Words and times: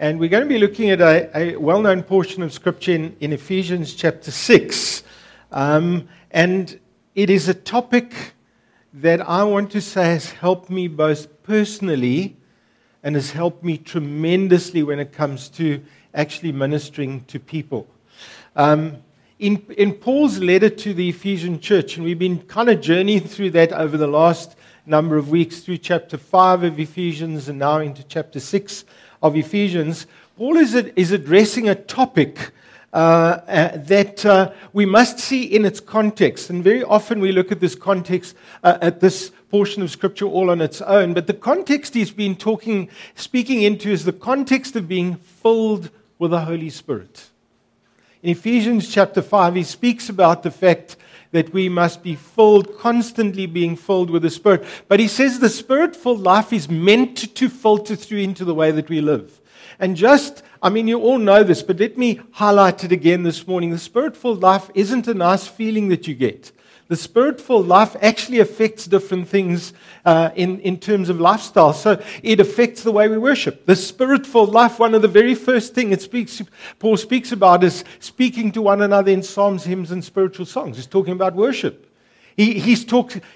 And 0.00 0.20
we're 0.20 0.28
going 0.28 0.44
to 0.44 0.48
be 0.48 0.58
looking 0.58 0.90
at 0.90 1.00
a, 1.00 1.36
a 1.36 1.56
well 1.56 1.82
known 1.82 2.04
portion 2.04 2.44
of 2.44 2.52
Scripture 2.52 2.92
in, 2.92 3.16
in 3.18 3.32
Ephesians 3.32 3.94
chapter 3.94 4.30
6. 4.30 5.02
Um, 5.50 6.08
and 6.30 6.78
it 7.16 7.28
is 7.30 7.48
a 7.48 7.54
topic 7.54 8.34
that 8.92 9.20
I 9.20 9.42
want 9.42 9.72
to 9.72 9.80
say 9.80 10.04
has 10.04 10.30
helped 10.30 10.70
me 10.70 10.86
both 10.86 11.42
personally 11.42 12.36
and 13.02 13.16
has 13.16 13.32
helped 13.32 13.64
me 13.64 13.76
tremendously 13.76 14.84
when 14.84 15.00
it 15.00 15.12
comes 15.12 15.48
to 15.48 15.82
actually 16.14 16.52
ministering 16.52 17.24
to 17.24 17.40
people. 17.40 17.88
Um, 18.54 18.98
in, 19.40 19.66
in 19.76 19.94
Paul's 19.94 20.38
letter 20.38 20.70
to 20.70 20.94
the 20.94 21.08
Ephesian 21.08 21.58
church, 21.58 21.96
and 21.96 22.04
we've 22.04 22.20
been 22.20 22.42
kind 22.42 22.70
of 22.70 22.80
journeying 22.80 23.26
through 23.26 23.50
that 23.50 23.72
over 23.72 23.96
the 23.96 24.06
last 24.06 24.54
number 24.86 25.16
of 25.16 25.28
weeks 25.28 25.58
through 25.58 25.78
chapter 25.78 26.16
5 26.16 26.62
of 26.62 26.78
Ephesians 26.78 27.48
and 27.48 27.58
now 27.58 27.78
into 27.78 28.04
chapter 28.04 28.38
6 28.38 28.84
of 29.22 29.36
Ephesians, 29.36 30.06
Paul 30.36 30.56
is, 30.56 30.74
is 30.74 31.12
addressing 31.12 31.68
a 31.68 31.74
topic 31.74 32.52
uh, 32.92 32.96
uh, 32.96 33.76
that 33.76 34.24
uh, 34.24 34.50
we 34.72 34.86
must 34.86 35.18
see 35.18 35.42
in 35.42 35.64
its 35.64 35.78
context. 35.78 36.48
And 36.48 36.64
very 36.64 36.82
often 36.82 37.20
we 37.20 37.32
look 37.32 37.52
at 37.52 37.60
this 37.60 37.74
context, 37.74 38.34
uh, 38.62 38.78
at 38.80 39.00
this 39.00 39.30
portion 39.50 39.82
of 39.82 39.90
Scripture 39.90 40.26
all 40.26 40.50
on 40.50 40.60
its 40.60 40.80
own. 40.80 41.12
But 41.12 41.26
the 41.26 41.34
context 41.34 41.94
he's 41.94 42.10
been 42.10 42.34
talking, 42.34 42.88
speaking 43.14 43.62
into 43.62 43.90
is 43.90 44.04
the 44.04 44.12
context 44.12 44.74
of 44.74 44.88
being 44.88 45.16
filled 45.16 45.90
with 46.18 46.30
the 46.30 46.40
Holy 46.40 46.70
Spirit. 46.70 47.28
In 48.22 48.30
Ephesians 48.30 48.88
chapter 48.88 49.22
5, 49.22 49.54
he 49.54 49.62
speaks 49.64 50.08
about 50.08 50.42
the 50.42 50.50
fact 50.50 50.96
that 51.32 51.52
we 51.52 51.68
must 51.68 52.02
be 52.02 52.14
filled, 52.14 52.78
constantly 52.78 53.46
being 53.46 53.76
filled 53.76 54.10
with 54.10 54.22
the 54.22 54.30
Spirit. 54.30 54.64
But 54.88 55.00
he 55.00 55.08
says 55.08 55.38
the 55.38 55.48
Spirit 55.48 55.94
filled 55.94 56.20
life 56.20 56.52
is 56.52 56.68
meant 56.68 57.34
to 57.34 57.48
filter 57.48 57.96
through 57.96 58.18
into 58.18 58.44
the 58.44 58.54
way 58.54 58.70
that 58.70 58.88
we 58.88 59.00
live. 59.00 59.40
And 59.78 59.96
just, 59.96 60.42
I 60.62 60.70
mean, 60.70 60.88
you 60.88 61.00
all 61.00 61.18
know 61.18 61.44
this, 61.44 61.62
but 61.62 61.78
let 61.78 61.96
me 61.96 62.20
highlight 62.32 62.82
it 62.84 62.92
again 62.92 63.22
this 63.22 63.46
morning. 63.46 63.70
The 63.70 63.78
Spirit 63.78 64.16
filled 64.16 64.42
life 64.42 64.70
isn't 64.74 65.06
a 65.06 65.14
nice 65.14 65.46
feeling 65.46 65.88
that 65.88 66.08
you 66.08 66.14
get. 66.14 66.50
The 66.88 66.96
spirit-filled 66.96 67.68
life 67.68 67.96
actually 68.00 68.40
affects 68.40 68.86
different 68.86 69.28
things 69.28 69.74
uh, 70.06 70.30
in, 70.34 70.58
in 70.60 70.78
terms 70.78 71.10
of 71.10 71.20
lifestyle. 71.20 71.74
So 71.74 72.02
it 72.22 72.40
affects 72.40 72.82
the 72.82 72.92
way 72.92 73.08
we 73.08 73.18
worship. 73.18 73.66
The 73.66 73.76
spirit-filled 73.76 74.50
life, 74.50 74.78
one 74.78 74.94
of 74.94 75.02
the 75.02 75.08
very 75.08 75.34
first 75.34 75.74
things 75.74 75.92
it 75.92 76.02
speaks, 76.02 76.42
Paul 76.78 76.96
speaks 76.96 77.30
about 77.30 77.62
is 77.62 77.84
speaking 78.00 78.52
to 78.52 78.62
one 78.62 78.80
another 78.80 79.12
in 79.12 79.22
psalms, 79.22 79.64
hymns, 79.64 79.90
and 79.90 80.02
spiritual 80.02 80.46
songs. 80.46 80.76
He's 80.76 80.86
talking 80.86 81.12
about 81.12 81.34
worship. 81.34 81.87
He, 82.38 82.60
he's 82.60 82.86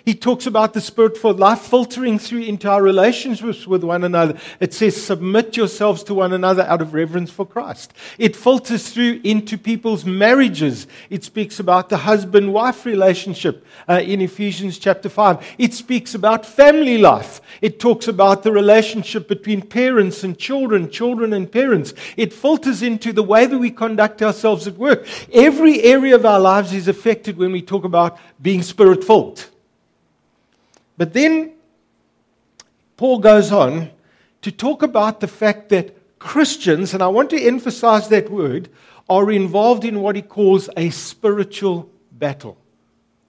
he 0.05 0.14
talks 0.14 0.47
about 0.47 0.75
the 0.75 0.81
spirit 0.81 1.19
for 1.19 1.33
life 1.33 1.62
filtering 1.62 2.20
through 2.20 2.42
into 2.42 2.70
our 2.70 2.81
relationships 2.81 3.67
with 3.67 3.83
one 3.83 4.05
another. 4.05 4.39
It 4.61 4.72
says, 4.72 4.97
submit 5.05 5.56
yourselves 5.56 6.05
to 6.05 6.14
one 6.14 6.33
another 6.33 6.62
out 6.62 6.81
of 6.81 6.95
reverence 6.95 7.28
for 7.28 7.45
Christ. 7.45 7.95
It 8.17 8.36
filters 8.36 8.91
through 8.91 9.20
into 9.25 9.58
people's 9.58 10.05
marriages. 10.05 10.86
It 11.11 11.25
speaks 11.25 11.58
about 11.58 11.89
the 11.89 11.97
husband 11.97 12.55
wife 12.55 12.86
relationship 12.86 13.67
uh, 13.89 14.00
in 14.05 14.20
Ephesians 14.20 14.78
chapter 14.78 15.08
5. 15.08 15.56
It 15.58 15.75
speaks 15.75 16.14
about 16.14 16.47
family 16.47 16.97
life. 16.97 17.41
It 17.61 17.80
talks 17.80 18.06
about 18.06 18.45
the 18.45 18.53
relationship 18.53 19.27
between 19.27 19.62
parents 19.62 20.23
and 20.23 20.39
children, 20.39 20.89
children 20.89 21.33
and 21.33 21.50
parents. 21.50 21.92
It 22.17 22.33
filters 22.33 22.83
into 22.83 23.12
the 23.12 23.25
way 23.25 23.47
that 23.47 23.58
we 23.58 23.73
conduct 23.73 24.23
ourselves 24.23 24.69
at 24.69 24.78
work. 24.78 25.08
Every 25.33 25.83
area 25.83 26.14
of 26.14 26.25
our 26.25 26.39
lives 26.39 26.73
is 26.73 26.86
affected 26.86 27.36
when 27.36 27.50
we 27.50 27.62
talk 27.62 27.83
about 27.83 28.20
being 28.41 28.62
spirit 28.93 29.05
filled. 29.05 29.48
But 30.97 31.12
then 31.12 31.53
Paul 32.97 33.19
goes 33.19 33.53
on 33.53 33.91
to 34.43 34.53
talk 34.53 34.83
about 34.83 35.21
the 35.21 35.29
fact 35.29 35.69
that 35.71 36.19
Christians, 36.19 36.95
and 36.95 37.03
I 37.03 37.09
want 37.09 37.31
to 37.31 37.41
emphasize 37.41 38.09
that 38.09 38.31
word, 38.31 38.69
are 39.09 39.31
involved 39.31 39.85
in 39.85 40.01
what 40.01 40.17
he 40.17 40.23
calls 40.23 40.69
a 40.77 40.91
spiritual 40.91 41.91
battle. 42.13 42.57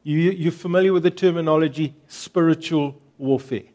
You, 0.03 0.49
are 0.49 0.51
familiar 0.51 0.93
with 0.93 1.03
the 1.03 1.11
terminology 1.11 1.95
spiritual 2.07 3.01
warfare. 3.17 3.72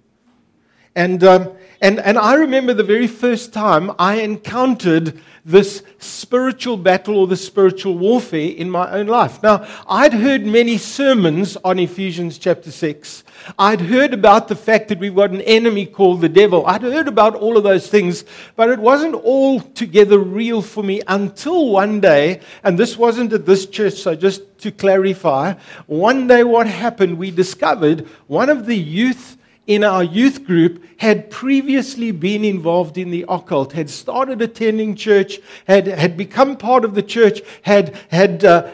And, 0.99 1.23
um, 1.23 1.53
and, 1.81 2.01
and 2.01 2.19
I 2.19 2.35
remember 2.35 2.75
the 2.75 2.83
very 2.83 3.07
first 3.07 3.53
time 3.53 3.93
I 4.01 4.17
encountered 4.17 5.21
this 5.45 5.85
spiritual 6.01 6.77
battle 6.77 7.19
or 7.19 7.29
the 7.29 7.37
spiritual 7.37 7.97
warfare 7.97 8.51
in 8.51 8.69
my 8.69 8.91
own 8.91 9.07
life. 9.07 9.41
Now, 9.41 9.65
I'd 9.87 10.13
heard 10.13 10.45
many 10.45 10.77
sermons 10.77 11.57
on 11.59 11.79
Ephesians 11.79 12.37
chapter 12.37 12.73
6. 12.73 13.23
I'd 13.61 13.83
heard 13.83 14.13
about 14.13 14.49
the 14.49 14.57
fact 14.57 14.89
that 14.89 14.99
we've 14.99 15.15
got 15.15 15.31
an 15.31 15.43
enemy 15.43 15.87
called 15.87 16.21
the 16.21 16.29
devil. 16.29 16.67
I'd 16.67 16.83
heard 16.83 17.07
about 17.07 17.37
all 17.37 17.57
of 17.57 17.63
those 17.63 17.87
things, 17.87 18.25
but 18.57 18.69
it 18.69 18.81
wasn't 18.81 19.15
all 19.15 19.61
together 19.61 20.19
real 20.19 20.63
for 20.63 20.83
me 20.83 21.01
until 21.07 21.69
one 21.71 22.01
day, 22.01 22.41
and 22.65 22.77
this 22.77 22.99
wasn't 22.99 23.33
at 23.33 23.47
this 23.47 23.67
church, 23.67 23.95
so 23.95 24.17
just 24.17 24.59
to 24.59 24.73
clarify, 24.73 25.55
one 25.87 26.27
day 26.27 26.43
what 26.43 26.67
happened, 26.67 27.19
we 27.19 27.31
discovered 27.31 28.01
one 28.27 28.51
of 28.51 28.67
the 28.67 28.77
youth 28.77 29.38
in 29.69 29.85
our 29.85 30.03
youth 30.03 30.45
group 30.45 30.83
had 30.99 31.31
previously 31.31 32.11
been 32.11 32.43
involved 32.43 32.99
in 32.99 33.11
the 33.11 33.25
occult, 33.29 33.75
had 33.75 33.89
started 33.89 34.43
attending 34.43 34.97
church, 34.97 35.39
had, 35.67 35.87
had 35.87 36.17
become 36.17 36.57
part 36.57 36.85
of 36.85 36.95
the 36.95 37.03
church, 37.03 37.43
had, 37.63 37.95
had 38.11 38.45
uh, 38.45 38.71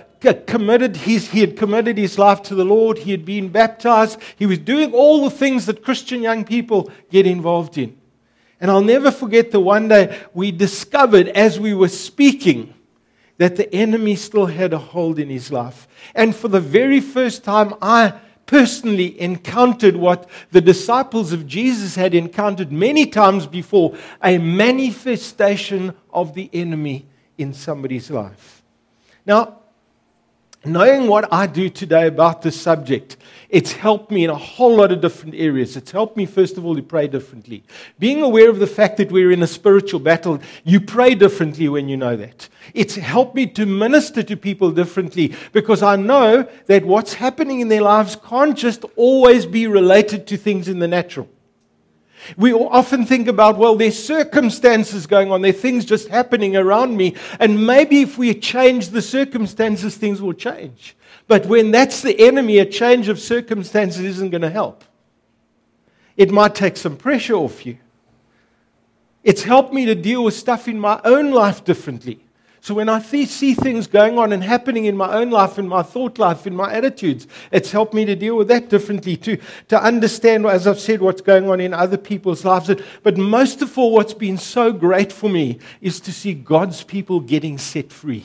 committed 0.46 0.96
his, 0.96 1.30
he 1.32 1.40
had 1.40 1.56
committed 1.56 1.98
his 1.98 2.16
life 2.16 2.42
to 2.42 2.54
the 2.54 2.64
Lord, 2.64 2.98
he 2.98 3.10
had 3.10 3.24
been 3.24 3.48
baptized, 3.48 4.18
he 4.36 4.46
was 4.46 4.58
doing 4.60 4.94
all 4.94 5.24
the 5.24 5.36
things 5.36 5.66
that 5.66 5.82
Christian 5.82 6.22
young 6.22 6.44
people 6.44 6.90
get 7.10 7.26
involved 7.26 7.76
in. 7.76 7.98
And 8.60 8.70
I'll 8.70 8.80
never 8.80 9.10
forget 9.10 9.50
the 9.50 9.60
one 9.60 9.88
day 9.88 10.16
we 10.32 10.52
discovered 10.52 11.28
as 11.28 11.58
we 11.58 11.74
were 11.74 11.88
speaking 11.88 12.72
that 13.36 13.56
the 13.56 13.74
enemy 13.74 14.14
still 14.14 14.46
had 14.46 14.72
a 14.72 14.78
hold 14.78 15.18
in 15.18 15.28
his 15.28 15.50
life. 15.50 15.88
And 16.14 16.36
for 16.36 16.46
the 16.46 16.60
very 16.60 17.00
first 17.00 17.42
time, 17.42 17.74
I 17.82 18.14
personally 18.46 19.20
encountered 19.20 19.96
what 19.96 20.28
the 20.52 20.60
disciples 20.60 21.32
of 21.32 21.46
Jesus 21.46 21.94
had 21.94 22.14
encountered 22.14 22.70
many 22.70 23.06
times 23.06 23.46
before 23.46 23.96
a 24.22 24.38
manifestation 24.38 25.94
of 26.12 26.34
the 26.34 26.50
enemy 26.52 27.06
in 27.38 27.52
somebody's 27.52 28.10
life. 28.10 28.62
Now, 29.26 29.60
knowing 30.64 31.08
what 31.08 31.32
I 31.32 31.46
do 31.46 31.68
today 31.68 32.06
about 32.06 32.42
this 32.42 32.60
subject, 32.60 33.16
it's 33.48 33.72
helped 33.72 34.10
me 34.10 34.24
in 34.24 34.30
a 34.30 34.34
whole 34.34 34.76
lot 34.76 34.90
of 34.90 35.00
different 35.00 35.34
areas. 35.34 35.76
It's 35.76 35.90
helped 35.90 36.16
me, 36.16 36.26
first 36.26 36.56
of 36.56 36.64
all, 36.64 36.74
to 36.74 36.82
pray 36.82 37.06
differently. 37.06 37.62
Being 37.98 38.22
aware 38.22 38.50
of 38.50 38.58
the 38.58 38.66
fact 38.66 38.96
that 38.96 39.12
we're 39.12 39.30
in 39.30 39.42
a 39.42 39.46
spiritual 39.46 40.00
battle, 40.00 40.40
you 40.64 40.80
pray 40.80 41.14
differently 41.14 41.68
when 41.68 41.88
you 41.88 41.96
know 41.96 42.16
that. 42.16 42.48
It's 42.72 42.96
helped 42.96 43.34
me 43.34 43.46
to 43.48 43.66
minister 43.66 44.22
to 44.22 44.36
people 44.36 44.70
differently 44.70 45.34
because 45.52 45.82
I 45.82 45.96
know 45.96 46.48
that 46.66 46.84
what's 46.84 47.14
happening 47.14 47.60
in 47.60 47.68
their 47.68 47.82
lives 47.82 48.16
can't 48.16 48.56
just 48.56 48.84
always 48.96 49.46
be 49.46 49.66
related 49.66 50.26
to 50.28 50.36
things 50.36 50.68
in 50.68 50.78
the 50.78 50.88
natural. 50.88 51.28
We 52.36 52.52
often 52.52 53.04
think 53.04 53.28
about, 53.28 53.58
well, 53.58 53.76
there's 53.76 54.02
circumstances 54.02 55.06
going 55.06 55.30
on, 55.30 55.42
there 55.42 55.50
are 55.50 55.52
things 55.52 55.84
just 55.84 56.08
happening 56.08 56.56
around 56.56 56.96
me, 56.96 57.14
and 57.38 57.66
maybe 57.66 58.00
if 58.02 58.18
we 58.18 58.34
change 58.34 58.88
the 58.88 59.02
circumstances, 59.02 59.96
things 59.96 60.22
will 60.22 60.32
change. 60.32 60.96
But 61.26 61.46
when 61.46 61.70
that's 61.70 62.02
the 62.02 62.18
enemy, 62.26 62.58
a 62.58 62.66
change 62.66 63.08
of 63.08 63.18
circumstances 63.18 64.02
isn't 64.02 64.30
going 64.30 64.42
to 64.42 64.50
help. 64.50 64.84
It 66.16 66.30
might 66.30 66.54
take 66.54 66.76
some 66.76 66.96
pressure 66.96 67.34
off 67.34 67.66
you. 67.66 67.78
It's 69.22 69.42
helped 69.42 69.72
me 69.72 69.86
to 69.86 69.94
deal 69.94 70.24
with 70.24 70.34
stuff 70.34 70.68
in 70.68 70.78
my 70.78 71.00
own 71.04 71.30
life 71.30 71.64
differently. 71.64 72.23
So 72.64 72.72
when 72.72 72.88
I 72.88 72.98
see 73.02 73.52
things 73.52 73.86
going 73.86 74.18
on 74.18 74.32
and 74.32 74.42
happening 74.42 74.86
in 74.86 74.96
my 74.96 75.12
own 75.12 75.28
life, 75.28 75.58
in 75.58 75.68
my 75.68 75.82
thought 75.82 76.18
life, 76.18 76.46
in 76.46 76.56
my 76.56 76.72
attitudes, 76.72 77.26
it's 77.52 77.70
helped 77.70 77.92
me 77.92 78.06
to 78.06 78.16
deal 78.16 78.38
with 78.38 78.48
that 78.48 78.70
differently, 78.70 79.18
too, 79.18 79.36
to 79.68 79.78
understand, 79.78 80.46
as 80.46 80.66
I've 80.66 80.80
said, 80.80 81.02
what's 81.02 81.20
going 81.20 81.50
on 81.50 81.60
in 81.60 81.74
other 81.74 81.98
people's 81.98 82.42
lives. 82.42 82.70
But 83.02 83.18
most 83.18 83.60
of 83.60 83.76
all, 83.76 83.92
what's 83.92 84.14
been 84.14 84.38
so 84.38 84.72
great 84.72 85.12
for 85.12 85.28
me 85.28 85.58
is 85.82 86.00
to 86.00 86.10
see 86.10 86.32
God's 86.32 86.82
people 86.82 87.20
getting 87.20 87.58
set 87.58 87.92
free. 87.92 88.24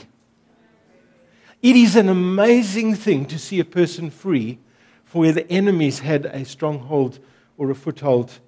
It 1.61 1.75
is 1.75 1.97
an 1.97 2.07
amazing 2.07 2.95
thing 2.95 3.25
to 3.25 3.37
see 3.37 3.59
a 3.59 3.65
person 3.65 4.09
free 4.09 4.57
for 5.03 5.19
where 5.19 5.33
the 5.33 5.51
enemies 5.51 5.99
had 5.99 6.27
a 6.27 6.45
stronghold 6.45 7.19
or 7.57 7.71
a 7.71 7.75
foothold 7.75 8.39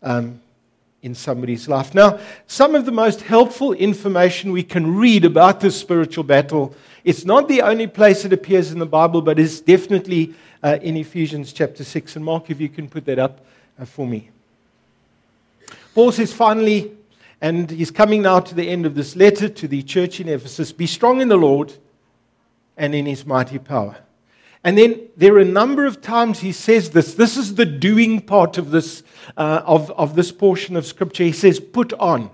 um, 0.00 0.42
in 1.02 1.14
somebody's 1.14 1.68
life. 1.68 1.94
Now, 1.94 2.18
some 2.46 2.74
of 2.74 2.84
the 2.84 2.92
most 2.92 3.22
helpful 3.22 3.72
information 3.72 4.52
we 4.52 4.62
can 4.62 4.96
read 4.96 5.24
about 5.24 5.60
this 5.60 5.78
spiritual 5.78 6.24
battle, 6.24 6.74
it's 7.04 7.24
not 7.24 7.48
the 7.48 7.62
only 7.62 7.86
place 7.86 8.24
it 8.24 8.32
appears 8.32 8.70
in 8.70 8.78
the 8.78 8.86
Bible, 8.86 9.22
but 9.22 9.38
it's 9.38 9.60
definitely 9.60 10.34
uh, 10.62 10.78
in 10.82 10.96
Ephesians 10.96 11.52
chapter 11.52 11.84
6. 11.84 12.16
And 12.16 12.24
Mark, 12.24 12.50
if 12.50 12.60
you 12.60 12.68
can 12.68 12.88
put 12.88 13.06
that 13.06 13.18
up 13.18 13.40
uh, 13.78 13.84
for 13.84 14.06
me. 14.06 14.30
Paul 15.94 16.12
says, 16.12 16.32
finally, 16.32 16.92
and 17.40 17.70
he's 17.70 17.90
coming 17.90 18.22
now 18.22 18.40
to 18.40 18.54
the 18.54 18.68
end 18.68 18.84
of 18.84 18.94
this 18.94 19.16
letter 19.16 19.48
to 19.48 19.66
the 19.66 19.82
church 19.82 20.20
in 20.20 20.28
Ephesus 20.28 20.72
be 20.72 20.86
strong 20.86 21.20
in 21.20 21.28
the 21.28 21.36
Lord 21.36 21.72
and 22.76 22.94
in 22.94 23.06
his 23.06 23.24
mighty 23.24 23.58
power. 23.58 23.96
And 24.62 24.76
then 24.76 25.08
there 25.16 25.34
are 25.34 25.40
a 25.40 25.44
number 25.44 25.86
of 25.86 26.02
times 26.02 26.40
he 26.40 26.52
says 26.52 26.90
this. 26.90 27.14
This 27.14 27.36
is 27.36 27.54
the 27.54 27.64
doing 27.64 28.20
part 28.20 28.58
of 28.58 28.70
this, 28.70 29.02
uh, 29.36 29.62
of, 29.64 29.90
of 29.92 30.16
this 30.16 30.32
portion 30.32 30.76
of 30.76 30.84
Scripture. 30.84 31.24
He 31.24 31.32
says, 31.32 31.58
put 31.58 31.92
on. 31.94 32.30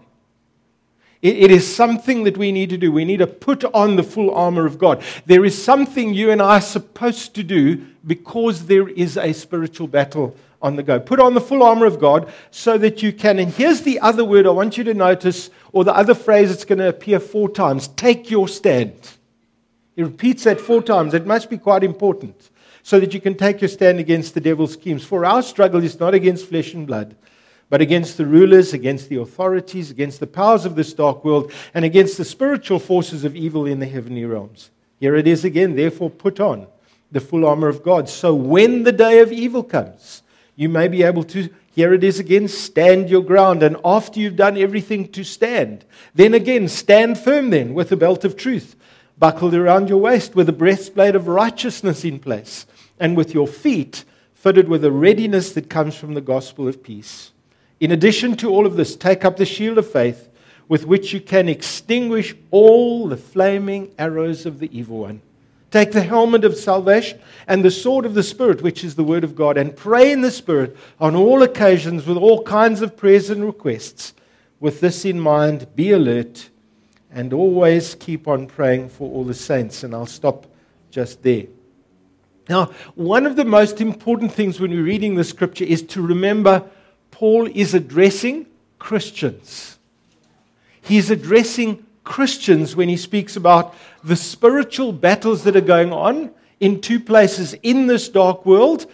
It, 1.22 1.36
it 1.36 1.50
is 1.50 1.72
something 1.72 2.24
that 2.24 2.36
we 2.36 2.50
need 2.50 2.70
to 2.70 2.76
do. 2.76 2.90
We 2.90 3.04
need 3.04 3.18
to 3.18 3.26
put 3.26 3.64
on 3.64 3.96
the 3.96 4.02
full 4.02 4.34
armor 4.34 4.66
of 4.66 4.78
God. 4.78 5.02
There 5.26 5.44
is 5.44 5.60
something 5.62 6.14
you 6.14 6.30
and 6.30 6.42
I 6.42 6.56
are 6.56 6.60
supposed 6.60 7.34
to 7.36 7.44
do 7.44 7.86
because 8.04 8.66
there 8.66 8.88
is 8.88 9.16
a 9.16 9.32
spiritual 9.32 9.86
battle 9.86 10.36
on 10.60 10.76
the 10.76 10.82
go. 10.82 10.98
Put 10.98 11.20
on 11.20 11.34
the 11.34 11.40
full 11.40 11.62
armor 11.62 11.86
of 11.86 12.00
God 12.00 12.32
so 12.50 12.76
that 12.78 13.02
you 13.02 13.12
can. 13.12 13.38
And 13.38 13.52
here's 13.52 13.82
the 13.82 14.00
other 14.00 14.24
word 14.24 14.46
I 14.46 14.50
want 14.50 14.76
you 14.76 14.84
to 14.84 14.94
notice, 14.94 15.50
or 15.72 15.84
the 15.84 15.94
other 15.94 16.14
phrase 16.14 16.48
that's 16.48 16.64
going 16.64 16.78
to 16.78 16.88
appear 16.88 17.20
four 17.20 17.48
times 17.48 17.88
take 17.88 18.30
your 18.30 18.48
stand. 18.48 19.16
He 19.96 20.02
repeats 20.02 20.44
that 20.44 20.60
four 20.60 20.82
times. 20.82 21.14
It 21.14 21.26
must 21.26 21.48
be 21.48 21.56
quite 21.56 21.82
important 21.82 22.50
so 22.82 23.00
that 23.00 23.14
you 23.14 23.20
can 23.20 23.34
take 23.34 23.62
your 23.62 23.68
stand 23.68 23.98
against 23.98 24.34
the 24.34 24.40
devil's 24.40 24.74
schemes. 24.74 25.04
For 25.04 25.24
our 25.24 25.42
struggle 25.42 25.82
is 25.82 25.98
not 25.98 26.14
against 26.14 26.46
flesh 26.46 26.74
and 26.74 26.86
blood, 26.86 27.16
but 27.70 27.80
against 27.80 28.18
the 28.18 28.26
rulers, 28.26 28.74
against 28.74 29.08
the 29.08 29.16
authorities, 29.16 29.90
against 29.90 30.20
the 30.20 30.26
powers 30.26 30.66
of 30.66 30.76
this 30.76 30.92
dark 30.92 31.24
world, 31.24 31.50
and 31.74 31.84
against 31.84 32.18
the 32.18 32.24
spiritual 32.24 32.78
forces 32.78 33.24
of 33.24 33.34
evil 33.34 33.64
in 33.64 33.80
the 33.80 33.86
heavenly 33.86 34.24
realms. 34.24 34.70
Here 35.00 35.16
it 35.16 35.26
is 35.26 35.44
again, 35.44 35.74
therefore, 35.74 36.10
put 36.10 36.38
on 36.40 36.68
the 37.10 37.20
full 37.20 37.46
armor 37.46 37.68
of 37.68 37.82
God. 37.82 38.08
So 38.08 38.34
when 38.34 38.82
the 38.82 38.92
day 38.92 39.20
of 39.20 39.32
evil 39.32 39.64
comes, 39.64 40.22
you 40.54 40.68
may 40.68 40.88
be 40.88 41.02
able 41.02 41.24
to, 41.24 41.48
here 41.74 41.92
it 41.92 42.04
is 42.04 42.18
again, 42.18 42.48
stand 42.48 43.08
your 43.08 43.22
ground. 43.22 43.62
And 43.62 43.78
after 43.84 44.20
you've 44.20 44.36
done 44.36 44.56
everything 44.56 45.08
to 45.12 45.24
stand, 45.24 45.84
then 46.14 46.34
again, 46.34 46.68
stand 46.68 47.18
firm 47.18 47.50
then 47.50 47.74
with 47.74 47.88
the 47.88 47.96
belt 47.96 48.24
of 48.24 48.36
truth 48.36 48.75
buckled 49.18 49.54
around 49.54 49.88
your 49.88 49.98
waist, 49.98 50.34
with 50.34 50.48
a 50.48 50.52
breastplate 50.52 51.14
of 51.14 51.28
righteousness 51.28 52.04
in 52.04 52.18
place, 52.18 52.66
and 52.98 53.16
with 53.16 53.34
your 53.34 53.46
feet 53.46 54.04
fitted 54.34 54.68
with 54.68 54.84
a 54.84 54.92
readiness 54.92 55.52
that 55.52 55.68
comes 55.70 55.96
from 55.96 56.14
the 56.14 56.20
gospel 56.20 56.68
of 56.68 56.82
peace. 56.82 57.32
In 57.80 57.90
addition 57.90 58.36
to 58.36 58.50
all 58.50 58.66
of 58.66 58.76
this, 58.76 58.94
take 58.94 59.24
up 59.24 59.36
the 59.36 59.44
shield 59.44 59.78
of 59.78 59.90
faith 59.90 60.28
with 60.68 60.86
which 60.86 61.12
you 61.12 61.20
can 61.20 61.48
extinguish 61.48 62.34
all 62.50 63.08
the 63.08 63.16
flaming 63.16 63.92
arrows 63.98 64.46
of 64.46 64.58
the 64.58 64.76
evil 64.76 64.98
one. 64.98 65.20
Take 65.70 65.92
the 65.92 66.02
helmet 66.02 66.44
of 66.44 66.56
salvation 66.56 67.20
and 67.46 67.64
the 67.64 67.70
sword 67.70 68.06
of 68.06 68.14
the 68.14 68.22
Spirit, 68.22 68.62
which 68.62 68.84
is 68.84 68.94
the 68.94 69.04
Word 69.04 69.24
of 69.24 69.36
God, 69.36 69.56
and 69.56 69.76
pray 69.76 70.12
in 70.12 70.20
the 70.20 70.30
Spirit 70.30 70.76
on 71.00 71.14
all 71.14 71.42
occasions 71.42 72.06
with 72.06 72.16
all 72.16 72.42
kinds 72.44 72.82
of 72.82 72.96
prayers 72.96 73.30
and 73.30 73.44
requests. 73.44 74.14
With 74.58 74.80
this 74.80 75.04
in 75.04 75.20
mind, 75.20 75.66
be 75.76 75.90
alert 75.90 76.48
and 77.16 77.32
always 77.32 77.94
keep 77.94 78.28
on 78.28 78.46
praying 78.46 78.90
for 78.90 79.10
all 79.10 79.24
the 79.24 79.32
saints. 79.32 79.82
And 79.82 79.94
I'll 79.94 80.04
stop 80.04 80.46
just 80.90 81.22
there. 81.22 81.46
Now, 82.46 82.66
one 82.94 83.24
of 83.24 83.36
the 83.36 83.44
most 83.46 83.80
important 83.80 84.32
things 84.32 84.60
when 84.60 84.70
we're 84.70 84.82
reading 84.82 85.14
the 85.14 85.24
scripture 85.24 85.64
is 85.64 85.80
to 85.84 86.02
remember 86.02 86.62
Paul 87.10 87.48
is 87.54 87.72
addressing 87.72 88.46
Christians. 88.78 89.78
He's 90.82 91.10
addressing 91.10 91.86
Christians 92.04 92.76
when 92.76 92.90
he 92.90 92.98
speaks 92.98 93.34
about 93.34 93.74
the 94.04 94.14
spiritual 94.14 94.92
battles 94.92 95.42
that 95.44 95.56
are 95.56 95.62
going 95.62 95.94
on 95.94 96.30
in 96.60 96.82
two 96.82 97.00
places 97.00 97.54
in 97.62 97.86
this 97.86 98.10
dark 98.10 98.44
world. 98.44 98.84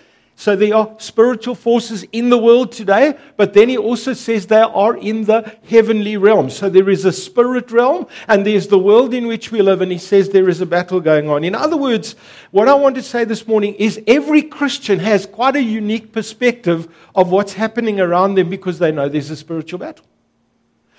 So 0.43 0.56
there 0.56 0.75
are 0.75 0.93
spiritual 0.99 1.55
forces 1.55 2.05
in 2.11 2.29
the 2.29 2.37
world 2.37 2.73
today, 2.73 3.17
but 3.37 3.55
then 3.55 3.69
he 3.69 3.79
also 3.79 4.12
says 4.12 4.49
they 4.49 4.56
are 4.56 4.97
in 4.97 5.23
the 5.23 5.56
heavenly 5.71 6.17
realm. 6.17 6.50
So 6.50 6.69
there 6.69 6.91
is 6.91 7.05
a 7.05 7.12
spirit 7.12 7.71
realm 7.71 8.09
and 8.27 8.44
there's 8.44 8.67
the 8.67 8.77
world 8.77 9.15
in 9.15 9.29
which 9.29 9.53
we 9.53 9.62
live, 9.62 9.83
and 9.83 9.93
he 9.93 9.99
says 9.99 10.31
there 10.31 10.49
is 10.49 10.61
a 10.61 10.67
battle 10.67 10.99
going 10.99 11.31
on. 11.31 11.44
In 11.44 11.55
other 11.55 11.77
words, 11.77 12.17
what 12.50 12.67
I 12.67 12.75
want 12.75 12.97
to 12.97 13.05
say 13.05 13.23
this 13.23 13.47
morning 13.47 13.75
is 13.75 14.03
every 14.09 14.43
Christian 14.43 14.99
has 14.99 15.27
quite 15.27 15.55
a 15.55 15.62
unique 15.62 16.11
perspective 16.11 16.93
of 17.15 17.31
what's 17.31 17.53
happening 17.53 18.00
around 18.00 18.35
them 18.35 18.50
because 18.50 18.81
they 18.81 18.91
know 18.91 19.09
there's 19.09 19.31
a 19.31 19.37
spiritual 19.37 19.79
battle. 19.79 20.06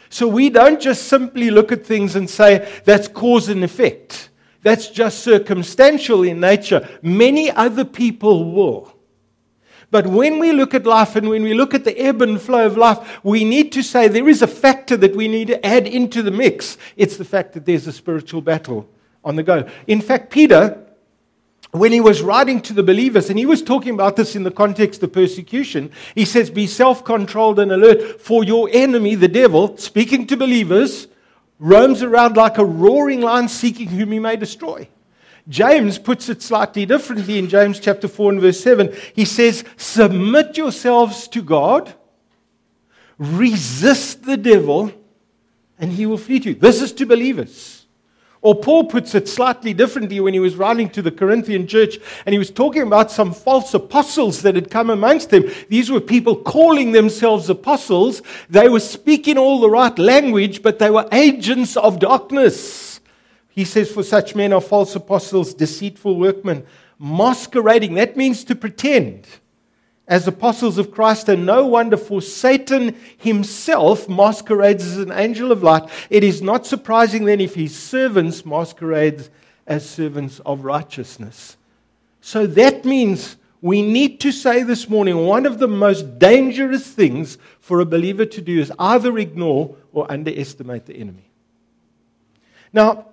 So 0.09 0.25
we 0.25 0.51
don't 0.51 0.79
just 0.79 1.09
simply 1.09 1.51
look 1.51 1.73
at 1.73 1.85
things 1.85 2.15
and 2.15 2.29
say 2.29 2.81
that's 2.85 3.09
cause 3.09 3.49
and 3.49 3.61
effect. 3.61 4.29
That's 4.61 4.87
just 4.87 5.19
circumstantial 5.19 6.23
in 6.23 6.39
nature. 6.39 6.87
Many 7.01 7.51
other 7.51 7.83
people 7.83 8.53
will. 8.53 8.92
But 9.93 10.07
when 10.07 10.39
we 10.39 10.51
look 10.53 10.73
at 10.73 10.87
life 10.87 11.15
and 11.15 11.29
when 11.29 11.43
we 11.43 11.53
look 11.53 11.75
at 11.75 11.83
the 11.83 11.95
ebb 11.99 12.23
and 12.23 12.41
flow 12.41 12.65
of 12.65 12.75
life, 12.77 13.23
we 13.23 13.43
need 13.43 13.71
to 13.73 13.83
say 13.83 14.07
there 14.07 14.27
is 14.27 14.41
a 14.41 14.47
factor 14.47 14.97
that 14.97 15.15
we 15.15 15.27
need 15.27 15.49
to 15.49 15.63
add 15.63 15.85
into 15.85 16.23
the 16.23 16.31
mix. 16.31 16.79
It's 16.97 17.15
the 17.15 17.23
fact 17.23 17.53
that 17.53 17.67
there's 17.67 17.85
a 17.85 17.91
spiritual 17.91 18.41
battle 18.41 18.89
on 19.23 19.35
the 19.35 19.43
go. 19.43 19.69
In 19.85 20.01
fact, 20.01 20.31
Peter 20.31 20.79
when 21.69 21.91
he 21.91 22.01
was 22.01 22.23
writing 22.23 22.59
to 22.61 22.73
the 22.73 22.83
believers, 22.83 23.29
and 23.29 23.37
he 23.37 23.47
was 23.47 23.61
talking 23.61 23.93
about 23.93 24.15
this 24.15 24.35
in 24.35 24.43
the 24.43 24.51
context 24.51 25.01
of 25.03 25.11
persecution, 25.11 25.91
he 26.13 26.25
says, 26.25 26.49
Be 26.49 26.65
self 26.65 27.03
controlled 27.03 27.59
and 27.59 27.71
alert, 27.71 28.19
for 28.19 28.43
your 28.43 28.69
enemy, 28.71 29.13
the 29.13 29.27
devil, 29.27 29.77
speaking 29.77 30.25
to 30.27 30.37
believers, 30.37 31.07
roams 31.59 32.01
around 32.01 32.35
like 32.35 32.57
a 32.57 32.65
roaring 32.65 33.21
lion 33.21 33.47
seeking 33.47 33.89
whom 33.89 34.11
he 34.11 34.19
may 34.19 34.35
destroy. 34.35 34.87
James 35.49 35.99
puts 35.99 36.29
it 36.29 36.41
slightly 36.41 36.85
differently 36.85 37.37
in 37.37 37.49
James 37.49 37.79
chapter 37.79 38.07
4 38.07 38.33
and 38.33 38.41
verse 38.41 38.59
7. 38.61 38.95
He 39.13 39.25
says, 39.25 39.63
Submit 39.75 40.57
yourselves 40.57 41.27
to 41.29 41.41
God, 41.41 41.93
resist 43.17 44.23
the 44.23 44.37
devil, 44.37 44.91
and 45.77 45.91
he 45.91 46.05
will 46.05 46.17
flee 46.17 46.39
to 46.39 46.49
you. 46.49 46.55
This 46.55 46.81
is 46.81 46.93
to 46.93 47.05
believers. 47.05 47.83
Or 48.43 48.53
Paul 48.55 48.85
puts 48.85 49.15
it 49.15 49.29
slightly 49.29 49.73
differently 49.73 50.19
when 50.19 50.33
he 50.33 50.39
was 50.41 50.57
writing 50.57 50.89
to 50.89 51.01
the 51.01 51.11
Corinthian 51.11 51.65
church 51.65 51.97
and 52.25 52.33
he 52.33 52.39
was 52.39 52.51
talking 52.51 52.81
about 52.81 53.09
some 53.09 53.33
false 53.33 53.73
apostles 53.73 54.41
that 54.41 54.55
had 54.55 54.69
come 54.69 54.89
amongst 54.89 55.29
them. 55.29 55.49
These 55.69 55.89
were 55.89 56.01
people 56.01 56.35
calling 56.35 56.91
themselves 56.91 57.49
apostles. 57.49 58.21
They 58.49 58.67
were 58.67 58.81
speaking 58.81 59.37
all 59.37 59.61
the 59.61 59.69
right 59.69 59.97
language, 59.97 60.61
but 60.61 60.77
they 60.77 60.89
were 60.89 61.07
agents 61.13 61.77
of 61.77 61.99
darkness. 61.99 62.92
He 63.53 63.65
says, 63.65 63.91
For 63.91 64.01
such 64.01 64.33
men 64.33 64.51
are 64.51 64.59
false 64.59 64.95
apostles, 64.95 65.53
deceitful 65.53 66.17
workmen, 66.17 66.65
masquerading. 66.97 67.93
That 67.93 68.17
means 68.17 68.43
to 68.45 68.55
pretend 68.55 69.27
as 70.07 70.27
apostles 70.27 70.79
of 70.79 70.91
Christ, 70.91 71.29
and 71.29 71.45
no 71.45 71.67
wonder 71.67 71.95
for 71.95 72.19
Satan 72.19 72.95
himself 73.15 74.09
masquerades 74.09 74.83
as 74.85 74.97
an 74.97 75.11
angel 75.11 75.51
of 75.51 75.61
light. 75.61 75.87
It 76.09 76.23
is 76.23 76.41
not 76.41 76.65
surprising 76.65 77.25
then 77.25 77.39
if 77.39 77.53
his 77.53 77.77
servants 77.77 78.43
masquerade 78.43 79.27
as 79.67 79.87
servants 79.87 80.39
of 80.39 80.65
righteousness. 80.65 81.55
So 82.21 82.47
that 82.47 82.85
means 82.85 83.37
we 83.61 83.83
need 83.83 84.19
to 84.21 84.31
say 84.31 84.63
this 84.63 84.89
morning 84.89 85.25
one 85.27 85.45
of 85.45 85.59
the 85.59 85.67
most 85.67 86.17
dangerous 86.17 86.87
things 86.87 87.37
for 87.59 87.79
a 87.79 87.85
believer 87.85 88.25
to 88.25 88.41
do 88.41 88.59
is 88.59 88.73
either 88.79 89.15
ignore 89.19 89.75
or 89.93 90.11
underestimate 90.11 90.87
the 90.87 90.95
enemy. 90.95 91.29
Now, 92.73 93.12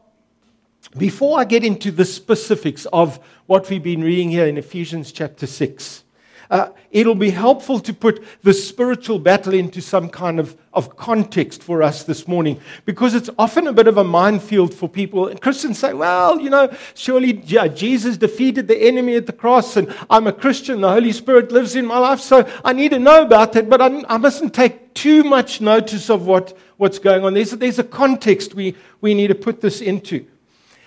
before 0.96 1.38
I 1.38 1.44
get 1.44 1.64
into 1.64 1.90
the 1.90 2.04
specifics 2.04 2.86
of 2.86 3.20
what 3.46 3.70
we've 3.70 3.82
been 3.82 4.02
reading 4.02 4.30
here 4.30 4.46
in 4.46 4.58
Ephesians 4.58 5.12
chapter 5.12 5.46
6, 5.46 6.04
uh, 6.50 6.70
it'll 6.90 7.14
be 7.14 7.30
helpful 7.30 7.78
to 7.78 7.94
put 7.94 8.24
the 8.42 8.52
spiritual 8.52 9.20
battle 9.20 9.54
into 9.54 9.80
some 9.80 10.08
kind 10.08 10.40
of, 10.40 10.56
of 10.72 10.96
context 10.96 11.62
for 11.62 11.80
us 11.80 12.02
this 12.02 12.26
morning 12.26 12.60
because 12.86 13.14
it's 13.14 13.30
often 13.38 13.68
a 13.68 13.72
bit 13.72 13.86
of 13.86 13.98
a 13.98 14.02
minefield 14.02 14.74
for 14.74 14.88
people. 14.88 15.28
And 15.28 15.40
Christians 15.40 15.78
say, 15.78 15.94
well, 15.94 16.40
you 16.40 16.50
know, 16.50 16.74
surely 16.94 17.34
Jesus 17.34 18.16
defeated 18.16 18.66
the 18.66 18.76
enemy 18.76 19.14
at 19.14 19.26
the 19.26 19.32
cross, 19.32 19.76
and 19.76 19.94
I'm 20.10 20.26
a 20.26 20.32
Christian, 20.32 20.80
the 20.80 20.90
Holy 20.90 21.12
Spirit 21.12 21.52
lives 21.52 21.76
in 21.76 21.86
my 21.86 21.98
life, 21.98 22.18
so 22.18 22.50
I 22.64 22.72
need 22.72 22.90
to 22.90 22.98
know 22.98 23.22
about 23.22 23.52
that, 23.52 23.70
but 23.70 23.80
I, 23.80 24.02
I 24.08 24.16
mustn't 24.16 24.52
take 24.52 24.92
too 24.94 25.22
much 25.22 25.60
notice 25.60 26.10
of 26.10 26.26
what, 26.26 26.58
what's 26.78 26.98
going 26.98 27.24
on. 27.24 27.34
There's, 27.34 27.52
there's 27.52 27.78
a 27.78 27.84
context 27.84 28.56
we, 28.56 28.74
we 29.00 29.14
need 29.14 29.28
to 29.28 29.36
put 29.36 29.60
this 29.60 29.80
into. 29.80 30.26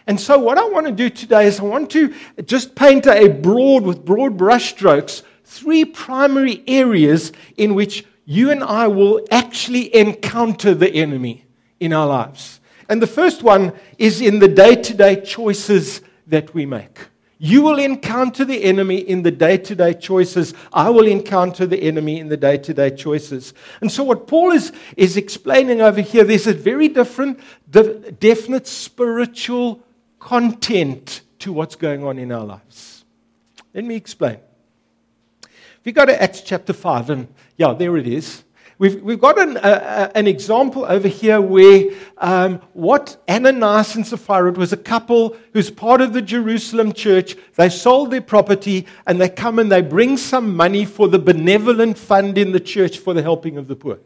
And 0.06 0.20
so, 0.20 0.38
what 0.38 0.58
I 0.58 0.66
want 0.66 0.88
to 0.88 0.92
do 0.92 1.10
today 1.10 1.48
is 1.48 1.60
I 1.60 1.64
want 1.64 1.90
to 1.92 2.14
just 2.46 2.76
paint 2.76 3.08
a 3.08 3.30
broad, 3.30 3.84
with 3.84 4.04
broad 4.04 4.38
brushstrokes, 4.38 5.24
three 5.46 5.86
primary 5.86 6.64
areas 6.68 7.32
in 7.58 7.74
which 7.76 8.06
you 8.26 8.52
and 8.52 8.64
I 8.64 8.88
will 8.88 9.26
actually 9.32 9.94
encounter 9.96 10.74
the 10.74 10.94
enemy 10.94 11.46
in 11.80 11.94
our 11.94 12.08
lives. 12.08 12.60
And 12.90 13.02
the 13.02 13.08
first 13.08 13.44
one 13.44 13.74
is 13.98 14.22
in 14.22 14.40
the 14.40 14.48
day 14.48 14.76
to 14.76 14.94
day 14.94 15.22
choices 15.22 16.02
that 16.28 16.54
we 16.54 16.66
make. 16.66 17.00
You 17.38 17.62
will 17.62 17.80
encounter 17.80 18.46
the 18.46 18.64
enemy 18.64 18.98
in 19.00 19.24
the 19.24 19.32
day 19.32 19.58
to 19.58 19.76
day 19.76 19.94
choices. 19.94 20.54
I 20.72 20.90
will 20.90 21.08
encounter 21.08 21.66
the 21.66 21.82
enemy 21.82 22.20
in 22.20 22.30
the 22.30 22.38
day 22.38 22.58
to 22.58 22.74
day 22.74 22.92
choices. 22.92 23.54
And 23.82 23.92
so, 23.92 24.04
what 24.04 24.28
Paul 24.28 24.52
is, 24.52 24.72
is 24.96 25.18
explaining 25.18 25.82
over 25.82 26.00
here, 26.00 26.24
there's 26.24 26.48
a 26.48 26.54
very 26.54 26.88
different, 26.88 27.42
definite 27.70 28.68
spiritual 28.68 29.84
content 30.24 31.20
to 31.38 31.52
what's 31.52 31.76
going 31.76 32.02
on 32.06 32.18
in 32.18 32.32
our 32.32 32.46
lives. 32.46 33.04
Let 33.74 33.84
me 33.84 33.96
explain. 33.96 34.38
If 35.42 35.82
you 35.84 35.92
go 35.92 36.06
to 36.06 36.24
Acts 36.24 36.40
chapter 36.40 36.72
5, 36.72 37.10
and 37.10 37.28
yeah, 37.58 37.74
there 37.74 37.98
it 37.98 38.08
is. 38.08 38.46
We've, 38.78 39.02
we've 39.02 39.20
got 39.20 39.38
an, 39.38 39.58
uh, 39.58 40.12
an 40.16 40.28
example 40.28 40.86
over 40.86 41.10
here 41.10 41.42
where 41.42 41.90
um, 42.20 42.62
what 42.72 43.22
Ananias 43.28 43.96
and 43.96 44.08
Sapphira, 44.08 44.50
it 44.52 44.58
was 44.58 44.72
a 44.72 44.78
couple 44.78 45.36
who's 45.52 45.70
part 45.70 46.00
of 46.00 46.14
the 46.14 46.22
Jerusalem 46.22 46.94
church. 46.94 47.36
They 47.56 47.68
sold 47.68 48.12
their 48.12 48.22
property 48.22 48.88
and 49.06 49.20
they 49.20 49.28
come 49.28 49.60
and 49.60 49.70
they 49.70 49.82
bring 49.82 50.16
some 50.16 50.56
money 50.56 50.86
for 50.86 51.10
the 51.10 51.20
benevolent 51.20 51.98
fund 51.98 52.38
in 52.38 52.54
the 52.54 52.62
church 52.62 52.98
for 52.98 53.14
the 53.14 53.22
helping 53.22 53.58
of 53.58 53.68
the 53.68 53.76
poor. 53.76 54.00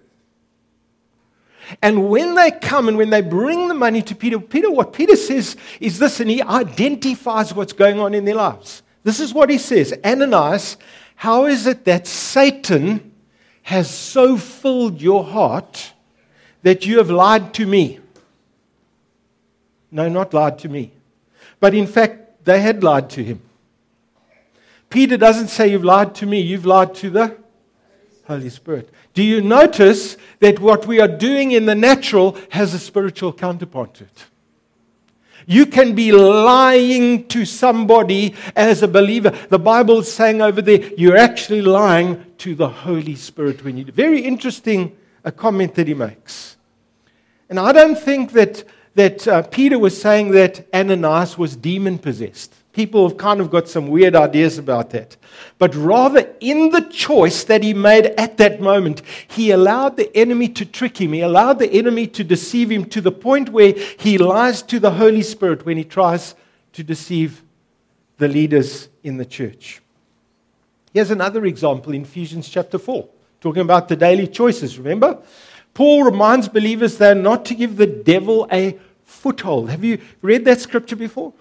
And 1.81 2.09
when 2.09 2.35
they 2.35 2.51
come 2.51 2.87
and 2.87 2.97
when 2.97 3.09
they 3.09 3.21
bring 3.21 3.67
the 3.67 3.73
money 3.73 4.01
to 4.03 4.15
Peter, 4.15 4.39
Peter, 4.39 4.71
what 4.71 4.93
Peter 4.93 5.15
says 5.15 5.55
is 5.79 5.99
this, 5.99 6.19
and 6.19 6.29
he 6.29 6.41
identifies 6.41 7.53
what's 7.53 7.73
going 7.73 7.99
on 7.99 8.13
in 8.13 8.25
their 8.25 8.35
lives. 8.35 8.83
This 9.03 9.19
is 9.19 9.33
what 9.33 9.49
he 9.49 9.57
says 9.57 9.93
Ananias, 10.03 10.77
how 11.15 11.45
is 11.45 11.65
it 11.67 11.85
that 11.85 12.07
Satan 12.07 13.11
has 13.63 13.89
so 13.89 14.37
filled 14.37 15.01
your 15.01 15.23
heart 15.23 15.93
that 16.63 16.85
you 16.85 16.97
have 16.97 17.09
lied 17.09 17.53
to 17.55 17.65
me? 17.65 17.99
No, 19.91 20.09
not 20.09 20.33
lied 20.33 20.59
to 20.59 20.69
me. 20.69 20.91
But 21.59 21.73
in 21.73 21.87
fact, 21.87 22.45
they 22.45 22.61
had 22.61 22.83
lied 22.83 23.09
to 23.11 23.23
him. 23.23 23.41
Peter 24.89 25.17
doesn't 25.17 25.49
say, 25.49 25.69
You've 25.69 25.83
lied 25.83 26.15
to 26.15 26.25
me, 26.25 26.39
you've 26.39 26.65
lied 26.65 26.95
to 26.95 27.09
the 27.09 27.37
Holy 28.25 28.49
Spirit. 28.49 28.89
Do 29.17 29.23
you 29.23 29.41
notice 29.41 30.15
that 30.41 30.59
what 30.59 30.85
we 30.85 31.01
are 31.01 31.07
doing 31.07 31.51
in 31.51 31.65
the 31.65 31.73
natural 31.73 32.37
has 32.51 32.75
a 32.75 32.77
spiritual 32.77 33.33
counterpart 33.33 33.95
to 33.95 34.03
it? 34.03 34.25
You 35.47 35.65
can 35.65 35.95
be 35.95 36.11
lying 36.11 37.27
to 37.29 37.43
somebody 37.43 38.35
as 38.55 38.83
a 38.83 38.87
believer. 38.87 39.31
The 39.49 39.57
Bible 39.57 40.01
is 40.01 40.13
saying 40.13 40.43
over 40.43 40.61
there, 40.61 40.93
you're 40.99 41.17
actually 41.17 41.63
lying 41.63 42.27
to 42.37 42.53
the 42.53 42.69
Holy 42.69 43.15
Spirit 43.15 43.63
when 43.63 43.75
you 43.75 43.85
do. 43.85 43.91
Very 43.91 44.21
interesting 44.21 44.95
a 45.23 45.31
comment 45.31 45.73
that 45.73 45.87
he 45.87 45.95
makes. 45.95 46.55
And 47.49 47.59
I 47.59 47.71
don't 47.71 47.97
think 47.97 48.33
that, 48.33 48.65
that 48.93 49.27
uh, 49.27 49.41
Peter 49.41 49.79
was 49.79 49.99
saying 49.99 50.29
that 50.33 50.67
Ananias 50.71 51.39
was 51.39 51.55
demon 51.55 51.97
possessed. 51.97 52.53
People 52.77 53.09
have 53.09 53.17
kind 53.17 53.41
of 53.41 53.49
got 53.49 53.67
some 53.67 53.87
weird 53.87 54.15
ideas 54.15 54.59
about 54.59 54.91
that. 54.91 55.17
But 55.57 55.73
rather, 55.73 56.31
in 56.39 56.69
the 56.69 56.81
choice 56.81 57.43
that 57.45 57.63
he 57.63 57.73
made 57.73 58.05
at 58.19 58.37
that 58.37 58.61
moment, 58.61 59.01
he 59.27 59.49
allowed 59.49 59.97
the 59.97 60.15
enemy 60.15 60.47
to 60.49 60.63
trick 60.63 61.01
him. 61.01 61.13
He 61.13 61.21
allowed 61.21 61.57
the 61.57 61.73
enemy 61.73 62.05
to 62.05 62.23
deceive 62.23 62.69
him 62.69 62.85
to 62.89 63.01
the 63.01 63.11
point 63.11 63.49
where 63.49 63.73
he 63.73 64.19
lies 64.19 64.61
to 64.61 64.79
the 64.79 64.91
Holy 64.91 65.23
Spirit 65.23 65.65
when 65.65 65.77
he 65.77 65.83
tries 65.83 66.35
to 66.73 66.83
deceive 66.83 67.41
the 68.19 68.27
leaders 68.27 68.89
in 69.03 69.17
the 69.17 69.25
church. 69.25 69.81
Here's 70.93 71.09
another 71.09 71.45
example 71.45 71.93
in 71.93 72.03
Ephesians 72.03 72.47
chapter 72.47 72.77
4, 72.77 73.09
talking 73.41 73.63
about 73.63 73.87
the 73.87 73.95
daily 73.95 74.27
choices. 74.27 74.77
Remember? 74.77 75.17
Paul 75.73 76.03
reminds 76.03 76.47
believers 76.47 76.99
they're 76.99 77.15
not 77.15 77.43
to 77.45 77.55
give 77.55 77.77
the 77.77 77.87
devil 77.87 78.47
a 78.51 78.77
foothold. 79.03 79.71
Have 79.71 79.83
you 79.83 79.97
read 80.21 80.45
that 80.45 80.61
scripture 80.61 80.95
before? 80.95 81.33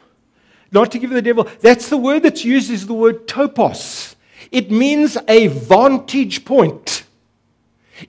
Not 0.72 0.90
to 0.92 0.98
give 0.98 1.10
the 1.10 1.22
devil. 1.22 1.48
That's 1.60 1.88
the 1.88 1.96
word 1.96 2.22
that's 2.22 2.44
used 2.44 2.70
is 2.70 2.86
the 2.86 2.94
word 2.94 3.26
topos. 3.26 4.14
It 4.50 4.70
means 4.70 5.16
a 5.28 5.48
vantage 5.48 6.44
point. 6.44 7.04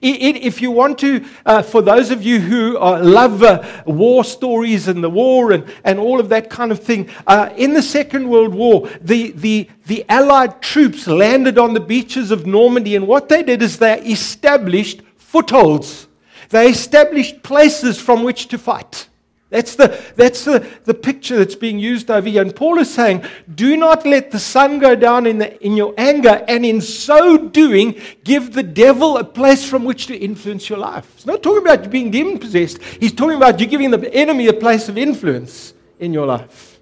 It, 0.02 0.36
it, 0.36 0.36
if 0.42 0.60
you 0.60 0.70
want 0.70 0.98
to, 0.98 1.24
uh, 1.46 1.62
for 1.62 1.80
those 1.80 2.10
of 2.10 2.22
you 2.22 2.40
who 2.40 2.76
uh, 2.78 3.00
love 3.02 3.42
uh, 3.42 3.82
war 3.86 4.22
stories 4.22 4.86
and 4.86 5.02
the 5.02 5.08
war 5.08 5.52
and, 5.52 5.64
and 5.82 5.98
all 5.98 6.20
of 6.20 6.28
that 6.28 6.50
kind 6.50 6.70
of 6.70 6.82
thing, 6.82 7.08
uh, 7.26 7.50
in 7.56 7.72
the 7.72 7.82
Second 7.82 8.28
World 8.28 8.54
War, 8.54 8.88
the, 9.00 9.32
the, 9.32 9.68
the 9.86 10.04
Allied 10.10 10.60
troops 10.60 11.06
landed 11.06 11.58
on 11.58 11.72
the 11.72 11.80
beaches 11.80 12.30
of 12.30 12.46
Normandy, 12.46 12.96
and 12.96 13.06
what 13.06 13.30
they 13.30 13.42
did 13.42 13.62
is 13.62 13.78
they 13.78 13.98
established 14.02 15.00
footholds. 15.16 16.06
They 16.50 16.68
established 16.68 17.42
places 17.42 17.98
from 17.98 18.22
which 18.22 18.48
to 18.48 18.58
fight. 18.58 19.08
That's, 19.50 19.76
the, 19.76 19.98
that's 20.14 20.44
the, 20.44 20.66
the 20.84 20.92
picture 20.92 21.38
that's 21.38 21.54
being 21.54 21.78
used 21.78 22.10
over 22.10 22.28
here. 22.28 22.42
And 22.42 22.54
Paul 22.54 22.78
is 22.78 22.92
saying, 22.92 23.24
do 23.54 23.78
not 23.78 24.04
let 24.04 24.30
the 24.30 24.38
sun 24.38 24.78
go 24.78 24.94
down 24.94 25.26
in, 25.26 25.38
the, 25.38 25.64
in 25.64 25.74
your 25.74 25.94
anger, 25.96 26.44
and 26.46 26.66
in 26.66 26.82
so 26.82 27.38
doing, 27.48 27.98
give 28.24 28.52
the 28.52 28.62
devil 28.62 29.16
a 29.16 29.24
place 29.24 29.68
from 29.68 29.86
which 29.86 30.06
to 30.08 30.16
influence 30.16 30.68
your 30.68 30.78
life. 30.78 31.10
He's 31.16 31.24
not 31.24 31.42
talking 31.42 31.62
about 31.62 31.84
you 31.84 31.88
being 31.88 32.10
demon 32.10 32.38
possessed, 32.38 32.82
he's 33.00 33.12
talking 33.12 33.38
about 33.38 33.58
you 33.58 33.66
giving 33.66 33.90
the 33.90 34.14
enemy 34.14 34.48
a 34.48 34.52
place 34.52 34.90
of 34.90 34.98
influence 34.98 35.72
in 35.98 36.12
your 36.12 36.26
life. 36.26 36.78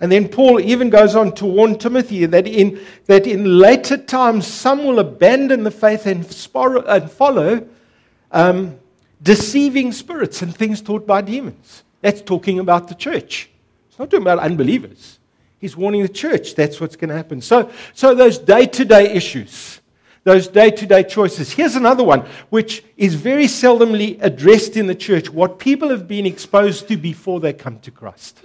And 0.00 0.12
then 0.12 0.28
Paul 0.28 0.60
even 0.60 0.90
goes 0.90 1.14
on 1.14 1.32
to 1.36 1.46
warn 1.46 1.78
Timothy 1.78 2.26
that 2.26 2.46
in, 2.46 2.80
that 3.06 3.26
in 3.26 3.58
later 3.58 3.96
times 3.96 4.46
some 4.46 4.84
will 4.84 4.98
abandon 4.98 5.62
the 5.62 5.70
faith 5.70 6.06
and, 6.06 6.26
follow. 6.26 7.66
Um, 8.32 8.78
deceiving 9.22 9.92
spirits 9.92 10.42
and 10.42 10.54
things 10.54 10.80
taught 10.80 11.06
by 11.06 11.20
demons. 11.20 11.84
That's 12.00 12.20
talking 12.20 12.58
about 12.58 12.88
the 12.88 12.94
church. 12.94 13.50
It's 13.88 13.98
not 13.98 14.10
talking 14.10 14.22
about 14.22 14.38
unbelievers. 14.38 15.18
He's 15.58 15.76
warning 15.76 16.02
the 16.02 16.08
church 16.08 16.54
that's 16.54 16.80
what's 16.80 16.96
going 16.96 17.08
to 17.08 17.16
happen. 17.16 17.40
So, 17.40 17.70
so 17.94 18.14
those 18.14 18.38
day 18.38 18.66
to 18.66 18.84
day 18.84 19.12
issues, 19.12 19.80
those 20.24 20.48
day 20.48 20.70
to 20.70 20.86
day 20.86 21.02
choices. 21.02 21.52
Here's 21.52 21.76
another 21.76 22.04
one, 22.04 22.26
which 22.50 22.84
is 22.96 23.14
very 23.14 23.46
seldomly 23.46 24.18
addressed 24.22 24.76
in 24.76 24.86
the 24.86 24.94
church 24.94 25.30
what 25.30 25.58
people 25.58 25.88
have 25.88 26.06
been 26.06 26.26
exposed 26.26 26.88
to 26.88 26.96
before 26.96 27.40
they 27.40 27.52
come 27.52 27.78
to 27.80 27.90
Christ. 27.90 28.40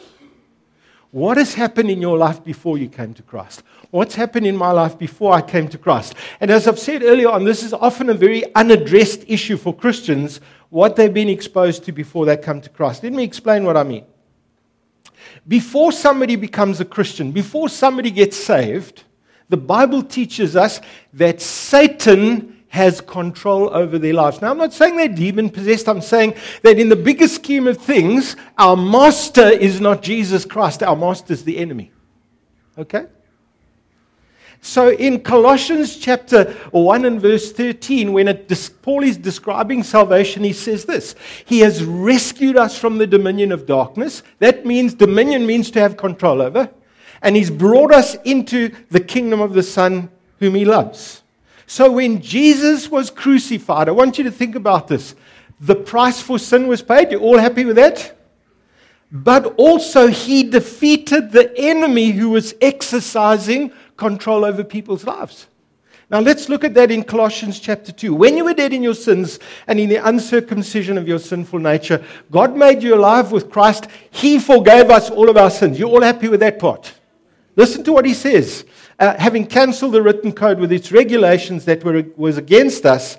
What 1.12 1.36
has 1.36 1.56
happened 1.56 1.92
in 1.92 2.02
your 2.02 2.18
life 2.18 2.42
before 2.42 2.78
you 2.78 2.88
came 2.88 3.14
to 3.16 3.24
Christ? 3.24 3.64
What's 3.90 4.16
happened 4.16 4.48
in 4.48 4.56
my 4.56 4.72
life 4.72 4.98
before 4.98 5.34
I 5.34 5.42
came 5.42 5.68
to 5.68 5.78
Christ? 5.78 6.16
And 6.40 6.50
as 6.50 6.70
I've 6.70 6.80
said 6.80 7.04
earlier 7.04 7.30
on, 7.30 7.44
this 7.44 7.64
is 7.64 7.74
often 7.74 8.10
a 8.10 8.14
very 8.14 8.44
unaddressed 8.56 9.26
issue 9.28 9.58
for 9.58 9.76
Christians 9.76 10.40
what 10.72 10.96
they've 10.96 11.14
been 11.14 11.30
exposed 11.30 11.84
to 11.84 11.92
before 11.92 12.26
they 12.26 12.38
come 12.38 12.62
to 12.62 12.70
Christ. 12.70 13.04
Let 13.04 13.14
me 13.14 13.24
explain 13.24 13.66
what 13.66 13.78
I 13.78 13.84
mean. 13.84 14.06
Before 15.48 15.92
somebody 15.92 16.36
becomes 16.36 16.80
a 16.80 16.86
Christian, 16.86 17.32
before 17.32 17.70
somebody 17.70 18.10
gets 18.10 18.38
saved, 18.38 19.04
the 19.50 19.58
Bible 19.58 20.02
teaches 20.02 20.56
us 20.56 20.80
that 21.14 21.42
Satan 21.42 22.64
has 22.70 23.02
control 23.02 23.70
over 23.76 24.00
their 24.00 24.14
lives. 24.14 24.42
Now, 24.42 24.52
I'm 24.52 24.58
not 24.58 24.72
saying 24.72 24.96
they're 24.96 25.10
demon 25.10 25.50
possessed. 25.50 25.90
I'm 25.90 26.00
saying 26.00 26.36
that 26.64 26.80
in 26.80 26.88
the 26.88 26.96
bigger 26.96 27.28
scheme 27.28 27.68
of 27.68 27.78
things, 27.78 28.38
our 28.58 28.78
master 28.78 29.50
is 29.50 29.82
not 29.82 30.02
Jesus 30.02 30.46
Christ, 30.46 30.82
our 30.82 30.96
master 30.96 31.34
is 31.34 31.44
the 31.44 31.58
enemy. 31.58 31.92
Okay? 32.78 33.08
So 34.64 34.92
in 34.92 35.22
Colossians 35.22 35.98
chapter 35.98 36.52
1 36.70 37.06
and 37.06 37.20
verse 37.20 37.52
13, 37.52 38.14
when 38.14 38.28
it, 38.28 38.72
Paul 38.84 39.04
is 39.04 39.18
describing 39.18 39.82
salvation, 39.82 40.44
he 40.44 40.54
says 40.54 40.86
this 40.86 41.16
He 41.46 41.60
has 41.60 41.84
rescued 41.84 42.58
us 42.58 42.78
from 42.78 43.00
the 43.00 43.08
dominion 43.08 43.52
of 43.52 43.66
darkness. 43.66 44.22
That 44.38 44.66
means 44.66 44.94
dominion 44.94 45.48
means 45.48 45.72
to 45.72 45.80
have 45.80 45.98
control 45.98 46.42
over. 46.42 46.70
And 47.24 47.36
he's 47.36 47.52
brought 47.52 47.92
us 47.92 48.16
into 48.24 48.74
the 48.90 49.00
kingdom 49.00 49.42
of 49.42 49.54
the 49.54 49.64
Son 49.64 50.10
whom 50.40 50.56
he 50.56 50.66
loves. 50.66 51.24
So 51.66 51.92
when 51.92 52.22
Jesus 52.22 52.90
was 52.90 53.10
crucified, 53.10 53.88
I 53.88 53.92
want 53.92 54.18
you 54.18 54.24
to 54.26 54.32
think 54.32 54.56
about 54.56 54.88
this. 54.88 55.16
The 55.60 55.76
price 55.76 56.22
for 56.22 56.38
sin 56.38 56.68
was 56.68 56.82
paid. 56.82 57.12
You're 57.12 57.22
all 57.22 57.38
happy 57.38 57.66
with 57.66 57.76
that? 57.78 58.18
But 59.12 59.56
also, 59.58 60.08
he 60.08 60.44
defeated 60.44 61.32
the 61.32 61.54
enemy 61.58 62.12
who 62.12 62.30
was 62.30 62.56
exercising 62.62 63.74
control 63.98 64.46
over 64.46 64.64
people's 64.64 65.04
lives. 65.06 65.48
Now 66.10 66.20
let's 66.20 66.50
look 66.50 66.66
at 66.66 66.74
that 66.74 66.92
in 66.92 67.04
Colossians 67.04 67.60
chapter 67.60 67.94
2. 67.94 68.14
When 68.14 68.36
you 68.36 68.44
were 68.44 68.54
dead 68.54 68.74
in 68.74 68.84
your 68.84 68.94
sins 68.94 69.40
and 69.66 69.80
in 69.80 69.88
the 69.88 70.06
uncircumcision 70.06 70.98
of 70.98 71.08
your 71.08 71.20
sinful 71.20 71.60
nature, 71.60 72.04
God 72.30 72.56
made 72.56 72.84
you 72.84 72.96
alive 72.96 73.32
with 73.32 73.50
Christ. 73.50 73.88
He 74.10 74.38
forgave 74.38 74.90
us 74.90 75.10
all 75.10 75.30
of 75.30 75.38
our 75.38 75.50
sins. 75.50 75.80
You're 75.80 75.90
all 75.90 76.02
happy 76.02 76.28
with 76.28 76.42
that 76.42 76.60
part? 76.60 76.94
Listen 77.56 77.84
to 77.86 77.94
what 77.94 78.06
he 78.06 78.14
says. 78.14 78.66
Uh, 79.00 79.18
having 79.18 79.46
cancelled 79.46 79.94
the 79.94 80.02
written 80.02 80.34
code 80.34 80.60
with 80.60 80.74
its 80.74 80.92
regulations 80.92 81.64
that 81.64 81.84
were, 81.84 82.04
was 82.18 82.38
against 82.38 82.86
us 82.86 83.18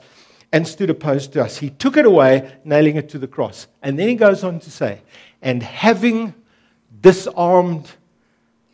and 0.52 0.68
stood 0.68 0.90
opposed 0.90 1.32
to 1.32 1.42
us, 1.42 1.56
he 1.56 1.70
took 1.70 1.96
it 1.96 2.04
away, 2.04 2.52
nailing 2.62 2.96
it 2.96 3.08
to 3.08 3.18
the 3.18 3.26
cross. 3.26 3.68
And 3.82 3.99
then 3.99 4.08
he 4.08 4.14
goes 4.16 4.44
on 4.44 4.61
to 4.61 4.70
say, 4.70 5.00
and 5.42 5.62
having 5.62 6.34
disarmed 7.02 7.90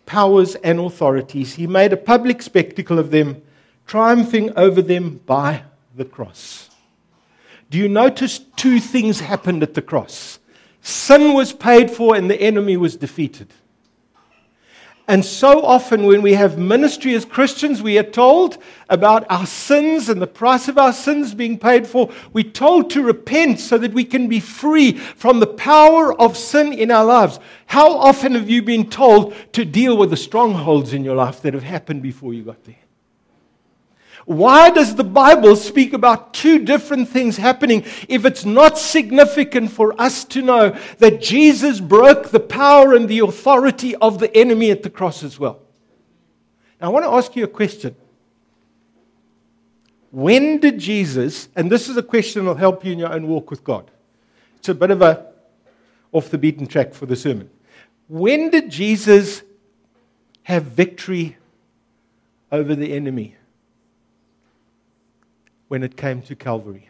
powers, 0.09 0.55
and 0.57 0.81
authorities. 0.81 1.55
He 1.55 1.67
made 1.67 1.93
a 1.93 1.97
public 1.97 2.41
spectacle 2.41 2.99
of 2.99 3.11
them, 3.11 3.43
triumphing 3.87 4.51
over 4.57 4.81
them 4.81 5.21
by 5.27 5.65
the 5.95 6.07
cross. 6.07 6.71
Do 7.71 7.77
you 7.77 7.89
notice 7.89 8.39
two 8.57 8.81
things 8.81 9.21
happened 9.21 9.63
at 9.63 9.75
the 9.75 9.83
cross? 9.83 10.39
Sin 10.81 11.35
was 11.35 11.53
paid 11.53 11.91
for 11.91 12.17
and 12.17 12.31
the 12.31 12.41
enemy 12.41 12.79
was 12.79 12.97
defeated. 12.97 13.53
And 15.09 15.25
so 15.25 15.65
often, 15.65 16.05
when 16.05 16.21
we 16.21 16.35
have 16.35 16.59
ministry 16.59 17.15
as 17.15 17.25
Christians, 17.25 17.83
we 17.83 17.99
are 17.99 18.03
told 18.03 18.59
about 18.91 19.25
our 19.31 19.47
sins 19.47 20.11
and 20.11 20.21
the 20.21 20.27
price 20.27 20.69
of 20.69 20.77
our 20.77 20.93
sins 20.93 21.33
being 21.33 21.59
paid 21.59 21.87
for. 21.87 22.13
We're 22.35 22.45
told 22.45 22.91
to 22.91 23.03
repent 23.03 23.59
so 23.59 23.79
that 23.79 23.95
we 23.95 24.05
can 24.05 24.29
be 24.29 24.39
free 24.39 24.93
from 24.93 25.41
the 25.41 25.47
power 25.47 26.13
of 26.21 26.37
sin 26.37 26.75
in 26.75 26.91
our 26.91 27.07
lives. 27.07 27.41
How 27.65 27.97
often 27.97 28.35
have 28.35 28.51
you 28.51 28.63
been 28.63 28.91
told 28.91 29.35
to 29.55 29.65
deal 29.65 29.97
with 29.97 30.11
the 30.11 30.17
strongholds 30.17 30.93
in 30.93 31.05
your 31.05 31.17
life 31.17 31.41
that 31.41 31.55
have 31.55 31.63
happened 31.63 32.03
before 32.03 32.35
you 32.35 32.43
got 32.43 32.63
there? 32.65 32.77
Why 34.29 34.69
does 34.69 34.95
the 34.95 35.05
Bible 35.05 35.57
speak 35.57 35.95
about 35.95 36.35
two 36.35 36.59
different 36.59 37.09
things 37.09 37.39
happening 37.39 37.83
if 38.11 38.27
it's 38.27 38.45
not 38.45 38.77
significant 38.77 39.73
for 39.73 39.99
us 39.99 40.23
to 40.27 40.43
know 40.43 40.79
that 40.99 41.23
Jesus 41.23 41.81
broke 41.81 42.29
the 42.29 42.39
power 42.39 42.93
and 42.93 43.09
the 43.09 43.21
authority 43.21 43.97
of 43.97 44.19
the 44.19 44.37
enemy 44.37 44.71
at 44.71 44.83
the 44.83 44.91
cross 44.91 45.25
as 45.25 45.39
well? 45.39 45.61
Now, 46.79 46.89
I 46.89 46.91
want 46.91 47.07
to 47.07 47.11
ask 47.11 47.35
you 47.37 47.45
a 47.45 47.49
question. 47.49 47.97
When 50.11 50.61
did 50.61 50.79
Jesus, 50.79 51.49
and 51.57 51.73
this 51.73 51.89
is 51.89 51.97
a 51.97 52.03
question 52.03 52.45
that 52.45 52.51
will 52.51 52.57
help 52.59 52.85
you 52.85 52.93
in 52.93 52.99
your 52.99 53.11
own 53.11 53.29
walk 53.29 53.49
with 53.51 53.65
God. 53.65 53.91
It's 54.59 54.69
a 54.69 54.75
bit 54.75 54.91
of 54.91 55.01
a 55.01 55.25
off 56.13 56.29
the 56.29 56.37
beaten 56.37 56.67
track 56.67 56.93
for 56.93 57.07
the 57.07 57.17
sermon. 57.17 57.49
When 58.09 58.51
did 58.51 58.71
Jesus 58.71 59.41
have 60.43 60.65
victory 60.65 61.39
over 62.53 62.75
the 62.75 62.93
enemy? 62.93 63.37
When 65.69 65.83
it 65.83 65.97
came 65.97 66.23
to 66.23 66.35
Calvary. 66.35 66.89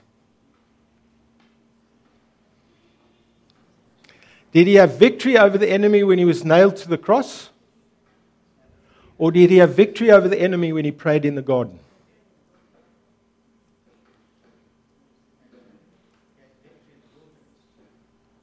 Did 4.52 4.66
he 4.66 4.76
have 4.76 4.98
victory 4.98 5.36
over 5.36 5.58
the 5.58 5.68
enemy 5.68 6.02
when 6.02 6.18
he 6.18 6.24
was 6.24 6.44
nailed 6.44 6.76
to 6.76 6.88
the 6.88 6.98
cross? 6.98 7.50
Or 9.18 9.30
did 9.32 9.50
he 9.50 9.56
have 9.56 9.74
victory 9.74 10.10
over 10.10 10.28
the 10.28 10.40
enemy 10.40 10.72
when 10.72 10.84
he 10.84 10.92
prayed 10.92 11.24
in 11.24 11.34
the 11.34 11.42
garden? 11.42 11.80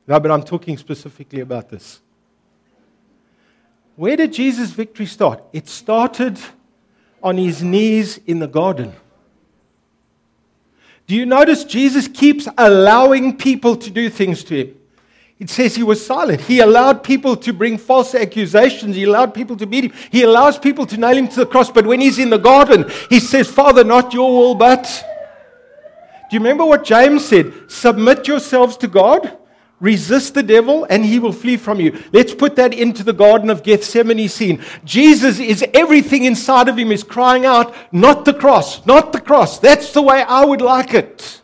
No, 0.07 0.19
but 0.19 0.29
I'm 0.29 0.43
talking 0.43 0.77
specifically 0.77 1.39
about 1.39 1.69
this. 1.69 2.01
Where 3.95 4.15
did 4.15 4.33
Jesus' 4.33 4.71
victory 4.71 5.05
start? 5.05 5.41
It 5.51 5.67
started 5.67 6.37
on 7.23 7.37
his 7.37 7.63
knees 7.63 8.19
in 8.27 8.39
the 8.39 8.47
garden. 8.47 8.93
Do 11.07 11.15
you 11.15 11.25
notice 11.25 11.63
Jesus 11.63 12.07
keeps 12.07 12.47
allowing 12.57 13.38
people 13.38 13.75
to 13.75 13.89
do 13.89 14.09
things 14.09 14.43
to 14.45 14.55
him? 14.55 14.75
It 15.38 15.50
says 15.50 15.75
he 15.75 15.83
was 15.83 16.03
silent. 16.03 16.41
He 16.41 16.59
allowed 16.59 17.03
people 17.03 17.35
to 17.38 17.51
bring 17.51 17.77
false 17.77 18.15
accusations. 18.15 18.95
He 18.95 19.03
allowed 19.03 19.33
people 19.33 19.57
to 19.57 19.67
beat 19.67 19.85
him. 19.85 19.93
He 20.09 20.24
allows 20.24 20.57
people 20.57 20.85
to 20.85 20.97
nail 20.97 21.17
him 21.17 21.27
to 21.27 21.41
the 21.41 21.45
cross. 21.45 21.69
But 21.69 21.85
when 21.85 22.00
he's 22.00 22.19
in 22.19 22.29
the 22.29 22.38
garden, 22.38 22.89
he 23.09 23.19
says, 23.19 23.50
Father, 23.50 23.83
not 23.83 24.13
your 24.13 24.31
will, 24.31 24.55
but. 24.55 24.83
Do 26.29 26.35
you 26.35 26.39
remember 26.39 26.65
what 26.65 26.85
James 26.85 27.25
said? 27.25 27.51
Submit 27.67 28.27
yourselves 28.27 28.77
to 28.77 28.88
God 28.88 29.38
Resist 29.82 30.34
the 30.34 30.44
devil 30.44 30.86
and 30.89 31.03
he 31.03 31.20
will 31.20 31.34
flee 31.34 31.58
from 31.58 31.82
you. 31.82 32.01
Let's 32.13 32.34
put 32.34 32.55
that 32.55 32.74
into 32.74 33.03
the 33.03 33.13
Garden 33.13 33.50
of 33.50 33.63
Gethsemane 33.63 34.29
scene. 34.29 34.63
Jesus 34.86 35.39
is 35.39 35.65
everything 35.74 36.24
inside 36.24 36.70
of 36.70 36.77
him 36.77 36.91
is 36.91 37.03
crying 37.03 37.46
out, 37.46 37.75
not 37.91 38.24
the 38.24 38.34
cross, 38.34 38.86
not 38.86 39.12
the 39.12 39.20
cross. 39.20 39.60
That's 39.60 39.91
the 39.91 40.01
way 40.01 40.24
I 40.24 40.46
would 40.46 40.62
like 40.62 40.94
it. 40.94 41.41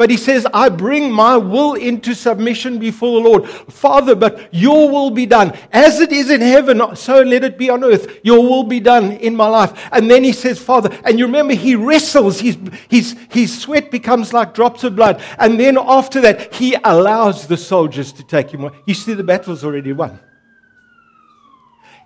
But 0.00 0.08
he 0.08 0.16
says, 0.16 0.46
I 0.54 0.70
bring 0.70 1.12
my 1.12 1.36
will 1.36 1.74
into 1.74 2.14
submission 2.14 2.78
before 2.78 3.20
the 3.20 3.28
Lord. 3.28 3.46
Father, 3.46 4.14
but 4.14 4.48
your 4.50 4.88
will 4.88 5.10
be 5.10 5.26
done. 5.26 5.52
As 5.70 6.00
it 6.00 6.10
is 6.10 6.30
in 6.30 6.40
heaven, 6.40 6.96
so 6.96 7.20
let 7.20 7.44
it 7.44 7.58
be 7.58 7.68
on 7.68 7.84
earth. 7.84 8.18
Your 8.22 8.40
will 8.42 8.64
be 8.64 8.80
done 8.80 9.12
in 9.12 9.36
my 9.36 9.46
life. 9.46 9.90
And 9.92 10.10
then 10.10 10.24
he 10.24 10.32
says, 10.32 10.58
Father, 10.58 10.88
and 11.04 11.18
you 11.18 11.26
remember 11.26 11.52
he 11.52 11.74
wrestles. 11.76 12.40
His, 12.40 12.56
his, 12.88 13.14
his 13.28 13.60
sweat 13.60 13.90
becomes 13.90 14.32
like 14.32 14.54
drops 14.54 14.84
of 14.84 14.96
blood. 14.96 15.22
And 15.38 15.60
then 15.60 15.76
after 15.76 16.22
that, 16.22 16.54
he 16.54 16.78
allows 16.82 17.46
the 17.46 17.58
soldiers 17.58 18.10
to 18.12 18.22
take 18.22 18.48
him 18.52 18.62
away. 18.62 18.78
You 18.86 18.94
see, 18.94 19.12
the 19.12 19.22
battle's 19.22 19.64
already 19.64 19.92
won. 19.92 20.18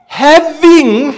Having 0.08 1.12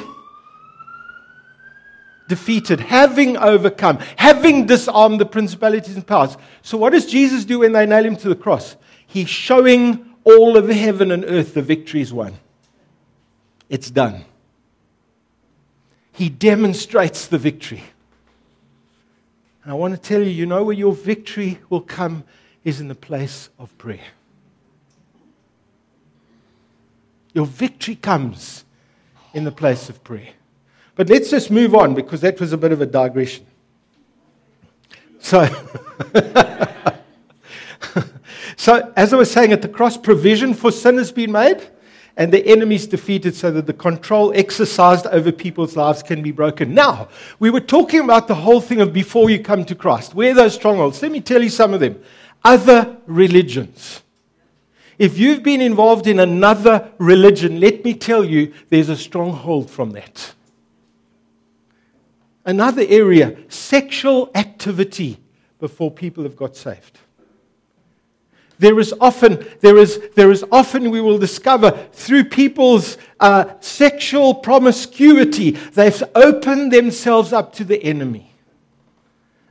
defeated, 2.28 2.80
having 2.80 3.37
overcome, 3.37 3.99
having 4.16 4.66
disarmed 4.66 5.21
the 5.21 5.26
principalities 5.26 5.95
and 5.95 6.06
powers. 6.06 6.37
So, 6.62 6.76
what 6.76 6.92
does 6.92 7.06
Jesus 7.06 7.45
do 7.45 7.61
when 7.61 7.73
they 7.73 7.87
nail 7.87 8.04
him 8.04 8.16
to 8.16 8.28
the 8.28 8.35
cross? 8.35 8.76
He's 9.06 9.28
showing 9.28 10.14
all 10.25 10.56
of 10.56 10.68
heaven 10.68 11.11
and 11.11 11.25
earth 11.25 11.54
the 11.54 11.62
victory 11.62 12.00
is 12.00 12.12
won. 12.12 12.35
It's 13.68 13.90
done. 13.90 14.25
He 16.12 16.28
demonstrates 16.28 17.26
the 17.26 17.38
victory. 17.38 17.83
And 19.62 19.73
I 19.73 19.75
want 19.75 19.95
to 19.95 20.00
tell 20.00 20.23
you, 20.23 20.30
you 20.30 20.47
know 20.47 20.64
where 20.64 20.75
your 20.75 20.95
victory 20.95 21.59
will 21.68 21.80
come 21.80 22.25
is 22.64 22.80
in 22.80 22.88
the 22.88 22.95
place 22.95 23.49
of 23.59 23.76
prayer. 23.78 24.06
Your 27.35 27.47
victory 27.47 27.97
comes 27.97 28.65
in 29.34 29.45
the 29.45 29.52
place 29.52 29.89
of 29.89 30.02
prayer. 30.02 30.30
But 30.97 31.09
let's 31.09 31.30
just 31.30 31.50
move 31.50 31.75
on 31.75 31.95
because 31.95 32.23
that 32.23 32.41
was 32.41 32.52
a 32.52 32.56
bit 32.56 32.73
of 32.73 32.80
a 32.80 32.87
digression. 32.87 33.47
So, 35.21 35.47
so 38.56 38.93
as 38.97 39.13
I 39.13 39.17
was 39.17 39.30
saying, 39.30 39.52
at 39.52 39.63
the 39.63 39.69
cross, 39.69 39.97
provision 39.97 40.54
for 40.54 40.73
sin 40.73 40.97
has 40.99 41.13
been 41.13 41.32
made 41.32 41.69
and 42.17 42.32
the 42.32 42.45
enemies 42.47 42.87
defeated 42.87 43.35
so 43.35 43.50
that 43.50 43.67
the 43.67 43.75
control 43.75 44.32
exercised 44.35 45.06
over 45.09 45.30
people's 45.30 45.76
lives 45.76 46.02
can 46.02 46.23
be 46.23 46.32
broken. 46.32 46.75
Now, 46.75 47.09
we 47.39 47.50
were 47.50 47.61
talking 47.61 48.00
about 48.00 48.26
the 48.26 48.35
whole 48.35 48.61
thing 48.61 48.80
of 48.80 48.93
before 48.93 49.28
you 49.28 49.39
come 49.39 49.65
to 49.67 49.75
Christ. 49.75 50.15
Where 50.15 50.32
are 50.32 50.35
those 50.35 50.54
strongholds? 50.54 51.02
Let 51.02 51.13
me 51.13 51.21
tell 51.21 51.43
you 51.43 51.50
some 51.50 51.75
of 51.75 51.80
them. 51.80 52.00
Other 52.43 52.97
religions. 53.06 54.02
If 54.99 55.19
you've 55.19 55.43
been 55.43 55.61
involved 55.61 56.06
in 56.06 56.21
another 56.21 56.91
religion, 56.97 57.61
let 57.61 57.85
me 57.85 57.93
tell 57.93 58.25
you, 58.25 58.54
there's 58.71 58.89
a 58.89 58.97
stronghold 58.97 59.71
from 59.71 59.91
that. 59.91 60.32
Another 62.47 62.85
area, 62.89 63.37
sexual 63.49 64.30
activity 64.37 65.19
before 65.59 65.91
people 65.91 66.23
have 66.23 66.37
got 66.37 66.54
saved. 66.54 67.00
There 68.59 68.78
is 68.78 68.95
often, 69.00 69.45
there 69.61 69.76
is, 69.76 70.00
there 70.15 70.30
is 70.30 70.45
often 70.52 70.91
we 70.91 71.00
will 71.00 71.19
discover 71.19 71.73
through 71.93 72.26
people's 72.26 72.99
uh, 73.19 73.54
sexual 73.61 74.32
promiscuity, 74.32 75.50
they've 75.50 76.02
opened 76.15 76.73
themselves 76.73 77.32
up 77.32 77.52
to 77.54 77.65
the 77.65 77.82
enemy. 77.82 78.32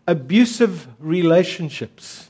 Abusive 0.07 0.87
relationships. 0.99 2.29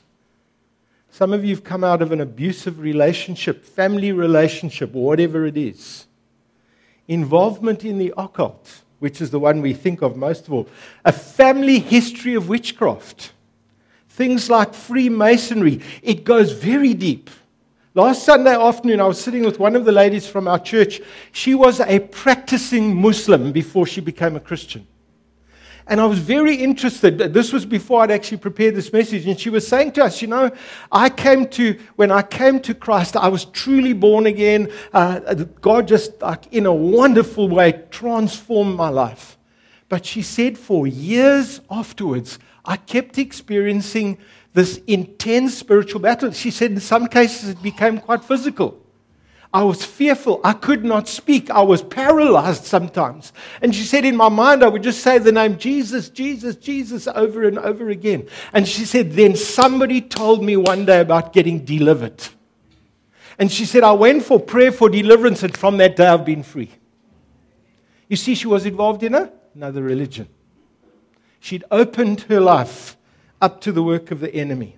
Some 1.10 1.32
of 1.32 1.44
you 1.44 1.54
have 1.54 1.64
come 1.64 1.84
out 1.84 2.02
of 2.02 2.10
an 2.10 2.20
abusive 2.20 2.80
relationship, 2.80 3.64
family 3.64 4.10
relationship, 4.10 4.92
whatever 4.92 5.46
it 5.46 5.56
is. 5.56 6.06
Involvement 7.06 7.84
in 7.84 7.98
the 7.98 8.12
occult 8.18 8.82
which 8.98 9.20
is 9.20 9.30
the 9.30 9.38
one 9.38 9.60
we 9.60 9.72
think 9.72 10.02
of 10.02 10.16
most 10.16 10.46
of 10.46 10.52
all, 10.52 10.68
a 11.04 11.12
family 11.12 11.78
history 11.78 12.34
of 12.34 12.48
witchcraft. 12.48 13.32
Things 14.08 14.48
like 14.48 14.72
Freemasonry, 14.72 15.80
it 16.02 16.24
goes 16.24 16.52
very 16.52 16.94
deep. 16.94 17.28
Last 17.94 18.24
Sunday 18.24 18.54
afternoon, 18.54 19.00
I 19.00 19.06
was 19.06 19.20
sitting 19.20 19.42
with 19.42 19.58
one 19.58 19.74
of 19.74 19.84
the 19.84 19.92
ladies 19.92 20.26
from 20.26 20.48
our 20.48 20.58
church. 20.58 21.00
She 21.32 21.54
was 21.54 21.80
a 21.80 21.98
practicing 21.98 22.94
Muslim 22.94 23.52
before 23.52 23.86
she 23.86 24.00
became 24.00 24.36
a 24.36 24.40
Christian. 24.40 24.86
And 25.88 26.00
I 26.00 26.06
was 26.06 26.18
very 26.18 26.56
interested. 26.56 27.18
This 27.18 27.52
was 27.52 27.64
before 27.64 28.02
I'd 28.02 28.10
actually 28.10 28.38
prepared 28.38 28.74
this 28.74 28.92
message. 28.92 29.26
And 29.26 29.38
she 29.38 29.50
was 29.50 29.66
saying 29.66 29.92
to 29.92 30.04
us, 30.04 30.20
You 30.20 30.28
know, 30.28 30.50
I 30.90 31.08
came 31.08 31.46
to, 31.50 31.78
when 31.94 32.10
I 32.10 32.22
came 32.22 32.58
to 32.60 32.74
Christ, 32.74 33.16
I 33.16 33.28
was 33.28 33.44
truly 33.44 33.92
born 33.92 34.26
again. 34.26 34.72
Uh, 34.92 35.34
God 35.60 35.86
just, 35.86 36.20
like, 36.20 36.52
in 36.52 36.66
a 36.66 36.74
wonderful 36.74 37.48
way, 37.48 37.84
transformed 37.90 38.76
my 38.76 38.88
life. 38.88 39.38
But 39.88 40.04
she 40.04 40.22
said, 40.22 40.58
For 40.58 40.88
years 40.88 41.60
afterwards, 41.70 42.40
I 42.64 42.78
kept 42.78 43.16
experiencing 43.18 44.18
this 44.54 44.80
intense 44.88 45.56
spiritual 45.56 46.00
battle. 46.00 46.32
She 46.32 46.50
said, 46.50 46.72
In 46.72 46.80
some 46.80 47.06
cases, 47.06 47.50
it 47.50 47.62
became 47.62 47.98
quite 47.98 48.24
physical. 48.24 48.82
I 49.52 49.62
was 49.62 49.84
fearful. 49.84 50.40
I 50.44 50.52
could 50.52 50.84
not 50.84 51.08
speak. 51.08 51.50
I 51.50 51.62
was 51.62 51.82
paralyzed 51.82 52.64
sometimes. 52.64 53.32
And 53.62 53.74
she 53.74 53.84
said, 53.84 54.04
In 54.04 54.16
my 54.16 54.28
mind, 54.28 54.62
I 54.62 54.68
would 54.68 54.82
just 54.82 55.00
say 55.00 55.18
the 55.18 55.32
name 55.32 55.56
Jesus, 55.56 56.08
Jesus, 56.08 56.56
Jesus 56.56 57.06
over 57.08 57.46
and 57.46 57.58
over 57.58 57.88
again. 57.88 58.28
And 58.52 58.66
she 58.66 58.84
said, 58.84 59.12
Then 59.12 59.36
somebody 59.36 60.00
told 60.00 60.44
me 60.44 60.56
one 60.56 60.84
day 60.84 61.00
about 61.00 61.32
getting 61.32 61.64
delivered. 61.64 62.22
And 63.38 63.50
she 63.52 63.64
said, 63.64 63.82
I 63.82 63.92
went 63.92 64.24
for 64.24 64.40
prayer 64.40 64.72
for 64.72 64.88
deliverance, 64.88 65.42
and 65.42 65.56
from 65.56 65.76
that 65.78 65.96
day 65.96 66.06
I've 66.06 66.24
been 66.24 66.42
free. 66.42 66.70
You 68.08 68.16
see, 68.16 68.34
she 68.34 68.46
was 68.46 68.66
involved 68.66 69.02
in 69.02 69.14
a, 69.14 69.30
another 69.54 69.82
religion. 69.82 70.28
She'd 71.40 71.64
opened 71.70 72.22
her 72.22 72.40
life 72.40 72.96
up 73.40 73.60
to 73.62 73.72
the 73.72 73.82
work 73.82 74.10
of 74.10 74.20
the 74.20 74.34
enemy. 74.34 74.75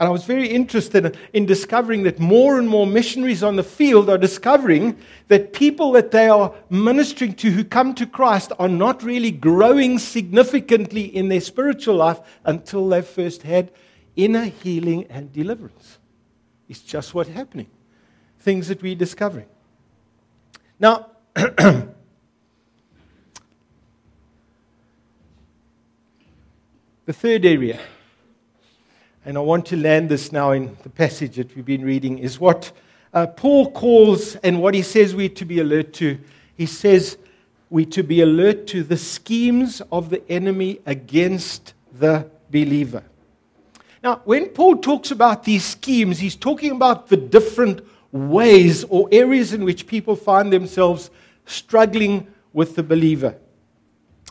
And 0.00 0.08
I 0.08 0.10
was 0.10 0.24
very 0.24 0.48
interested 0.48 1.18
in 1.34 1.44
discovering 1.44 2.04
that 2.04 2.18
more 2.18 2.58
and 2.58 2.66
more 2.66 2.86
missionaries 2.86 3.42
on 3.42 3.56
the 3.56 3.62
field 3.62 4.08
are 4.08 4.16
discovering 4.16 4.96
that 5.28 5.52
people 5.52 5.92
that 5.92 6.10
they 6.10 6.26
are 6.26 6.54
ministering 6.70 7.34
to 7.34 7.50
who 7.50 7.64
come 7.64 7.94
to 7.96 8.06
Christ 8.06 8.50
are 8.58 8.66
not 8.66 9.02
really 9.02 9.30
growing 9.30 9.98
significantly 9.98 11.04
in 11.04 11.28
their 11.28 11.42
spiritual 11.42 11.96
life 11.96 12.18
until 12.46 12.88
they've 12.88 13.04
first 13.04 13.42
had 13.42 13.70
inner 14.16 14.44
healing 14.46 15.04
and 15.10 15.34
deliverance. 15.34 15.98
It's 16.66 16.80
just 16.80 17.12
what's 17.12 17.28
happening. 17.28 17.66
Things 18.38 18.68
that 18.68 18.80
we're 18.80 18.94
discovering. 18.94 19.48
Now, 20.78 21.10
the 21.34 21.92
third 27.06 27.44
area 27.44 27.78
and 29.24 29.36
I 29.36 29.40
want 29.40 29.66
to 29.66 29.76
land 29.76 30.08
this 30.08 30.32
now 30.32 30.52
in 30.52 30.76
the 30.82 30.88
passage 30.88 31.36
that 31.36 31.54
we've 31.54 31.64
been 31.64 31.84
reading, 31.84 32.18
is 32.18 32.40
what 32.40 32.72
uh, 33.12 33.26
Paul 33.26 33.70
calls 33.70 34.36
and 34.36 34.62
what 34.62 34.74
he 34.74 34.82
says 34.82 35.14
we're 35.14 35.28
to 35.30 35.44
be 35.44 35.60
alert 35.60 35.92
to. 35.94 36.18
He 36.56 36.66
says 36.66 37.18
we're 37.68 37.86
to 37.86 38.02
be 38.02 38.20
alert 38.22 38.66
to 38.68 38.82
the 38.82 38.96
schemes 38.96 39.82
of 39.92 40.10
the 40.10 40.28
enemy 40.30 40.80
against 40.86 41.74
the 41.92 42.30
believer. 42.50 43.02
Now, 44.02 44.22
when 44.24 44.48
Paul 44.48 44.78
talks 44.78 45.10
about 45.10 45.44
these 45.44 45.64
schemes, 45.64 46.18
he's 46.18 46.36
talking 46.36 46.72
about 46.72 47.08
the 47.08 47.16
different 47.16 47.82
ways 48.12 48.84
or 48.84 49.08
areas 49.12 49.52
in 49.52 49.64
which 49.64 49.86
people 49.86 50.16
find 50.16 50.52
themselves 50.52 51.10
struggling 51.44 52.26
with 52.52 52.74
the 52.76 52.82
believer. 52.82 53.36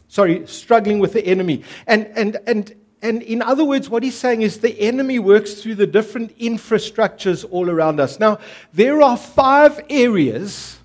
Sorry, 0.07 0.47
struggling 0.47 0.97
with 0.97 1.13
the 1.13 1.25
enemy. 1.25 1.63
And, 1.85 2.07
and, 2.15 2.37
and, 2.47 2.73
and 3.01 3.21
in 3.21 3.41
other 3.41 3.63
words, 3.63 3.89
what 3.89 4.03
he's 4.03 4.17
saying 4.17 4.41
is 4.41 4.59
the 4.59 4.77
enemy 4.79 5.19
works 5.19 5.55
through 5.55 5.75
the 5.75 5.87
different 5.87 6.37
infrastructures 6.37 7.45
all 7.49 7.69
around 7.69 7.99
us. 7.99 8.19
Now, 8.19 8.39
there 8.73 9.01
are 9.01 9.15
five 9.15 9.79
areas 9.89 10.79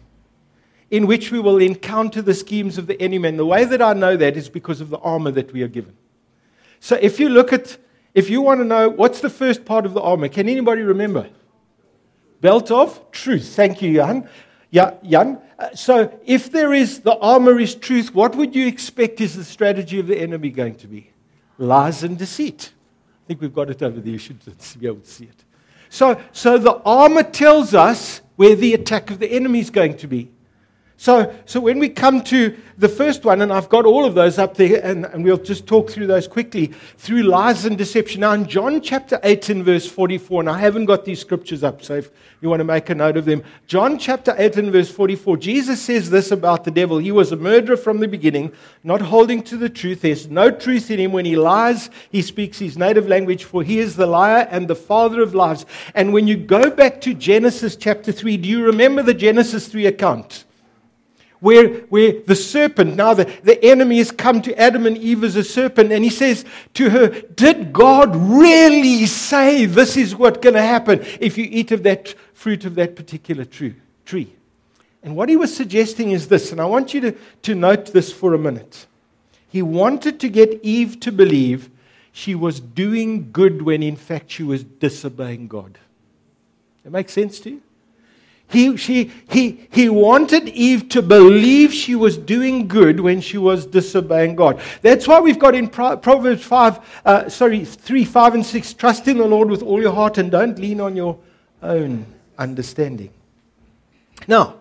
in 0.90 1.08
which 1.08 1.32
we 1.32 1.40
will 1.40 1.58
encounter 1.58 2.22
the 2.22 2.34
schemes 2.34 2.78
of 2.78 2.86
the 2.86 3.00
enemy. 3.02 3.28
And 3.28 3.38
the 3.38 3.46
way 3.46 3.64
that 3.64 3.82
I 3.82 3.94
know 3.94 4.16
that 4.16 4.36
is 4.36 4.48
because 4.48 4.80
of 4.80 4.90
the 4.90 4.98
armor 4.98 5.32
that 5.32 5.52
we 5.52 5.62
are 5.62 5.68
given. 5.68 5.96
So 6.78 6.96
if 7.00 7.18
you 7.18 7.28
look 7.30 7.52
at, 7.52 7.78
if 8.14 8.30
you 8.30 8.40
want 8.40 8.60
to 8.60 8.64
know 8.64 8.90
what's 8.90 9.20
the 9.20 9.30
first 9.30 9.64
part 9.64 9.84
of 9.84 9.94
the 9.94 10.00
armor, 10.00 10.28
can 10.28 10.48
anybody 10.48 10.82
remember? 10.82 11.28
Belt 12.40 12.70
of 12.70 13.10
truth. 13.10 13.56
Thank 13.56 13.82
you, 13.82 13.94
Jan. 13.94 14.28
Yeah, 14.70 14.92
Jan. 15.02 15.38
Uh, 15.58 15.74
so 15.74 16.16
if 16.26 16.52
there 16.52 16.72
is 16.72 17.00
the 17.00 17.16
armor 17.18 17.58
is 17.58 17.74
truth, 17.74 18.14
what 18.14 18.36
would 18.36 18.54
you 18.54 18.68
expect 18.68 19.20
is 19.20 19.34
the 19.34 19.44
strategy 19.44 19.98
of 19.98 20.06
the 20.06 20.16
enemy 20.16 20.50
going 20.50 20.76
to 20.76 20.86
be? 20.86 21.10
Lies 21.58 22.02
and 22.02 22.18
deceit. 22.18 22.72
I 23.24 23.28
think 23.28 23.40
we've 23.40 23.54
got 23.54 23.70
it 23.70 23.82
over 23.82 24.00
there. 24.00 24.12
You 24.12 24.18
should 24.18 24.40
be 24.78 24.86
able 24.86 25.00
to 25.00 25.10
see 25.10 25.24
it. 25.24 25.44
So, 25.88 26.20
so 26.32 26.58
the 26.58 26.82
armor 26.84 27.22
tells 27.22 27.72
us 27.72 28.20
where 28.36 28.56
the 28.56 28.74
attack 28.74 29.10
of 29.10 29.20
the 29.20 29.30
enemy 29.30 29.60
is 29.60 29.70
going 29.70 29.96
to 29.98 30.06
be. 30.08 30.30
So, 30.96 31.34
so 31.44 31.60
when 31.60 31.80
we 31.80 31.88
come 31.88 32.22
to 32.24 32.56
the 32.78 32.88
first 32.88 33.24
one, 33.24 33.42
and 33.42 33.52
I've 33.52 33.68
got 33.68 33.84
all 33.84 34.04
of 34.04 34.14
those 34.14 34.38
up 34.38 34.56
there, 34.56 34.80
and, 34.82 35.04
and 35.06 35.24
we'll 35.24 35.36
just 35.36 35.66
talk 35.66 35.90
through 35.90 36.06
those 36.06 36.28
quickly 36.28 36.68
through 36.98 37.24
lies 37.24 37.64
and 37.66 37.76
deception. 37.76 38.20
Now, 38.20 38.32
in 38.32 38.46
John 38.46 38.80
chapter 38.80 39.18
8 39.22 39.48
and 39.50 39.64
verse 39.64 39.86
44, 39.86 40.42
and 40.42 40.50
I 40.50 40.58
haven't 40.58 40.86
got 40.86 41.04
these 41.04 41.20
scriptures 41.20 41.64
up, 41.64 41.82
so 41.82 41.96
if 41.96 42.10
you 42.40 42.48
want 42.48 42.60
to 42.60 42.64
make 42.64 42.90
a 42.90 42.94
note 42.94 43.16
of 43.16 43.24
them. 43.24 43.42
John 43.66 43.98
chapter 43.98 44.34
8 44.38 44.56
and 44.56 44.72
verse 44.72 44.90
44, 44.90 45.36
Jesus 45.36 45.82
says 45.82 46.10
this 46.10 46.30
about 46.30 46.64
the 46.64 46.70
devil 46.70 46.98
He 46.98 47.12
was 47.12 47.32
a 47.32 47.36
murderer 47.36 47.76
from 47.76 47.98
the 47.98 48.08
beginning, 48.08 48.52
not 48.84 49.00
holding 49.00 49.42
to 49.44 49.56
the 49.56 49.68
truth. 49.68 50.02
There's 50.02 50.28
no 50.28 50.50
truth 50.50 50.90
in 50.90 51.00
him. 51.00 51.12
When 51.12 51.24
he 51.24 51.36
lies, 51.36 51.90
he 52.10 52.22
speaks 52.22 52.58
his 52.58 52.78
native 52.78 53.08
language, 53.08 53.44
for 53.44 53.62
he 53.62 53.78
is 53.78 53.96
the 53.96 54.06
liar 54.06 54.46
and 54.50 54.68
the 54.68 54.76
father 54.76 55.22
of 55.22 55.34
lies. 55.34 55.66
And 55.94 56.12
when 56.12 56.28
you 56.28 56.36
go 56.36 56.70
back 56.70 57.00
to 57.02 57.14
Genesis 57.14 57.76
chapter 57.76 58.12
3, 58.12 58.36
do 58.36 58.48
you 58.48 58.64
remember 58.64 59.02
the 59.02 59.14
Genesis 59.14 59.66
3 59.68 59.86
account? 59.86 60.43
Where, 61.44 61.68
where 61.90 62.22
the 62.22 62.34
serpent, 62.34 62.96
now 62.96 63.12
the, 63.12 63.26
the 63.42 63.62
enemy 63.62 63.98
has 63.98 64.10
come 64.10 64.40
to 64.40 64.58
Adam 64.58 64.86
and 64.86 64.96
Eve 64.96 65.22
as 65.24 65.36
a 65.36 65.44
serpent, 65.44 65.92
and 65.92 66.02
he 66.02 66.08
says 66.08 66.42
to 66.72 66.88
her, 66.88 67.08
Did 67.08 67.70
God 67.70 68.16
really 68.16 69.04
say 69.04 69.66
this 69.66 69.98
is 69.98 70.16
what's 70.16 70.38
going 70.38 70.54
to 70.54 70.62
happen 70.62 71.04
if 71.20 71.36
you 71.36 71.46
eat 71.50 71.70
of 71.70 71.82
that 71.82 72.14
fruit 72.32 72.64
of 72.64 72.76
that 72.76 72.96
particular 72.96 73.44
tree? 73.44 74.32
And 75.02 75.16
what 75.16 75.28
he 75.28 75.36
was 75.36 75.54
suggesting 75.54 76.12
is 76.12 76.28
this, 76.28 76.50
and 76.50 76.62
I 76.62 76.64
want 76.64 76.94
you 76.94 77.02
to, 77.02 77.12
to 77.42 77.54
note 77.54 77.92
this 77.92 78.10
for 78.10 78.32
a 78.32 78.38
minute. 78.38 78.86
He 79.46 79.60
wanted 79.60 80.18
to 80.20 80.30
get 80.30 80.60
Eve 80.62 80.98
to 81.00 81.12
believe 81.12 81.68
she 82.10 82.34
was 82.34 82.58
doing 82.58 83.32
good 83.32 83.60
when 83.60 83.82
in 83.82 83.96
fact 83.96 84.30
she 84.30 84.42
was 84.42 84.64
disobeying 84.64 85.48
God. 85.48 85.78
That 86.84 86.90
makes 86.90 87.12
sense 87.12 87.38
to 87.40 87.50
you? 87.50 87.62
He, 88.48 88.76
she, 88.76 89.10
he, 89.28 89.66
he 89.70 89.88
wanted 89.88 90.48
Eve 90.48 90.88
to 90.90 91.02
believe 91.02 91.72
she 91.72 91.94
was 91.94 92.16
doing 92.16 92.68
good 92.68 93.00
when 93.00 93.20
she 93.20 93.38
was 93.38 93.66
disobeying 93.66 94.36
God. 94.36 94.60
That's 94.82 95.08
why 95.08 95.18
we've 95.20 95.38
got 95.38 95.54
in 95.54 95.68
Proverbs 95.68 96.44
5, 96.44 97.00
uh, 97.04 97.28
sorry, 97.28 97.64
3, 97.64 98.04
5, 98.04 98.34
and 98.34 98.46
6 98.46 98.74
trust 98.74 99.08
in 99.08 99.18
the 99.18 99.26
Lord 99.26 99.50
with 99.50 99.62
all 99.62 99.80
your 99.80 99.92
heart 99.92 100.18
and 100.18 100.30
don't 100.30 100.58
lean 100.58 100.80
on 100.80 100.94
your 100.94 101.18
own 101.62 102.06
understanding. 102.38 103.10
Now, 104.28 104.56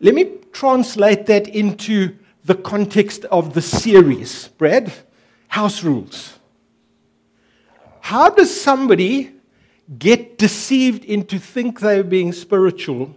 let 0.00 0.14
me 0.14 0.38
translate 0.52 1.26
that 1.26 1.48
into 1.48 2.16
the 2.44 2.54
context 2.54 3.24
of 3.26 3.54
the 3.54 3.62
series. 3.62 4.48
Brad, 4.48 4.92
house 5.48 5.82
rules. 5.82 6.38
How 8.00 8.30
does 8.30 8.60
somebody 8.60 9.31
get 9.98 10.38
deceived 10.38 11.04
into 11.04 11.38
think 11.38 11.80
they're 11.80 12.04
being 12.04 12.32
spiritual 12.32 13.16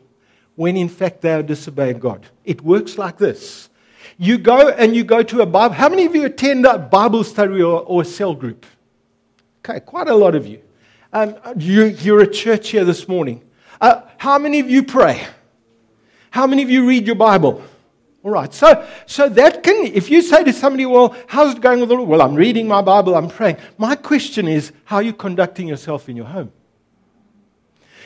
when 0.55 0.77
in 0.77 0.89
fact 0.89 1.21
they 1.21 1.33
are 1.33 1.43
disobeying 1.43 1.99
God. 1.99 2.25
It 2.43 2.61
works 2.61 2.97
like 2.97 3.17
this. 3.17 3.69
You 4.17 4.37
go 4.37 4.69
and 4.69 4.95
you 4.95 5.03
go 5.03 5.23
to 5.23 5.41
a 5.41 5.45
Bible. 5.45 5.75
How 5.75 5.89
many 5.89 6.05
of 6.05 6.15
you 6.15 6.25
attend 6.25 6.65
a 6.65 6.77
Bible 6.77 7.23
study 7.23 7.61
or, 7.61 7.81
or 7.81 8.01
a 8.03 8.05
cell 8.05 8.33
group? 8.33 8.65
Okay, 9.59 9.79
quite 9.79 10.07
a 10.07 10.15
lot 10.15 10.35
of 10.35 10.47
you. 10.47 10.61
Um, 11.11 11.35
you 11.57 11.85
you're 11.85 12.21
at 12.21 12.33
church 12.33 12.69
here 12.69 12.85
this 12.85 13.07
morning. 13.07 13.41
Uh, 13.81 14.01
how 14.17 14.37
many 14.37 14.59
of 14.59 14.69
you 14.69 14.83
pray? 14.83 15.25
How 16.29 16.47
many 16.47 16.63
of 16.63 16.69
you 16.69 16.87
read 16.87 17.05
your 17.05 17.15
Bible? 17.15 17.63
All 18.23 18.31
right, 18.31 18.51
so, 18.51 18.87
so 19.05 19.29
that 19.29 19.61
can, 19.61 19.85
if 19.85 20.09
you 20.09 20.21
say 20.23 20.43
to 20.43 20.51
somebody, 20.51 20.87
well, 20.87 21.15
how's 21.27 21.53
it 21.53 21.61
going 21.61 21.79
with 21.79 21.89
the 21.89 21.95
Lord? 21.95 22.09
Well, 22.09 22.23
I'm 22.23 22.33
reading 22.33 22.67
my 22.67 22.81
Bible, 22.81 23.13
I'm 23.13 23.29
praying. 23.29 23.57
My 23.77 23.95
question 23.95 24.47
is, 24.47 24.71
how 24.83 24.95
are 24.95 25.03
you 25.03 25.13
conducting 25.13 25.67
yourself 25.67 26.09
in 26.09 26.15
your 26.15 26.25
home? 26.25 26.51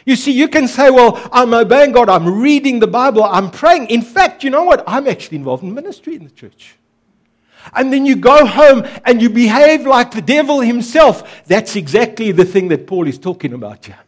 You 0.09 0.15
see, 0.15 0.31
you 0.31 0.47
can 0.47 0.67
say, 0.67 0.89
Well, 0.89 1.21
I'm 1.31 1.53
obeying 1.53 1.91
God, 1.91 2.09
I'm 2.09 2.41
reading 2.41 2.79
the 2.79 2.87
Bible, 2.87 3.23
I'm 3.23 3.51
praying. 3.51 3.91
In 3.91 4.01
fact, 4.01 4.43
you 4.43 4.49
know 4.49 4.63
what? 4.63 4.83
I'm 4.87 5.07
actually 5.07 5.37
involved 5.37 5.61
in 5.61 5.71
ministry 5.71 6.15
in 6.15 6.23
the 6.23 6.31
church. 6.31 6.73
And 7.75 7.93
then 7.93 8.07
you 8.07 8.15
go 8.15 8.43
home 8.43 8.87
and 9.05 9.21
you 9.21 9.29
behave 9.29 9.85
like 9.85 10.09
the 10.09 10.23
devil 10.23 10.61
himself. 10.61 11.45
That's 11.45 11.75
exactly 11.75 12.31
the 12.31 12.43
thing 12.43 12.69
that 12.69 12.87
Paul 12.87 13.07
is 13.07 13.19
talking 13.19 13.53
about 13.53 13.85
here. 13.85 13.99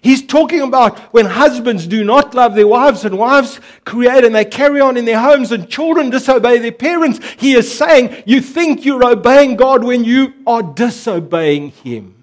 He's 0.00 0.24
talking 0.24 0.60
about 0.60 1.00
when 1.12 1.26
husbands 1.26 1.88
do 1.88 2.04
not 2.04 2.32
love 2.32 2.54
their 2.54 2.68
wives 2.68 3.04
and 3.04 3.18
wives 3.18 3.60
create 3.84 4.22
and 4.22 4.32
they 4.32 4.44
carry 4.44 4.80
on 4.80 4.96
in 4.96 5.04
their 5.04 5.18
homes 5.18 5.50
and 5.50 5.68
children 5.68 6.10
disobey 6.10 6.58
their 6.58 6.70
parents. 6.70 7.18
He 7.38 7.54
is 7.54 7.76
saying, 7.76 8.22
You 8.24 8.40
think 8.40 8.84
you're 8.84 9.04
obeying 9.04 9.56
God 9.56 9.82
when 9.82 10.04
you 10.04 10.34
are 10.46 10.62
disobeying 10.62 11.70
Him. 11.70 12.17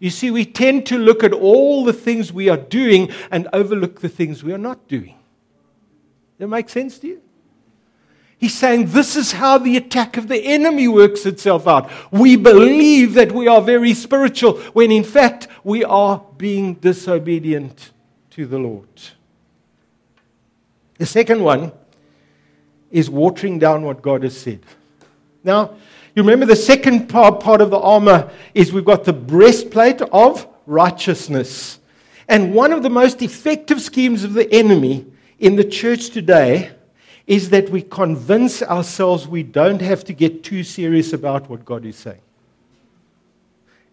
You 0.00 0.10
see, 0.10 0.30
we 0.30 0.46
tend 0.46 0.86
to 0.86 0.98
look 0.98 1.22
at 1.22 1.32
all 1.32 1.84
the 1.84 1.92
things 1.92 2.32
we 2.32 2.48
are 2.48 2.56
doing 2.56 3.10
and 3.30 3.46
overlook 3.52 4.00
the 4.00 4.08
things 4.08 4.42
we 4.42 4.52
are 4.52 4.58
not 4.58 4.88
doing. 4.88 5.14
Does 5.14 6.38
that 6.38 6.48
make 6.48 6.70
sense 6.70 6.98
to 7.00 7.06
you? 7.06 7.22
He's 8.38 8.56
saying 8.56 8.86
this 8.86 9.14
is 9.14 9.32
how 9.32 9.58
the 9.58 9.76
attack 9.76 10.16
of 10.16 10.26
the 10.26 10.38
enemy 10.38 10.88
works 10.88 11.26
itself 11.26 11.68
out. 11.68 11.90
We 12.10 12.36
believe 12.36 13.12
that 13.12 13.30
we 13.32 13.46
are 13.46 13.60
very 13.60 13.92
spiritual 13.92 14.58
when 14.72 14.90
in 14.90 15.04
fact 15.04 15.48
we 15.62 15.84
are 15.84 16.24
being 16.38 16.74
disobedient 16.74 17.90
to 18.30 18.46
the 18.46 18.58
Lord. 18.58 18.88
The 20.96 21.04
second 21.04 21.44
one 21.44 21.72
is 22.90 23.10
watering 23.10 23.58
down 23.58 23.82
what 23.82 24.00
God 24.00 24.22
has 24.22 24.38
said. 24.38 24.60
Now, 25.44 25.76
you 26.14 26.22
remember 26.22 26.46
the 26.46 26.56
second 26.56 27.08
part, 27.08 27.60
of 27.60 27.70
the 27.70 27.78
armor 27.78 28.30
is 28.54 28.72
we've 28.72 28.84
got 28.84 29.04
the 29.04 29.12
breastplate 29.12 30.02
of 30.02 30.46
righteousness. 30.66 31.78
And 32.28 32.54
one 32.54 32.72
of 32.72 32.82
the 32.82 32.90
most 32.90 33.22
effective 33.22 33.80
schemes 33.80 34.24
of 34.24 34.34
the 34.34 34.52
enemy 34.52 35.06
in 35.38 35.56
the 35.56 35.64
church 35.64 36.10
today 36.10 36.72
is 37.26 37.50
that 37.50 37.70
we 37.70 37.82
convince 37.82 38.62
ourselves 38.62 39.28
we 39.28 39.42
don't 39.42 39.80
have 39.80 40.04
to 40.04 40.12
get 40.12 40.42
too 40.42 40.64
serious 40.64 41.12
about 41.12 41.48
what 41.48 41.64
God 41.64 41.86
is 41.86 41.96
saying. 41.96 42.20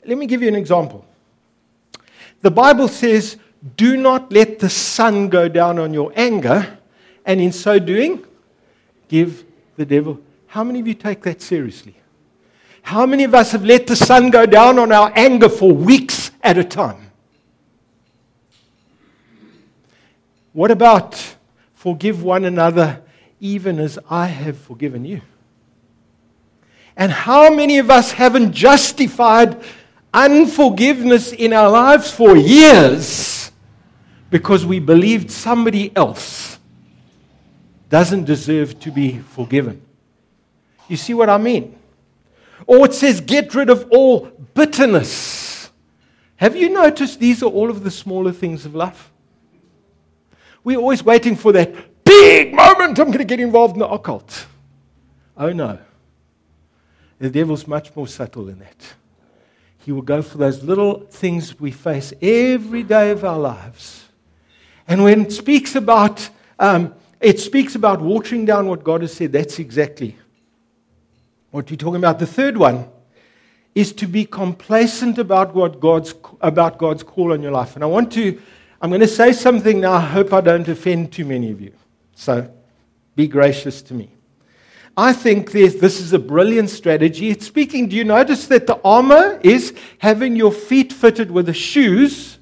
Let 0.06 0.18
me 0.18 0.26
give 0.26 0.42
you 0.42 0.48
an 0.48 0.56
example. 0.56 1.06
The 2.42 2.52
Bible 2.52 2.88
says, 2.88 3.38
Do 3.76 3.98
not 3.98 4.32
let 4.32 4.60
the 4.60 4.70
sun 4.70 5.30
go 5.30 5.48
down 5.48 5.78
on 5.80 5.94
your 5.94 6.12
anger, 6.16 6.78
and 7.26 7.42
in 7.42 7.52
so 7.52 7.78
doing, 7.78 8.26
give 9.08 9.46
the 9.76 9.86
devil. 9.86 10.20
How 10.48 10.64
many 10.64 10.80
of 10.80 10.88
you 10.88 10.94
take 10.94 11.22
that 11.24 11.42
seriously? 11.42 11.96
How 12.88 13.06
many 13.06 13.26
of 13.26 13.36
us 13.36 13.52
have 13.52 13.66
let 13.66 13.86
the 13.86 13.98
sun 13.98 14.30
go 14.30 14.46
down 14.46 14.80
on 14.80 14.94
our 14.94 15.12
anger 15.14 15.50
for 15.50 15.74
weeks 15.74 16.32
at 16.42 16.58
a 16.58 16.64
time? 16.64 17.12
What 20.54 20.72
about 20.72 21.36
forgive 21.74 22.24
one 22.24 22.46
another 22.46 23.02
even 23.42 23.78
as 23.78 24.00
I 24.10 24.28
have 24.28 24.58
forgiven 24.58 25.04
you? 25.04 25.20
And 26.96 27.12
how 27.12 27.54
many 27.54 27.80
of 27.80 27.92
us 27.92 28.14
haven't 28.14 28.54
justified 28.54 29.62
unforgiveness 30.14 31.34
in 31.34 31.52
our 31.52 31.70
lives 31.70 32.10
for 32.10 32.38
years 32.38 33.52
because 34.30 34.66
we 34.66 34.80
believed 34.80 35.30
somebody 35.30 35.94
else 35.94 36.58
doesn't 37.90 38.24
deserve 38.24 38.80
to 38.80 38.92
be 38.92 39.20
forgiven? 39.20 39.82
You 40.88 40.96
see 40.96 41.14
what 41.14 41.30
I 41.30 41.38
mean? 41.38 41.77
Or 42.66 42.86
it 42.86 42.94
says, 42.94 43.22
get 43.22 43.54
rid 43.54 43.70
of 43.70 43.88
all 43.92 44.32
bitterness. 44.54 45.70
Have 46.38 46.56
you 46.56 46.70
noticed 46.70 47.20
these 47.20 47.42
are 47.44 47.48
all 47.50 47.70
of 47.70 47.84
the 47.84 47.92
smaller 47.92 48.32
things 48.32 48.66
of 48.66 48.76
life? 48.76 49.12
We're 50.64 50.78
always 50.78 51.04
waiting 51.04 51.36
for 51.36 51.52
that 51.54 52.04
big 52.04 52.54
moment. 52.54 53.00
I'm 53.00 53.08
going 53.08 53.20
to 53.20 53.24
get 53.24 53.40
involved 53.40 53.76
in 53.76 53.80
the 53.80 53.88
occult. 53.88 54.48
Oh 55.36 55.52
no. 55.52 55.80
The 57.20 57.30
devil's 57.30 57.68
much 57.68 57.96
more 57.96 58.08
subtle 58.08 58.46
than 58.46 58.60
that. 58.60 58.94
He 59.80 59.92
will 59.92 60.02
go 60.02 60.22
for 60.22 60.38
those 60.38 60.64
little 60.64 61.02
things 61.02 61.60
we 61.60 61.72
face 61.72 62.14
every 62.22 62.84
day 62.84 63.12
of 63.12 63.24
our 63.24 63.40
lives. 63.40 64.06
And 64.88 65.04
when 65.04 65.26
it 65.26 65.32
speaks 65.32 65.76
about, 65.76 66.30
um, 66.60 66.94
it 67.20 67.40
speaks 67.40 67.76
about 67.76 68.02
watering 68.02 68.46
down 68.46 68.68
what 68.68 68.84
God 68.84 69.02
has 69.02 69.14
said, 69.14 69.32
that's 69.32 69.60
exactly 69.60 70.18
what 71.52 71.70
we're 71.70 71.78
talking 71.78 71.98
about. 71.98 72.20
The 72.20 72.28
third 72.28 72.58
one 72.58 72.90
is 73.76 73.94
to 73.94 74.08
be 74.08 74.26
complacent 74.26 75.18
about 75.18 75.54
what 75.54 75.80
God's 75.80 76.14
about 76.42 76.78
God's 76.78 77.04
call 77.04 77.34
on 77.34 77.42
your 77.42 77.52
life. 77.52 77.76
And 77.76 77.84
I 77.84 77.88
want 77.88 78.12
to 78.14 78.40
I'm 78.82 78.90
going 78.90 79.02
to 79.02 79.08
say 79.08 79.34
something 79.34 79.82
now. 79.82 79.94
I 79.94 80.02
hope 80.02 80.34
I 80.34 80.42
don't 80.42 80.68
offend 80.68 81.12
too 81.12 81.26
many 81.26 81.52
of 81.52 81.60
you. 81.62 81.74
So 82.14 82.52
be 83.16 83.28
gracious 83.28 83.82
to 83.84 83.94
me. 83.94 84.12
I 84.96 85.14
think 85.14 85.52
this 85.52 86.00
is 86.00 86.14
a 86.14 86.20
brilliant 86.20 86.72
strategy. 86.72 87.30
It's 87.30 87.46
speaking, 87.46 87.88
do 87.88 87.96
you 87.96 88.04
notice 88.04 88.48
that 88.48 88.66
the 88.66 88.80
armor 88.84 89.40
is 89.44 89.76
having 90.00 90.36
your 90.36 90.52
feet 90.52 90.92
fitted 90.92 91.30
with 91.30 91.46
the 91.46 91.54
shoes 91.54 92.40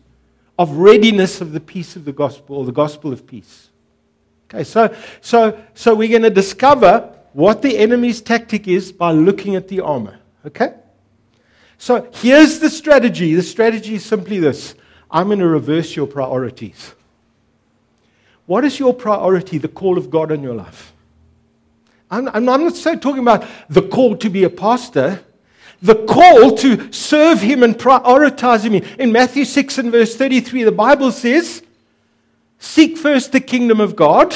of 0.58 0.72
readiness 0.72 1.42
of 1.42 1.52
the 1.52 1.60
peace 1.60 1.98
of 1.98 2.06
the 2.06 2.14
gospel, 2.14 2.58
or 2.58 2.66
the 2.66 2.72
gospel 2.72 3.12
of 3.12 3.28
peace? 3.28 3.70
Okay, 4.50 4.64
so, 4.64 4.96
so, 5.20 5.62
so 5.74 5.96
we're 5.96 6.08
going 6.08 6.22
to 6.22 6.30
discover 6.30 7.15
what 7.36 7.62
the 7.62 7.78
enemy's 7.78 8.22
tactic 8.22 8.66
is 8.66 8.94
by 8.94 9.12
looking 9.12 9.58
at 9.58 9.68
the 9.68 9.82
armor. 9.82 10.18
Okay? 10.46 10.74
So 11.78 12.10
here's 12.14 12.60
the 12.60 12.70
strategy. 12.70 13.36
The 13.36 13.44
strategy 13.44 13.96
is 13.96 14.06
simply 14.06 14.40
this 14.40 14.74
I'm 15.12 15.28
going 15.28 15.40
to 15.40 15.48
reverse 15.48 15.98
your 15.98 16.08
priorities. 16.08 16.96
What 18.46 18.64
is 18.64 18.80
your 18.80 18.94
priority, 18.94 19.58
the 19.58 19.68
call 19.68 19.98
of 19.98 20.10
God 20.10 20.32
on 20.32 20.44
your 20.44 20.56
life? 20.56 20.94
I'm, 22.10 22.30
I'm 22.30 22.46
not 22.46 22.78
so 22.78 22.96
talking 22.96 23.22
about 23.22 23.46
the 23.70 23.82
call 23.82 24.16
to 24.16 24.30
be 24.30 24.46
a 24.46 24.50
pastor, 24.50 25.22
the 25.82 26.06
call 26.06 26.56
to 26.56 26.90
serve 26.94 27.42
Him 27.42 27.64
and 27.64 27.76
prioritize 27.76 28.64
Him. 28.64 28.82
In 28.98 29.12
Matthew 29.12 29.44
6 29.44 29.78
and 29.80 29.92
verse 29.92 30.16
33, 30.16 30.64
the 30.64 30.72
Bible 30.72 31.12
says, 31.12 31.64
Seek 32.60 32.98
first 32.98 33.34
the 33.34 33.42
kingdom 33.42 33.82
of 33.82 33.98
God, 33.98 34.34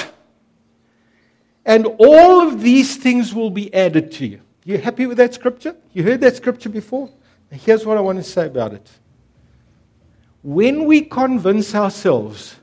and 1.70 1.86
all 2.00 2.48
of 2.48 2.62
these 2.62 2.98
things 2.98 3.36
will 3.36 3.52
be 3.52 3.72
added 3.76 4.12
to 4.14 4.26
you. 4.26 4.42
You 4.66 4.80
happy 4.80 5.06
with 5.06 5.18
that 5.18 5.36
scripture? 5.36 5.76
You 5.94 6.02
heard 6.02 6.20
that 6.22 6.36
scripture 6.36 6.68
before? 6.70 7.12
Here's 7.52 7.86
what 7.86 7.96
I 7.96 8.02
want 8.02 8.18
to 8.18 8.24
say 8.24 8.48
about 8.48 8.74
it. 8.74 8.90
When 10.42 10.86
we 10.86 11.02
convince 11.02 11.76
ourselves 11.76 12.56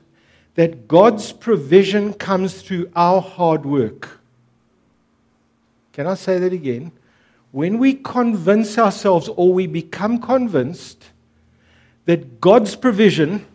that 0.55 0.89
God's 0.89 1.31
provision 1.31 2.15
comes 2.15 2.61
through 2.61 2.91
our 2.97 3.21
hard 3.21 3.65
work, 3.65 4.19
can 5.93 6.05
I 6.05 6.15
say 6.15 6.37
that 6.39 6.51
again? 6.51 6.91
When 7.51 7.79
we 7.79 7.93
convince 7.93 8.77
ourselves 8.77 9.29
or 9.29 9.53
we 9.53 9.67
become 9.67 10.19
convinced 10.19 11.11
that 12.03 12.41
God's 12.41 12.75
provision 12.75 13.45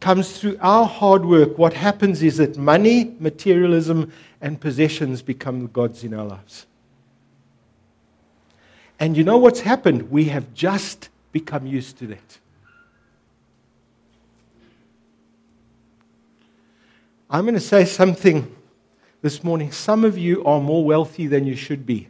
comes 0.00 0.38
through 0.38 0.58
our 0.60 0.84
hard 0.84 1.24
work, 1.24 1.56
what 1.56 1.72
happens 1.72 2.22
is 2.22 2.36
that 2.36 2.58
money, 2.58 3.16
materialism, 3.18 4.12
and 4.44 4.60
possessions 4.60 5.22
become 5.22 5.68
gods 5.68 6.04
in 6.04 6.12
our 6.12 6.26
lives. 6.26 6.66
And 9.00 9.16
you 9.16 9.24
know 9.24 9.38
what's 9.38 9.60
happened? 9.60 10.10
We 10.10 10.26
have 10.26 10.52
just 10.52 11.08
become 11.32 11.66
used 11.66 11.96
to 12.00 12.06
that. 12.08 12.38
I'm 17.30 17.44
going 17.44 17.54
to 17.54 17.60
say 17.60 17.86
something 17.86 18.54
this 19.22 19.42
morning, 19.42 19.72
some 19.72 20.04
of 20.04 20.18
you 20.18 20.44
are 20.44 20.60
more 20.60 20.84
wealthy 20.84 21.26
than 21.26 21.46
you 21.46 21.56
should 21.56 21.86
be. 21.86 22.08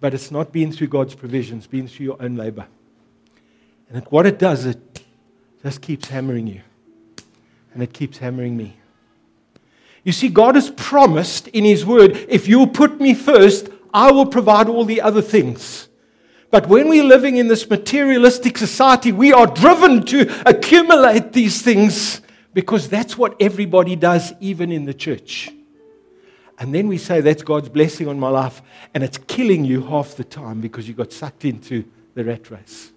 But 0.00 0.14
it's 0.14 0.32
not 0.32 0.50
been 0.50 0.72
through 0.72 0.88
God's 0.88 1.14
provisions, 1.14 1.68
been 1.68 1.86
through 1.86 2.06
your 2.06 2.20
own 2.20 2.34
labor. 2.34 2.66
And 3.88 4.04
what 4.06 4.26
it 4.26 4.40
does, 4.40 4.66
it 4.66 5.04
just 5.62 5.80
keeps 5.80 6.08
hammering 6.08 6.48
you. 6.48 6.62
And 7.72 7.84
it 7.84 7.92
keeps 7.92 8.18
hammering 8.18 8.56
me. 8.56 8.79
You 10.04 10.12
see, 10.12 10.28
God 10.28 10.54
has 10.54 10.70
promised 10.70 11.48
in 11.48 11.64
His 11.64 11.84
Word 11.84 12.16
if 12.28 12.48
you'll 12.48 12.66
put 12.66 13.00
me 13.00 13.14
first, 13.14 13.68
I 13.92 14.10
will 14.12 14.26
provide 14.26 14.68
all 14.68 14.84
the 14.84 15.00
other 15.00 15.22
things. 15.22 15.88
But 16.50 16.68
when 16.68 16.88
we're 16.88 17.04
living 17.04 17.36
in 17.36 17.48
this 17.48 17.68
materialistic 17.68 18.58
society, 18.58 19.12
we 19.12 19.32
are 19.32 19.46
driven 19.46 20.04
to 20.06 20.42
accumulate 20.48 21.32
these 21.32 21.62
things 21.62 22.20
because 22.54 22.88
that's 22.88 23.16
what 23.16 23.36
everybody 23.40 23.94
does, 23.94 24.32
even 24.40 24.72
in 24.72 24.84
the 24.84 24.94
church. 24.94 25.50
And 26.58 26.74
then 26.74 26.88
we 26.88 26.98
say, 26.98 27.20
That's 27.20 27.42
God's 27.42 27.68
blessing 27.68 28.08
on 28.08 28.18
my 28.18 28.28
life. 28.28 28.62
And 28.94 29.04
it's 29.04 29.18
killing 29.18 29.64
you 29.64 29.82
half 29.82 30.16
the 30.16 30.24
time 30.24 30.60
because 30.60 30.88
you 30.88 30.94
got 30.94 31.12
sucked 31.12 31.44
into 31.44 31.84
the 32.14 32.24
rat 32.24 32.50
race. 32.50 32.89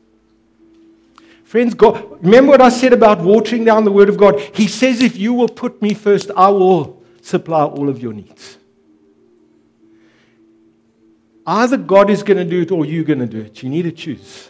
Friends, 1.53 1.75
God, 1.75 2.17
remember 2.25 2.49
what 2.49 2.61
I 2.61 2.69
said 2.69 2.93
about 2.93 3.21
watering 3.21 3.63
down 3.63 3.83
the 3.83 3.91
Word 3.91 4.09
of 4.09 4.17
God? 4.17 4.39
He 4.55 4.67
says, 4.67 5.03
If 5.03 5.17
you 5.17 5.35
will 5.35 5.47
put 5.47 5.83
me 5.83 5.93
first, 5.93 6.31
I 6.35 6.49
will 6.49 6.99
supply 7.21 7.63
all 7.63 7.89
of 7.89 8.01
your 8.01 8.11
needs. 8.11 8.57
Either 11.45 11.77
God 11.77 12.09
is 12.09 12.23
going 12.23 12.37
to 12.37 12.43
do 12.43 12.61
it 12.61 12.71
or 12.71 12.85
you're 12.85 13.03
going 13.03 13.19
to 13.19 13.27
do 13.27 13.41
it. 13.41 13.61
You 13.61 13.69
need 13.69 13.83
to 13.83 13.91
choose. 13.91 14.49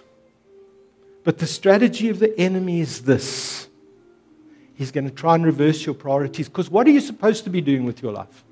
But 1.26 1.40
the 1.40 1.46
strategy 1.46 2.08
of 2.08 2.20
the 2.20 2.40
enemy 2.40 2.80
is 2.80 3.02
this 3.02 3.68
He's 4.74 4.92
going 4.92 5.10
to 5.10 5.14
try 5.14 5.36
and 5.36 5.46
reverse 5.46 5.86
your 5.86 5.96
priorities. 5.96 6.48
Because 6.48 6.70
what 6.70 6.88
are 6.88 6.92
you 6.92 7.02
supposed 7.02 7.44
to 7.44 7.50
be 7.50 7.60
doing 7.60 7.84
with 7.84 8.02
your 8.02 8.14
life? 8.14 8.46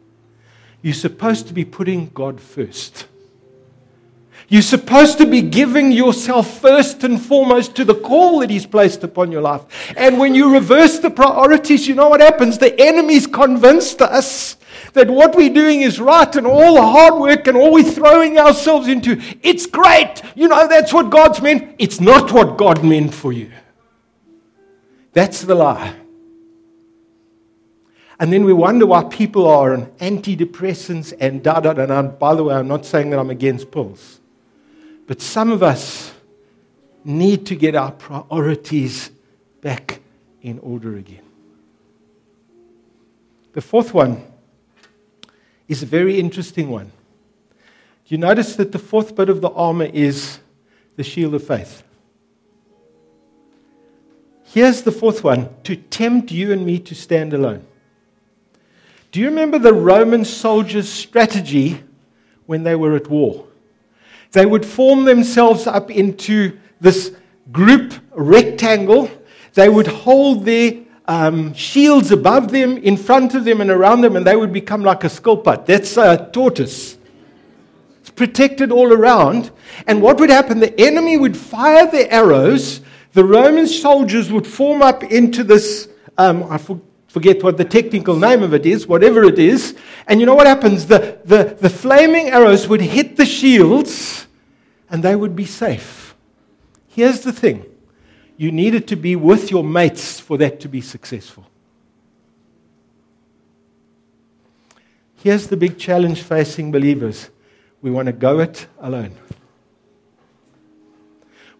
You're 0.82 0.94
supposed 0.94 1.48
to 1.48 1.54
be 1.54 1.64
putting 1.64 2.08
God 2.08 2.42
first. 2.42 3.06
You're 4.52 4.62
supposed 4.62 5.18
to 5.20 5.26
be 5.26 5.42
giving 5.42 5.94
yourself 5.94 6.60
first 6.60 7.06
and 7.06 7.22
foremost 7.22 7.74
to 7.78 7.86
the 7.86 7.96
call 7.96 8.40
that 8.40 8.50
He's 8.50 8.66
placed 8.66 9.02
upon 9.02 9.32
your 9.32 9.40
life. 9.40 9.62
And 9.96 10.20
when 10.20 10.36
you 10.36 10.52
reverse 10.52 11.00
the 11.00 11.10
priorities, 11.10 11.88
you 11.88 11.96
know 11.96 12.10
what 12.10 12.20
happens? 12.20 12.58
The 12.58 12.78
enemy's 12.78 13.28
convinced 13.28 14.02
us 14.02 14.58
that 14.92 15.10
what 15.10 15.38
we're 15.38 15.54
doing 15.54 15.84
is 15.84 16.02
right 16.02 16.36
and 16.36 16.46
all 16.46 16.76
the 16.76 16.86
hard 16.86 17.14
work 17.14 17.48
and 17.48 17.56
all 17.56 17.72
we're 17.72 17.90
throwing 17.90 18.38
ourselves 18.38 18.90
into, 18.90 19.22
it's 19.42 19.66
great. 19.66 20.22
You 20.36 20.50
know, 20.50 20.68
that's 20.68 20.92
what 20.92 21.10
God's 21.10 21.42
meant. 21.42 21.74
It's 21.80 22.02
not 22.02 22.34
what 22.34 22.58
God 22.58 22.84
meant 22.84 23.14
for 23.14 23.32
you. 23.32 23.54
That's 25.14 25.44
the 25.44 25.56
lie. 25.56 25.96
And 28.20 28.34
then 28.34 28.44
we 28.44 28.52
wonder 28.52 28.86
why 28.86 29.06
people 29.06 29.48
are 29.48 29.74
on 29.74 29.86
antidepressants 30.02 31.14
and 31.22 31.42
da 31.42 31.62
da 31.62 31.72
da. 31.72 32.00
And 32.00 32.20
by 32.20 32.36
the 32.36 32.44
way, 32.44 32.56
I'm 32.56 32.68
not 32.68 32.86
saying 32.86 33.12
that 33.12 33.20
I'm 33.20 33.30
against 33.30 33.72
pills. 33.72 34.18
But 35.12 35.20
some 35.20 35.52
of 35.52 35.62
us 35.62 36.14
need 37.04 37.46
to 37.48 37.56
get 37.58 37.76
our 37.76 37.92
priorities 37.92 39.12
back 39.60 40.00
in 40.42 40.58
order 40.60 40.96
again. 40.96 41.26
The 43.52 43.60
fourth 43.60 43.94
one 43.94 44.24
is 45.68 45.84
a 45.84 45.86
very 45.86 46.18
interesting 46.18 46.70
one. 46.70 46.94
Do 48.06 48.16
you 48.16 48.20
notice 48.20 48.56
that 48.56 48.72
the 48.72 48.80
fourth 48.80 49.14
bit 49.14 49.28
of 49.28 49.42
the 49.42 49.50
armor 49.50 49.90
is 49.92 50.40
the 50.96 51.04
shield 51.04 51.36
of 51.36 51.46
faith? 51.46 51.84
Here's 54.46 54.84
the 54.84 54.94
fourth 54.94 55.26
one 55.26 55.50
to 55.66 55.76
tempt 55.76 56.32
you 56.32 56.54
and 56.54 56.66
me 56.66 56.80
to 56.80 56.96
stand 56.96 57.34
alone. 57.34 57.66
Do 59.12 59.20
you 59.20 59.26
remember 59.26 59.60
the 59.60 59.74
Roman 59.74 60.24
soldiers' 60.24 60.88
strategy 60.88 61.84
when 62.46 62.64
they 62.64 62.78
were 62.78 62.96
at 62.96 63.10
war? 63.10 63.48
They 64.32 64.46
would 64.46 64.66
form 64.66 65.06
themselves 65.06 65.68
up 65.68 65.92
into 65.92 66.58
this 66.80 67.14
group 67.52 67.94
rectangle. 68.12 69.12
They 69.54 69.70
would 69.70 69.88
hold 69.88 70.46
their 70.46 70.80
um, 71.08 71.54
shields 71.54 72.12
above 72.12 72.52
them, 72.52 72.78
in 72.78 72.96
front 72.96 73.36
of 73.36 73.44
them, 73.44 73.60
and 73.60 73.70
around 73.70 74.02
them, 74.02 74.16
and 74.16 74.26
they 74.26 74.36
would 74.36 74.54
become 74.54 74.84
like 74.84 75.04
a 75.04 75.08
skilpad. 75.08 75.66
That's 75.66 75.98
a 75.98 76.30
tortoise. 76.32 76.98
It's 78.00 78.10
protected 78.10 78.72
all 78.72 78.94
around. 78.94 79.52
And 79.88 80.02
what 80.02 80.20
would 80.20 80.30
happen? 80.30 80.60
The 80.60 80.80
enemy 80.80 81.18
would 81.18 81.36
fire 81.36 81.90
their 81.92 82.10
arrows. 82.10 82.82
The 83.14 83.26
Roman 83.26 83.68
soldiers 83.68 84.32
would 84.32 84.48
form 84.48 84.82
up 84.82 85.04
into 85.04 85.44
this. 85.44 85.90
Um, 86.18 86.44
I 86.44 86.58
forget 87.12 87.44
what 87.44 87.58
the 87.58 87.66
technical 87.66 88.16
name 88.16 88.42
of 88.42 88.54
it 88.54 88.66
is, 88.66 88.88
whatever 88.88 89.26
it 89.26 89.38
is. 89.38 89.76
And 90.08 90.22
you 90.22 90.26
know 90.26 90.34
what 90.34 90.48
happens? 90.48 90.86
The, 90.86 91.20
the, 91.26 91.58
the 91.60 91.70
flaming 91.70 92.30
arrows 92.30 92.70
would 92.70 92.80
hit 92.80 93.18
the 93.18 93.26
shields 93.26 94.28
and 94.90 95.04
they 95.04 95.14
would 95.14 95.36
be 95.36 95.46
safe. 95.46 96.16
Here's 96.88 97.20
the 97.20 97.34
thing 97.34 97.66
you 98.38 98.52
needed 98.52 98.88
to 98.88 98.96
be 98.96 99.18
with 99.18 99.52
your 99.52 99.64
mates 99.64 100.22
for 100.22 100.38
that 100.38 100.62
to 100.62 100.70
be 100.70 100.80
successful. 100.80 101.46
Here's 105.18 105.48
the 105.48 105.58
big 105.58 105.78
challenge 105.78 106.22
facing 106.22 106.72
believers 106.72 107.30
we 107.82 107.92
want 107.92 108.06
to 108.06 108.14
go 108.14 108.40
it 108.40 108.68
alone. 108.80 109.16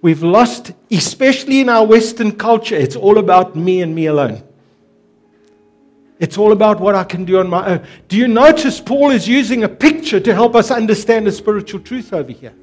We've 0.02 0.24
lost, 0.24 0.72
especially 0.90 1.60
in 1.60 1.68
our 1.68 1.86
Western 1.86 2.32
culture, 2.32 2.76
it's 2.76 2.96
all 2.96 3.18
about 3.18 3.56
me 3.56 3.82
and 3.82 3.94
me 3.94 4.06
alone. 4.06 4.44
It's 6.22 6.38
all 6.38 6.52
about 6.52 6.80
what 6.80 6.94
I 6.94 7.04
can 7.04 7.26
do 7.26 7.40
on 7.40 7.50
my 7.50 7.66
own. 7.66 7.88
Do 8.08 8.16
you 8.16 8.28
notice 8.28 8.80
Paul 8.80 9.10
is 9.10 9.28
using 9.28 9.64
a 9.64 9.68
picture 9.68 10.20
to 10.20 10.34
help 10.36 10.54
us 10.56 10.70
understand 10.70 11.26
the 11.26 11.32
spiritual 11.32 11.80
truth 11.80 12.14
over 12.14 12.32
here? 12.32 12.54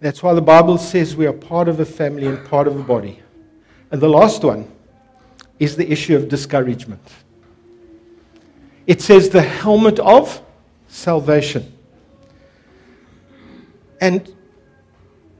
That's 0.00 0.22
why 0.22 0.32
the 0.32 0.40
Bible 0.40 0.78
says 0.78 1.16
we 1.16 1.26
are 1.26 1.34
part 1.34 1.68
of 1.68 1.80
a 1.80 1.84
family 1.84 2.26
and 2.26 2.42
part 2.46 2.66
of 2.66 2.80
a 2.80 2.82
body. 2.82 3.20
And 3.90 4.00
the 4.00 4.08
last 4.08 4.42
one 4.42 4.72
is 5.58 5.76
the 5.76 5.92
issue 5.92 6.16
of 6.16 6.30
discouragement. 6.30 7.06
It 8.86 9.02
says 9.02 9.28
the 9.28 9.42
helmet 9.42 9.98
of 9.98 10.40
salvation. 10.86 11.76
And 14.00 14.34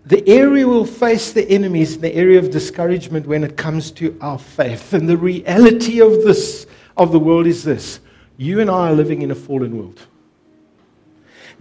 the 0.09 0.27
area 0.27 0.66
we'll 0.66 0.87
face 0.87 1.33
the 1.33 1.47
enemy 1.51 1.83
is 1.83 1.99
the 1.99 2.14
area 2.14 2.38
of 2.38 2.51
discouragement 2.51 3.27
when 3.27 3.44
it 3.44 3.59
comes 3.59 3.90
to 3.90 4.16
our 4.23 4.38
faith. 4.38 4.94
And 4.94 5.07
the 5.07 5.18
reality 5.18 6.01
of 6.01 6.25
this 6.25 6.66
of 6.97 7.12
the 7.12 7.18
world 7.18 7.47
is 7.47 7.62
this. 7.62 8.01
You 8.38 8.61
and 8.61 8.71
I 8.71 8.88
are 8.88 8.94
living 8.94 9.21
in 9.21 9.31
a 9.31 9.35
fallen 9.35 9.77
world. 9.77 10.01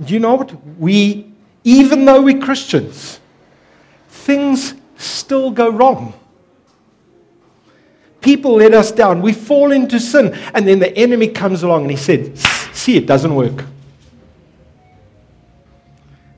Do 0.01 0.13
you 0.13 0.21
know 0.21 0.35
what? 0.35 0.79
We, 0.79 1.29
even 1.65 2.05
though 2.05 2.21
we're 2.21 2.39
Christians, 2.39 3.19
things 4.07 4.75
still 4.95 5.51
go 5.51 5.69
wrong. 5.69 6.13
People 8.21 8.55
let 8.55 8.73
us 8.73 8.93
down. 8.93 9.21
We 9.21 9.33
fall 9.33 9.73
into 9.73 9.99
sin. 9.99 10.33
And 10.53 10.65
then 10.65 10.79
the 10.79 10.97
enemy 10.97 11.27
comes 11.27 11.63
along 11.63 11.81
and 11.81 11.91
he 11.91 11.97
said, 11.97 12.37
See, 12.37 12.95
it 12.95 13.07
doesn't 13.07 13.35
work. 13.35 13.65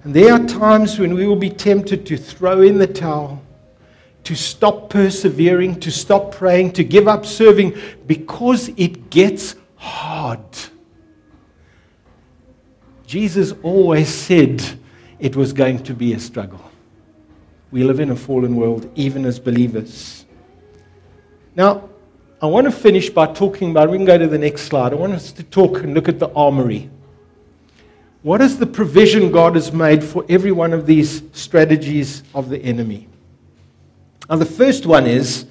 And 0.04 0.14
there 0.14 0.34
are 0.34 0.46
times 0.46 0.98
when 0.98 1.14
we 1.14 1.28
will 1.28 1.36
be 1.36 1.50
tempted 1.50 2.06
to 2.06 2.18
throw 2.18 2.62
in 2.62 2.78
the 2.78 2.88
towel, 2.88 3.44
to 4.24 4.36
stop 4.36 4.90
persevering, 4.90 5.80
to 5.82 5.92
stop 5.92 6.34
praying, 6.34 6.72
to 6.74 6.84
give 6.84 7.08
up 7.08 7.26
serving 7.26 7.78
because 8.08 8.70
it 8.78 9.10
gets 9.10 9.56
hard. 9.76 10.40
Jesus 13.06 13.54
always 13.64 14.08
said 14.08 14.64
it 15.20 15.36
was 15.36 15.52
going 15.52 15.84
to 15.84 15.94
be 15.94 16.14
a 16.14 16.20
struggle. 16.20 16.62
We 17.72 17.84
live 17.84 18.00
in 18.00 18.12
a 18.12 18.16
fallen 18.16 18.56
world, 18.56 18.90
even 18.96 19.26
as 19.26 19.40
believers. 19.40 20.26
Now, 21.56 21.90
I 22.42 22.46
want 22.46 22.66
to 22.66 22.72
finish 22.72 23.10
by 23.10 23.28
talking 23.34 23.72
about, 23.72 23.90
we 23.90 23.98
can 23.98 24.06
go 24.06 24.18
to 24.18 24.28
the 24.28 24.38
next 24.38 24.62
slide. 24.64 24.94
I 24.94 24.96
want 24.96 25.14
us 25.14 25.32
to 25.34 25.44
talk 25.44 25.80
and 25.80 25.94
look 25.94 26.08
at 26.08 26.20
the 26.20 26.32
armory. 26.34 26.90
What 28.22 28.42
is 28.42 28.58
the 28.58 28.66
provision 28.66 29.32
God 29.32 29.56
has 29.56 29.72
made 29.72 30.04
for 30.04 30.26
every 30.28 30.52
one 30.52 30.74
of 30.74 30.86
these 30.86 31.24
strategies 31.32 32.24
of 32.36 32.50
the 32.50 32.60
enemy? 32.60 33.08
Now, 34.30 34.36
the 34.36 34.46
first 34.46 34.86
one 34.86 35.08
is 35.08 35.46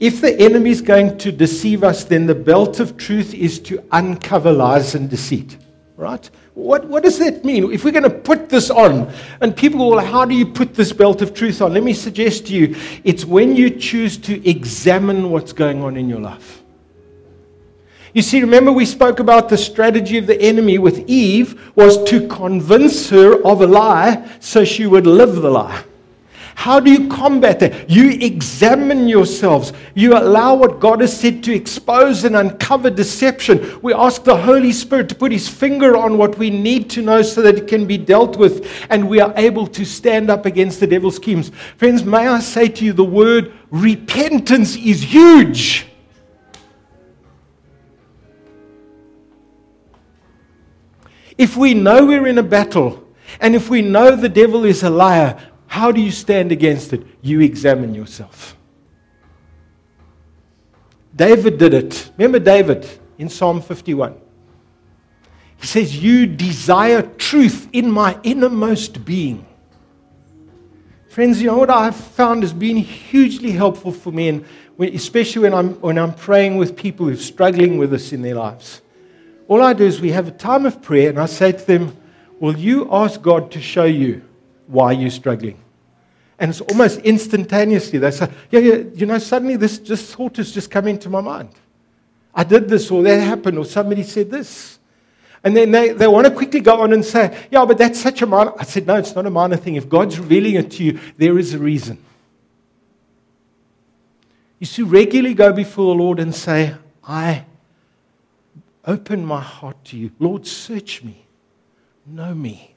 if 0.00 0.22
the 0.22 0.38
enemy 0.40 0.70
is 0.70 0.80
going 0.80 1.18
to 1.18 1.30
deceive 1.30 1.84
us, 1.84 2.04
then 2.04 2.26
the 2.26 2.34
belt 2.34 2.80
of 2.80 2.96
truth 2.96 3.34
is 3.34 3.58
to 3.60 3.84
uncover 3.92 4.50
lies 4.50 4.94
and 4.94 5.10
deceit. 5.10 5.58
Right? 5.96 6.28
What, 6.54 6.86
what 6.86 7.02
does 7.02 7.18
that 7.18 7.44
mean? 7.44 7.70
If 7.70 7.84
we're 7.84 7.90
going 7.90 8.02
to 8.02 8.10
put 8.10 8.48
this 8.48 8.70
on, 8.70 9.12
and 9.42 9.54
people 9.54 9.78
go, 9.78 9.96
well, 9.96 10.04
how 10.04 10.24
do 10.24 10.34
you 10.34 10.46
put 10.46 10.74
this 10.74 10.92
belt 10.92 11.20
of 11.20 11.34
truth 11.34 11.60
on? 11.60 11.74
Let 11.74 11.82
me 11.82 11.92
suggest 11.92 12.46
to 12.46 12.54
you 12.54 12.76
it's 13.04 13.26
when 13.26 13.56
you 13.56 13.68
choose 13.70 14.16
to 14.18 14.48
examine 14.48 15.30
what's 15.30 15.52
going 15.52 15.82
on 15.82 15.98
in 15.98 16.08
your 16.08 16.20
life. 16.20 16.62
You 18.16 18.22
see, 18.22 18.40
remember 18.40 18.72
we 18.72 18.86
spoke 18.86 19.20
about 19.20 19.50
the 19.50 19.58
strategy 19.58 20.16
of 20.16 20.26
the 20.26 20.40
enemy 20.40 20.78
with 20.78 21.06
Eve 21.06 21.70
was 21.76 22.02
to 22.04 22.26
convince 22.28 23.10
her 23.10 23.42
of 23.44 23.60
a 23.60 23.66
lie 23.66 24.26
so 24.40 24.64
she 24.64 24.86
would 24.86 25.06
live 25.06 25.34
the 25.34 25.50
lie. 25.50 25.84
How 26.54 26.80
do 26.80 26.90
you 26.90 27.08
combat 27.08 27.60
that? 27.60 27.90
You 27.90 28.12
examine 28.12 29.06
yourselves. 29.06 29.74
You 29.92 30.16
allow 30.16 30.54
what 30.54 30.80
God 30.80 31.02
has 31.02 31.14
said 31.14 31.44
to 31.44 31.54
expose 31.54 32.24
and 32.24 32.36
uncover 32.36 32.88
deception. 32.88 33.78
We 33.82 33.92
ask 33.92 34.24
the 34.24 34.38
Holy 34.38 34.72
Spirit 34.72 35.10
to 35.10 35.14
put 35.14 35.30
his 35.30 35.46
finger 35.46 35.94
on 35.94 36.16
what 36.16 36.38
we 36.38 36.48
need 36.48 36.88
to 36.92 37.02
know 37.02 37.20
so 37.20 37.42
that 37.42 37.58
it 37.58 37.68
can 37.68 37.84
be 37.84 37.98
dealt 37.98 38.38
with 38.38 38.66
and 38.88 39.10
we 39.10 39.20
are 39.20 39.34
able 39.36 39.66
to 39.66 39.84
stand 39.84 40.30
up 40.30 40.46
against 40.46 40.80
the 40.80 40.86
devil's 40.86 41.16
schemes. 41.16 41.50
Friends, 41.76 42.02
may 42.02 42.26
I 42.26 42.40
say 42.40 42.68
to 42.68 42.82
you, 42.86 42.94
the 42.94 43.04
word 43.04 43.52
repentance 43.70 44.74
is 44.74 45.02
huge. 45.02 45.86
If 51.38 51.56
we 51.56 51.74
know 51.74 52.06
we're 52.06 52.26
in 52.26 52.38
a 52.38 52.42
battle, 52.42 53.06
and 53.40 53.54
if 53.54 53.68
we 53.68 53.82
know 53.82 54.16
the 54.16 54.28
devil 54.28 54.64
is 54.64 54.82
a 54.82 54.90
liar, 54.90 55.38
how 55.66 55.92
do 55.92 56.00
you 56.00 56.10
stand 56.10 56.52
against 56.52 56.92
it? 56.92 57.06
You 57.20 57.40
examine 57.40 57.94
yourself. 57.94 58.56
David 61.14 61.58
did 61.58 61.74
it. 61.74 62.10
Remember 62.16 62.38
David 62.38 62.88
in 63.18 63.28
Psalm 63.28 63.60
51? 63.60 64.14
He 65.58 65.66
says, 65.66 66.02
You 66.02 66.26
desire 66.26 67.02
truth 67.02 67.68
in 67.72 67.90
my 67.90 68.18
innermost 68.22 69.04
being. 69.04 69.46
Friends, 71.08 71.40
you 71.40 71.46
know 71.46 71.56
what 71.56 71.70
I've 71.70 71.96
found 71.96 72.42
has 72.42 72.52
been 72.52 72.76
hugely 72.76 73.50
helpful 73.50 73.90
for 73.90 74.12
me, 74.12 74.28
and 74.28 74.44
especially 74.78 75.42
when 75.42 75.54
I'm, 75.54 75.74
when 75.80 75.98
I'm 75.98 76.14
praying 76.14 76.58
with 76.58 76.76
people 76.76 77.06
who 77.06 77.12
are 77.12 77.16
struggling 77.16 77.78
with 77.78 77.90
this 77.90 78.12
in 78.12 78.20
their 78.20 78.34
lives 78.34 78.82
all 79.48 79.62
I 79.62 79.72
do 79.72 79.84
is 79.84 80.00
we 80.00 80.10
have 80.10 80.28
a 80.28 80.32
time 80.32 80.66
of 80.66 80.82
prayer, 80.82 81.08
and 81.08 81.18
I 81.18 81.26
say 81.26 81.52
to 81.52 81.66
them, 81.66 81.96
Will 82.38 82.56
you 82.56 82.88
ask 82.92 83.22
God 83.22 83.50
to 83.52 83.60
show 83.60 83.84
you 83.84 84.22
why 84.66 84.92
you're 84.92 85.10
struggling? 85.10 85.58
And 86.38 86.50
it's 86.50 86.60
almost 86.60 86.98
instantaneously. 87.00 87.98
They 87.98 88.10
say, 88.10 88.30
Yeah, 88.50 88.60
yeah, 88.60 88.74
you 88.94 89.06
know, 89.06 89.18
suddenly 89.18 89.56
this 89.56 89.78
just 89.78 90.14
thought 90.14 90.36
has 90.36 90.52
just 90.52 90.70
come 90.70 90.86
into 90.88 91.08
my 91.08 91.20
mind. 91.20 91.50
I 92.34 92.44
did 92.44 92.68
this, 92.68 92.90
or 92.90 93.02
that 93.04 93.20
happened, 93.20 93.58
or 93.58 93.64
somebody 93.64 94.02
said 94.02 94.30
this. 94.30 94.78
And 95.42 95.56
then 95.56 95.70
they, 95.70 95.92
they 95.92 96.08
want 96.08 96.26
to 96.26 96.32
quickly 96.32 96.60
go 96.60 96.80
on 96.80 96.92
and 96.92 97.04
say, 97.04 97.46
Yeah, 97.50 97.64
but 97.64 97.78
that's 97.78 98.00
such 98.00 98.20
a 98.22 98.26
minor. 98.26 98.52
I 98.58 98.64
said, 98.64 98.86
No, 98.86 98.96
it's 98.96 99.14
not 99.14 99.26
a 99.26 99.30
minor 99.30 99.56
thing. 99.56 99.76
If 99.76 99.88
God's 99.88 100.18
revealing 100.18 100.56
it 100.56 100.72
to 100.72 100.84
you, 100.84 101.00
there 101.16 101.38
is 101.38 101.54
a 101.54 101.58
reason. 101.58 101.98
You 104.58 104.66
see, 104.66 104.82
regularly 104.82 105.34
go 105.34 105.52
before 105.52 105.94
the 105.94 106.02
Lord 106.02 106.18
and 106.18 106.34
say, 106.34 106.74
I 107.06 107.44
open 108.86 109.24
my 109.24 109.40
heart 109.40 109.84
to 109.86 109.96
you. 109.96 110.12
Lord, 110.18 110.46
search 110.46 111.02
me, 111.02 111.26
know 112.06 112.34
me. 112.34 112.74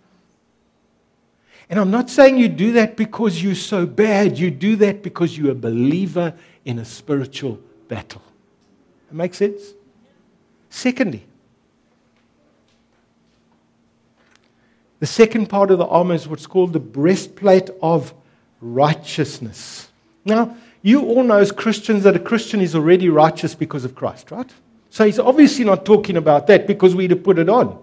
And 1.70 1.80
I'm 1.80 1.92
not 1.92 2.10
saying 2.10 2.38
you 2.38 2.50
do 2.50 2.72
that 2.74 2.98
because 2.98 3.44
you're 3.44 3.54
so 3.54 3.86
bad. 3.86 4.40
You 4.40 4.50
do 4.50 4.76
that 4.78 5.04
because 5.04 5.38
you're 5.38 5.52
a 5.52 5.56
believer 5.56 6.34
in 6.66 6.80
a 6.80 6.86
spiritual 6.86 7.60
battle. 7.88 8.24
That 9.08 9.16
makes 9.16 9.38
sense? 9.38 9.62
Secondly, 10.72 11.26
the 15.00 15.06
second 15.06 15.48
part 15.48 15.70
of 15.70 15.78
the 15.78 15.86
armor 15.86 16.16
is 16.16 16.28
what's 16.28 16.48
called 16.48 16.74
the 16.74 16.80
breastplate 16.80 17.70
of 17.82 18.14
righteousness. 18.62 19.90
Now, 20.26 20.58
you 20.82 21.02
all 21.02 21.24
know 21.24 21.38
as 21.38 21.52
Christians 21.52 22.04
that 22.04 22.16
a 22.16 22.20
Christian 22.20 22.62
is 22.62 22.76
already 22.76 23.10
righteous 23.10 23.54
because 23.54 23.86
of 23.86 23.96
Christ, 23.96 24.32
right? 24.32 24.52
So 24.90 25.06
he's 25.06 25.20
obviously 25.20 25.66
not 25.66 25.86
talking 25.86 26.18
about 26.18 26.48
that 26.48 26.68
because 26.68 26.96
we'd 26.96 27.12
have 27.12 27.24
put 27.24 27.40
it 27.40 27.50
on. 27.50 27.80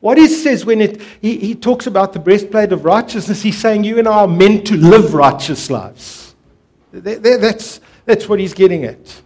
What 0.00 0.16
he 0.16 0.28
says 0.28 0.64
when 0.64 0.80
it, 0.80 1.02
he, 1.20 1.38
he 1.38 1.54
talks 1.54 1.86
about 1.86 2.12
the 2.12 2.20
breastplate 2.20 2.72
of 2.72 2.84
righteousness, 2.84 3.42
he's 3.42 3.58
saying 3.58 3.84
you 3.84 3.98
and 3.98 4.06
I 4.06 4.20
are 4.20 4.28
meant 4.28 4.66
to 4.68 4.76
live 4.76 5.12
righteous 5.12 5.70
lives. 5.70 6.34
That, 6.92 7.22
that, 7.22 7.40
that's, 7.40 7.80
that's 8.04 8.28
what 8.28 8.38
he's 8.38 8.54
getting 8.54 8.84
at. 8.84 9.22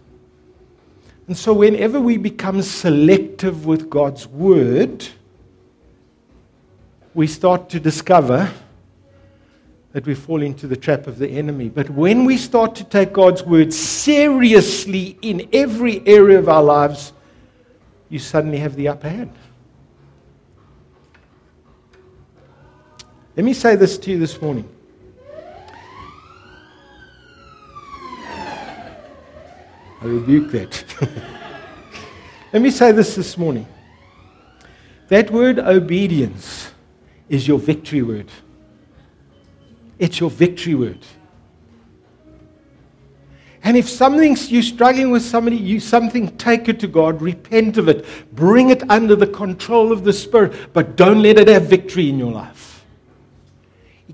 And 1.27 1.37
so, 1.37 1.53
whenever 1.53 2.01
we 2.01 2.17
become 2.17 2.61
selective 2.61 3.65
with 3.65 3.89
God's 3.89 4.27
word, 4.27 5.07
we 7.13 7.27
start 7.27 7.69
to 7.69 7.79
discover 7.79 8.51
that 9.93 10.07
we 10.07 10.15
fall 10.15 10.41
into 10.41 10.67
the 10.67 10.75
trap 10.75 11.05
of 11.05 11.19
the 11.19 11.29
enemy. 11.29 11.69
But 11.69 11.89
when 11.91 12.25
we 12.25 12.35
start 12.35 12.75
to 12.75 12.83
take 12.83 13.13
God's 13.13 13.43
word 13.43 13.71
seriously 13.71 15.17
in 15.21 15.47
every 15.53 16.05
area 16.07 16.39
of 16.39 16.49
our 16.49 16.63
lives, 16.63 17.13
you 18.09 18.17
suddenly 18.17 18.57
have 18.57 18.75
the 18.75 18.87
upper 18.87 19.07
hand. 19.07 19.33
Let 23.37 23.45
me 23.45 23.53
say 23.53 23.75
this 23.75 23.97
to 23.99 24.11
you 24.11 24.19
this 24.19 24.41
morning. 24.41 24.67
I 30.01 30.05
rebuke 30.05 30.51
that. 30.51 30.83
Let 32.53 32.61
me 32.61 32.71
say 32.71 32.91
this 32.91 33.15
this 33.15 33.37
morning. 33.37 33.67
That 35.07 35.29
word 35.29 35.59
obedience 35.59 36.71
is 37.29 37.47
your 37.47 37.59
victory 37.59 38.01
word. 38.01 38.29
It's 39.99 40.19
your 40.19 40.29
victory 40.29 40.75
word. 40.75 40.99
And 43.63 43.77
if 43.77 43.87
something's 43.87 44.51
you're 44.51 44.61
struggling 44.61 45.09
with 45.09 45.23
somebody, 45.23 45.55
you 45.55 45.79
something, 45.79 46.35
take 46.37 46.67
it 46.67 46.81
to 46.81 46.87
God, 46.87 47.21
repent 47.21 47.77
of 47.77 47.87
it, 47.87 48.05
bring 48.33 48.69
it 48.69 48.83
under 48.89 49.15
the 49.15 49.27
control 49.27 49.93
of 49.93 50.03
the 50.03 50.11
Spirit, 50.11 50.73
but 50.73 50.97
don't 50.97 51.21
let 51.21 51.37
it 51.37 51.47
have 51.47 51.63
victory 51.63 52.09
in 52.09 52.19
your 52.19 52.31
life. 52.31 52.85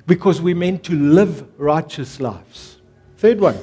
Because 0.05 0.39
we're 0.39 0.55
meant 0.55 0.83
to 0.83 0.93
live 0.93 1.47
righteous 1.59 2.19
lives. 2.19 2.77
Third 3.17 3.39
one. 3.39 3.57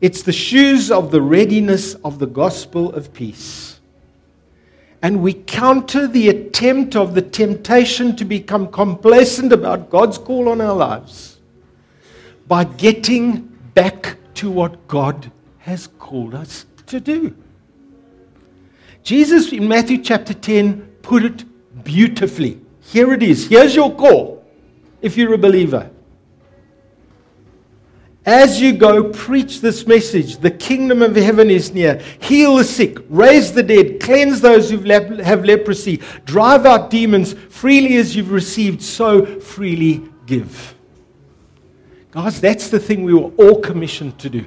It's 0.00 0.22
the 0.22 0.32
shoes 0.32 0.90
of 0.90 1.12
the 1.12 1.22
readiness 1.22 1.94
of 1.94 2.18
the 2.18 2.26
gospel 2.26 2.92
of 2.92 3.12
peace. 3.12 3.77
And 5.02 5.22
we 5.22 5.32
counter 5.32 6.06
the 6.06 6.28
attempt 6.28 6.96
of 6.96 7.14
the 7.14 7.22
temptation 7.22 8.16
to 8.16 8.24
become 8.24 8.68
complacent 8.68 9.52
about 9.52 9.90
God's 9.90 10.18
call 10.18 10.48
on 10.48 10.60
our 10.60 10.74
lives 10.74 11.38
by 12.48 12.64
getting 12.64 13.42
back 13.74 14.16
to 14.34 14.50
what 14.50 14.88
God 14.88 15.30
has 15.58 15.86
called 15.98 16.34
us 16.34 16.66
to 16.86 16.98
do. 16.98 17.36
Jesus 19.02 19.52
in 19.52 19.68
Matthew 19.68 19.98
chapter 19.98 20.34
10 20.34 20.80
put 21.02 21.24
it 21.24 21.84
beautifully. 21.84 22.60
Here 22.80 23.12
it 23.12 23.22
is. 23.22 23.48
Here's 23.48 23.74
your 23.74 23.94
call 23.94 24.44
if 25.00 25.16
you're 25.16 25.34
a 25.34 25.38
believer. 25.38 25.90
As 28.28 28.60
you 28.60 28.74
go, 28.74 29.04
preach 29.04 29.62
this 29.62 29.86
message. 29.86 30.36
The 30.36 30.50
kingdom 30.50 31.00
of 31.00 31.16
heaven 31.16 31.48
is 31.48 31.72
near. 31.72 31.98
Heal 32.20 32.56
the 32.56 32.64
sick, 32.64 32.98
raise 33.08 33.54
the 33.54 33.62
dead, 33.62 34.00
cleanse 34.00 34.42
those 34.42 34.70
who 34.70 34.76
have 34.80 35.46
leprosy, 35.46 36.02
drive 36.26 36.66
out 36.66 36.90
demons. 36.90 37.32
Freely 37.32 37.96
as 37.96 38.14
you've 38.14 38.30
received, 38.30 38.82
so 38.82 39.24
freely 39.24 40.02
give. 40.26 40.74
Guys, 42.10 42.38
that's 42.38 42.68
the 42.68 42.78
thing 42.78 43.02
we 43.02 43.14
were 43.14 43.30
all 43.38 43.62
commissioned 43.62 44.18
to 44.18 44.28
do. 44.28 44.44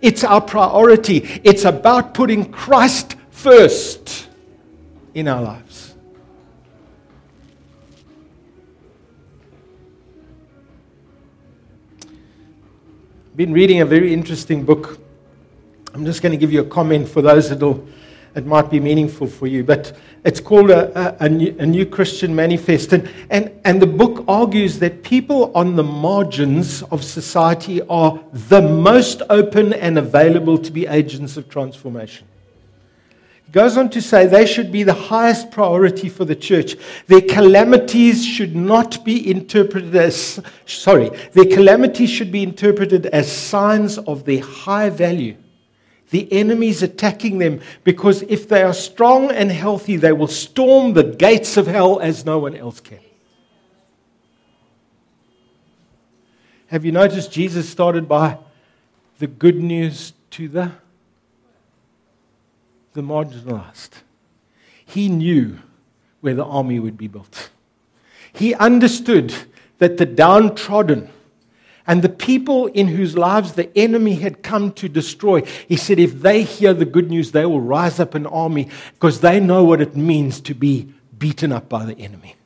It's 0.00 0.24
our 0.24 0.40
priority. 0.40 1.42
It's 1.44 1.66
about 1.66 2.14
putting 2.14 2.50
Christ 2.50 3.16
first 3.30 4.30
in 5.12 5.28
our 5.28 5.42
lives. 5.42 5.61
Been 13.36 13.52
reading 13.52 13.80
a 13.80 13.86
very 13.86 14.12
interesting 14.12 14.62
book. 14.62 14.98
I'm 15.94 16.04
just 16.04 16.20
going 16.20 16.32
to 16.32 16.36
give 16.36 16.52
you 16.52 16.60
a 16.60 16.66
comment 16.66 17.08
for 17.08 17.22
those 17.22 17.48
that 17.48 17.62
it 18.34 18.44
might 18.44 18.70
be 18.70 18.78
meaningful 18.78 19.26
for 19.26 19.46
you. 19.46 19.64
But 19.64 19.96
it's 20.24 20.38
called 20.38 20.70
a, 20.70 21.16
a, 21.20 21.24
a, 21.24 21.28
new, 21.28 21.56
a, 21.58 21.64
new, 21.64 21.86
Christian 21.86 22.34
Manifest. 22.34 22.92
And, 22.92 23.10
and, 23.30 23.50
and 23.64 23.80
the 23.80 23.86
book 23.86 24.24
argues 24.28 24.78
that 24.80 25.02
people 25.02 25.50
on 25.54 25.76
the 25.76 25.82
margins 25.82 26.82
of 26.84 27.02
society 27.02 27.80
are 27.82 28.22
the 28.32 28.60
most 28.60 29.22
open 29.30 29.72
and 29.72 29.98
available 29.98 30.58
to 30.58 30.70
be 30.70 30.86
agents 30.86 31.38
of 31.38 31.48
transformation 31.48 32.26
goes 33.52 33.76
on 33.76 33.90
to 33.90 34.00
say 34.00 34.26
they 34.26 34.46
should 34.46 34.72
be 34.72 34.82
the 34.82 34.94
highest 34.94 35.50
priority 35.50 36.08
for 36.08 36.24
the 36.24 36.34
church. 36.34 36.74
Their 37.06 37.20
calamities 37.20 38.24
should 38.24 38.56
not 38.56 39.04
be 39.04 39.30
interpreted 39.30 39.94
as, 39.94 40.40
sorry, 40.64 41.10
their 41.32 41.44
calamities 41.44 42.08
should 42.08 42.32
be 42.32 42.42
interpreted 42.42 43.06
as 43.06 43.30
signs 43.30 43.98
of 43.98 44.24
their 44.24 44.40
high 44.42 44.88
value. 44.88 45.36
The 46.08 46.30
enemy's 46.32 46.82
attacking 46.82 47.38
them 47.38 47.60
because 47.84 48.22
if 48.22 48.48
they 48.48 48.62
are 48.62 48.74
strong 48.74 49.30
and 49.30 49.50
healthy, 49.50 49.96
they 49.96 50.12
will 50.12 50.26
storm 50.26 50.94
the 50.94 51.04
gates 51.04 51.56
of 51.56 51.66
hell 51.66 52.00
as 52.00 52.24
no 52.24 52.38
one 52.38 52.56
else 52.56 52.80
can. 52.80 53.00
Have 56.66 56.86
you 56.86 56.92
noticed 56.92 57.30
Jesus 57.30 57.68
started 57.68 58.08
by 58.08 58.38
the 59.18 59.26
good 59.26 59.56
news 59.56 60.14
to 60.30 60.48
the 60.48 60.72
the 62.94 63.02
marginalized. 63.02 64.02
He 64.84 65.08
knew 65.08 65.58
where 66.20 66.34
the 66.34 66.44
army 66.44 66.78
would 66.78 66.96
be 66.96 67.08
built. 67.08 67.50
He 68.32 68.54
understood 68.54 69.34
that 69.78 69.96
the 69.96 70.06
downtrodden 70.06 71.10
and 71.86 72.02
the 72.02 72.08
people 72.08 72.68
in 72.68 72.88
whose 72.88 73.16
lives 73.16 73.54
the 73.54 73.76
enemy 73.76 74.14
had 74.14 74.42
come 74.42 74.72
to 74.72 74.88
destroy, 74.88 75.42
he 75.66 75.76
said, 75.76 75.98
if 75.98 76.20
they 76.20 76.42
hear 76.44 76.72
the 76.72 76.84
good 76.84 77.10
news, 77.10 77.32
they 77.32 77.44
will 77.44 77.60
rise 77.60 77.98
up 77.98 78.14
an 78.14 78.26
army 78.26 78.68
because 78.94 79.20
they 79.20 79.40
know 79.40 79.64
what 79.64 79.80
it 79.80 79.96
means 79.96 80.40
to 80.42 80.54
be 80.54 80.92
beaten 81.18 81.52
up 81.52 81.68
by 81.68 81.84
the 81.84 81.98
enemy. 81.98 82.36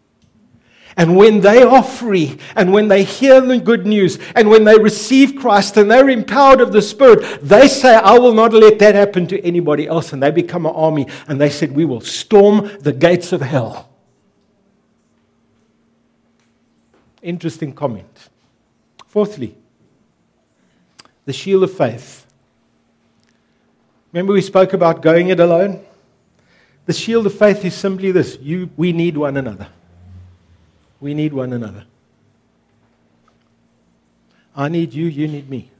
And 0.98 1.14
when 1.14 1.40
they 1.40 1.62
are 1.62 1.82
free, 1.82 2.38
and 2.54 2.72
when 2.72 2.88
they 2.88 3.04
hear 3.04 3.42
the 3.42 3.58
good 3.58 3.86
news, 3.86 4.18
and 4.34 4.48
when 4.48 4.64
they 4.64 4.78
receive 4.78 5.36
Christ 5.36 5.76
and 5.76 5.90
they're 5.90 6.08
empowered 6.08 6.62
of 6.62 6.72
the 6.72 6.80
Spirit, 6.80 7.40
they 7.42 7.68
say, 7.68 7.94
I 7.94 8.18
will 8.18 8.32
not 8.32 8.54
let 8.54 8.78
that 8.78 8.94
happen 8.94 9.26
to 9.26 9.40
anybody 9.42 9.86
else. 9.86 10.14
And 10.14 10.22
they 10.22 10.30
become 10.30 10.64
an 10.64 10.72
army, 10.74 11.06
and 11.28 11.38
they 11.38 11.50
said, 11.50 11.72
We 11.72 11.84
will 11.84 12.00
storm 12.00 12.70
the 12.80 12.94
gates 12.94 13.32
of 13.32 13.42
hell. 13.42 13.90
Interesting 17.20 17.74
comment. 17.74 18.30
Fourthly, 19.06 19.54
the 21.26 21.32
shield 21.32 21.64
of 21.64 21.76
faith. 21.76 22.26
Remember, 24.12 24.32
we 24.32 24.40
spoke 24.40 24.72
about 24.72 25.02
going 25.02 25.28
it 25.28 25.40
alone? 25.40 25.84
The 26.86 26.94
shield 26.94 27.26
of 27.26 27.34
faith 27.34 27.64
is 27.66 27.74
simply 27.74 28.12
this 28.12 28.38
you, 28.40 28.70
we 28.78 28.92
need 28.92 29.18
one 29.18 29.36
another. 29.36 29.68
We 31.00 31.14
need 31.14 31.32
one 31.32 31.52
another. 31.52 31.84
I 34.54 34.68
need 34.68 34.94
you, 34.94 35.06
you 35.06 35.28
need 35.28 35.50
me. 35.50 35.70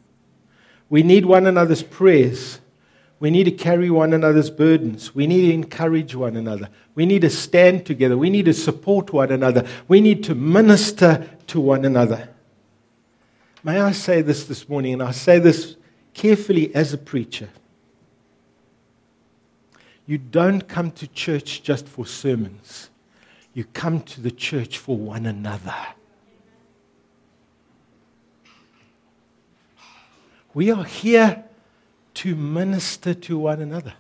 We 0.89 1.03
need 1.03 1.25
one 1.25 1.47
another's 1.47 1.83
prayers. 1.83 2.61
We 3.19 3.31
need 3.31 3.45
to 3.45 3.51
carry 3.51 3.89
one 3.91 4.13
another's 4.13 4.51
burdens. 4.51 5.15
We 5.15 5.27
need 5.27 5.49
to 5.49 5.55
encourage 5.55 6.15
one 6.15 6.37
another. 6.37 6.69
We 6.95 7.07
need 7.07 7.23
to 7.23 7.31
stand 7.31 7.87
together. 7.87 8.19
We 8.19 8.29
need 8.29 8.45
to 8.45 8.53
support 8.53 9.13
one 9.13 9.33
another. 9.33 9.67
We 9.89 10.03
need 10.03 10.23
to 10.25 10.35
minister 10.35 11.27
to 11.47 11.61
one 11.61 11.87
another. 11.87 12.29
May 13.65 13.81
I 13.81 13.93
say 13.93 14.21
this 14.21 14.45
this 14.45 14.69
morning, 14.69 14.93
and 14.95 15.03
I 15.03 15.13
say 15.13 15.39
this 15.39 15.77
carefully 16.13 16.75
as 16.75 16.93
a 16.93 16.99
preacher. 16.99 17.49
You 20.07 20.19
don't 20.19 20.69
come 20.69 20.93
to 20.93 21.09
church 21.09 21.63
just 21.63 21.89
for 21.89 22.07
sermons. 22.07 22.91
You 23.57 23.65
come 23.65 24.03
to 24.03 24.21
the 24.21 24.31
church 24.31 24.77
for 24.77 24.99
one 24.99 25.25
another. 25.25 25.75
We 30.53 30.71
are 30.71 30.85
here 30.85 31.43
to 32.17 32.35
minister 32.37 33.15
to 33.15 33.39
one 33.39 33.63
another 33.63 33.95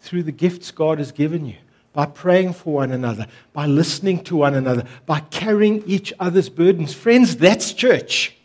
through 0.00 0.24
the 0.24 0.32
gifts 0.32 0.72
God 0.72 0.98
has 0.98 1.12
given 1.12 1.46
you, 1.46 1.58
by 1.92 2.06
praying 2.06 2.54
for 2.54 2.74
one 2.74 2.90
another, 2.90 3.28
by 3.52 3.66
listening 3.66 4.24
to 4.24 4.34
one 4.34 4.54
another, 4.54 4.82
by 5.06 5.20
carrying 5.20 5.84
each 5.86 6.12
other's 6.18 6.48
burdens. 6.48 6.92
Friends, 6.92 7.36
that's 7.36 7.72
church. 7.72 8.36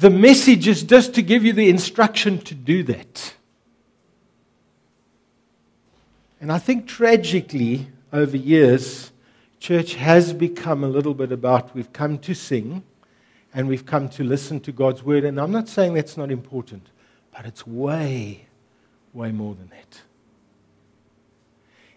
The 0.00 0.10
message 0.10 0.68
is 0.68 0.82
just 0.82 1.14
to 1.14 1.22
give 1.22 1.46
you 1.46 1.54
the 1.54 1.70
instruction 1.70 2.40
to 2.40 2.54
do 2.54 2.82
that. 2.82 3.32
And 6.42 6.52
I 6.52 6.58
think 6.58 6.86
tragically, 6.86 7.86
over 8.12 8.36
years, 8.36 9.10
church 9.58 9.94
has 9.94 10.32
become 10.32 10.84
a 10.84 10.88
little 10.88 11.14
bit 11.14 11.32
about 11.32 11.74
we've 11.74 11.92
come 11.92 12.18
to 12.18 12.34
sing 12.34 12.82
and 13.54 13.68
we've 13.68 13.86
come 13.86 14.08
to 14.10 14.24
listen 14.24 14.60
to 14.60 14.72
God's 14.72 15.02
word. 15.02 15.24
And 15.24 15.40
I'm 15.40 15.52
not 15.52 15.68
saying 15.68 15.94
that's 15.94 16.16
not 16.16 16.30
important, 16.30 16.88
but 17.34 17.46
it's 17.46 17.66
way, 17.66 18.46
way 19.12 19.32
more 19.32 19.54
than 19.54 19.68
that. 19.68 20.00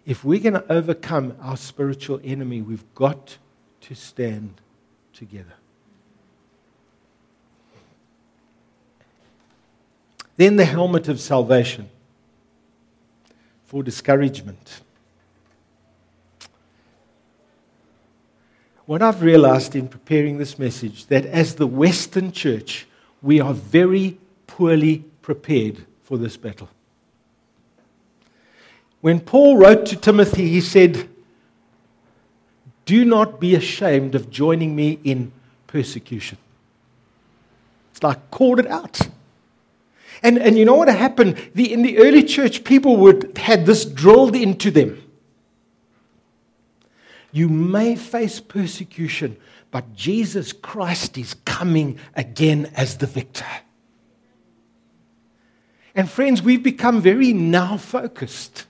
If 0.04 0.24
we're 0.24 0.40
going 0.40 0.54
to 0.54 0.72
overcome 0.72 1.36
our 1.40 1.56
spiritual 1.56 2.20
enemy, 2.22 2.62
we've 2.62 2.94
got 2.94 3.38
to 3.82 3.94
stand 3.94 4.60
together. 5.12 5.54
Then 10.36 10.56
the 10.56 10.64
helmet 10.64 11.08
of 11.08 11.18
salvation 11.18 11.88
for 13.64 13.82
discouragement. 13.82 14.82
What 18.86 19.02
I've 19.02 19.22
realized 19.22 19.74
in 19.74 19.88
preparing 19.88 20.38
this 20.38 20.58
message 20.58 21.06
that 21.06 21.26
as 21.26 21.56
the 21.56 21.66
Western 21.66 22.32
church, 22.32 22.86
we 23.20 23.40
are 23.40 23.52
very 23.52 24.18
poorly 24.46 25.04
prepared 25.22 25.84
for 26.04 26.16
this 26.16 26.36
battle. 26.36 26.68
When 29.00 29.20
Paul 29.20 29.58
wrote 29.58 29.86
to 29.86 29.96
Timothy, 29.96 30.48
he 30.48 30.60
said, 30.60 31.08
Do 32.84 33.04
not 33.04 33.40
be 33.40 33.54
ashamed 33.54 34.14
of 34.14 34.30
joining 34.30 34.74
me 34.74 35.00
in 35.02 35.32
persecution. 35.66 36.38
It's 37.90 38.02
like 38.02 38.30
called 38.30 38.60
it 38.60 38.66
out. 38.68 39.00
And, 40.22 40.38
and 40.38 40.56
you 40.56 40.64
know 40.64 40.76
what 40.76 40.88
happened? 40.88 41.50
The, 41.54 41.72
in 41.72 41.82
the 41.82 41.98
early 41.98 42.22
church, 42.22 42.64
people 42.64 42.96
would, 42.98 43.36
had 43.36 43.66
this 43.66 43.84
drilled 43.84 44.34
into 44.34 44.70
them. 44.70 45.02
You 47.36 47.50
may 47.50 47.96
face 47.96 48.40
persecution, 48.40 49.36
but 49.70 49.92
Jesus 49.92 50.54
Christ 50.54 51.18
is 51.18 51.34
coming 51.44 51.98
again 52.14 52.72
as 52.74 52.96
the 52.96 53.06
victor. 53.06 53.44
And 55.94 56.08
friends, 56.08 56.40
we've 56.40 56.62
become 56.62 57.02
very 57.02 57.34
now 57.34 57.76
focused. 57.76 58.64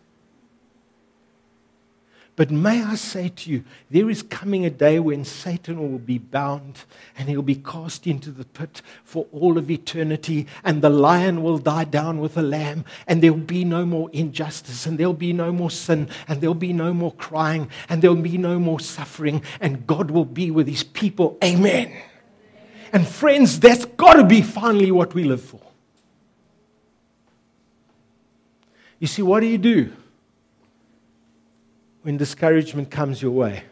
But 2.37 2.51
may 2.51 2.83
I 2.83 2.97
say 2.97 3.31
to 3.31 3.51
you, 3.51 3.65
there 3.91 4.11
is 4.11 4.23
coming 4.23 4.67
a 4.67 4.71
day 4.71 5.01
when 5.01 5.25
Satan 5.25 5.81
will 5.81 5.99
be 5.99 6.19
bound 6.19 6.85
and 7.17 7.31
he'll 7.31 7.41
be 7.41 7.55
cast 7.55 8.07
into 8.07 8.31
the 8.31 8.45
pit 8.45 8.83
for 9.05 9.27
all 9.33 9.57
of 9.57 9.71
eternity, 9.71 10.47
and 10.63 10.83
the 10.83 10.91
lion 10.91 11.43
will 11.43 11.57
die 11.57 11.85
down 11.85 12.21
with 12.21 12.35
the 12.35 12.43
lamb, 12.43 12.85
and 13.07 13.23
there'll 13.23 13.39
be 13.39 13.65
no 13.65 13.87
more 13.87 14.11
injustice, 14.13 14.85
and 14.85 14.99
there'll 14.99 15.15
be 15.15 15.33
no 15.33 15.51
more 15.51 15.71
sin, 15.71 16.11
and 16.29 16.43
there'll 16.43 16.55
be 16.55 16.75
no 16.75 16.93
more 16.93 17.13
crying, 17.13 17.71
and 17.89 18.03
there'll 18.03 18.17
be 18.17 18.37
no 18.37 18.59
more 18.59 18.81
suffering, 18.81 19.43
and 19.59 19.87
God 19.87 20.11
will 20.11 20.27
be 20.27 20.51
with 20.51 20.69
his 20.69 20.85
people. 20.85 21.39
Amen. 21.43 21.91
And 22.93 23.09
friends, 23.09 23.59
that's 23.59 23.87
got 23.87 24.15
to 24.15 24.25
be 24.25 24.43
finally 24.43 24.91
what 24.91 25.15
we 25.15 25.25
live 25.25 25.43
for. 25.43 25.61
You 28.99 29.07
see, 29.07 29.23
what 29.23 29.41
do 29.41 29.47
you 29.47 29.59
do? 29.59 29.93
When 32.07 32.17
discouragement 32.17 32.89
comes 32.89 33.21
your 33.21 33.33
way, 33.33 33.65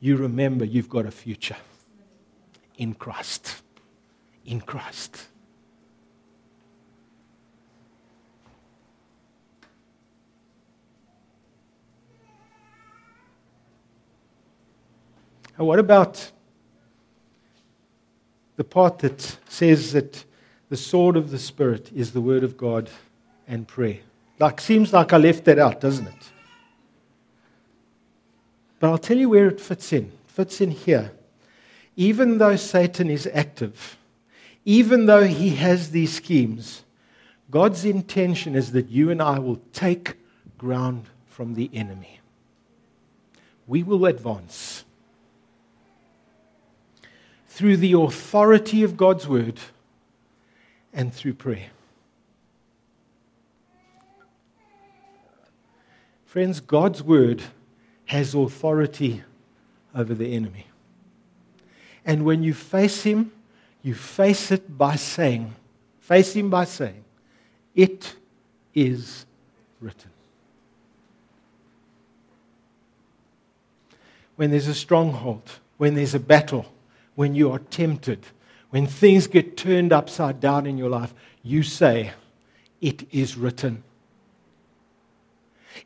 you 0.00 0.16
remember 0.16 0.64
you've 0.64 0.88
got 0.88 1.04
a 1.04 1.10
future 1.10 1.56
in 2.78 2.94
Christ. 2.94 3.60
In 4.46 4.62
Christ. 4.62 5.26
And 15.58 15.66
what 15.66 15.78
about 15.78 16.30
the 18.56 18.64
part 18.64 19.00
that 19.00 19.36
says 19.46 19.92
that 19.92 20.24
the 20.70 20.78
sword 20.78 21.18
of 21.18 21.30
the 21.30 21.38
Spirit 21.38 21.92
is 21.94 22.14
the 22.14 22.22
Word 22.22 22.44
of 22.44 22.56
God 22.56 22.88
and 23.46 23.68
prayer? 23.68 23.98
Like, 24.38 24.62
seems 24.62 24.94
like 24.94 25.12
I 25.12 25.18
left 25.18 25.44
that 25.44 25.58
out, 25.58 25.82
doesn't 25.82 26.06
it? 26.06 26.33
But 28.84 28.90
I'll 28.90 28.98
tell 28.98 29.16
you 29.16 29.30
where 29.30 29.48
it 29.48 29.62
fits 29.62 29.94
in. 29.94 30.12
It 30.26 30.30
fits 30.30 30.60
in 30.60 30.70
here. 30.70 31.12
Even 31.96 32.36
though 32.36 32.54
Satan 32.54 33.08
is 33.08 33.26
active, 33.32 33.96
even 34.66 35.06
though 35.06 35.24
he 35.24 35.54
has 35.54 35.90
these 35.90 36.12
schemes, 36.12 36.84
God's 37.50 37.86
intention 37.86 38.54
is 38.54 38.72
that 38.72 38.90
you 38.90 39.10
and 39.10 39.22
I 39.22 39.38
will 39.38 39.62
take 39.72 40.16
ground 40.58 41.06
from 41.26 41.54
the 41.54 41.70
enemy. 41.72 42.20
We 43.66 43.82
will 43.82 44.04
advance 44.04 44.84
through 47.48 47.78
the 47.78 47.94
authority 47.94 48.82
of 48.82 48.98
God's 48.98 49.26
word 49.26 49.60
and 50.92 51.10
through 51.10 51.32
prayer. 51.32 51.70
Friends, 56.26 56.60
God's 56.60 57.02
word 57.02 57.44
has 58.06 58.34
authority 58.34 59.22
over 59.94 60.14
the 60.14 60.34
enemy. 60.34 60.66
And 62.04 62.24
when 62.24 62.42
you 62.42 62.52
face 62.52 63.02
him, 63.02 63.32
you 63.82 63.94
face 63.94 64.50
it 64.50 64.76
by 64.76 64.96
saying, 64.96 65.54
face 66.00 66.34
him 66.34 66.50
by 66.50 66.64
saying, 66.64 67.04
It 67.74 68.14
is 68.74 69.26
written. 69.80 70.10
When 74.36 74.50
there's 74.50 74.68
a 74.68 74.74
stronghold, 74.74 75.48
when 75.76 75.94
there's 75.94 76.14
a 76.14 76.20
battle, 76.20 76.66
when 77.14 77.34
you 77.34 77.52
are 77.52 77.58
tempted, 77.58 78.26
when 78.70 78.86
things 78.86 79.26
get 79.26 79.56
turned 79.56 79.92
upside 79.92 80.40
down 80.40 80.66
in 80.66 80.76
your 80.76 80.90
life, 80.90 81.14
you 81.42 81.62
say, 81.62 82.12
It 82.80 83.06
is 83.12 83.36
written. 83.36 83.84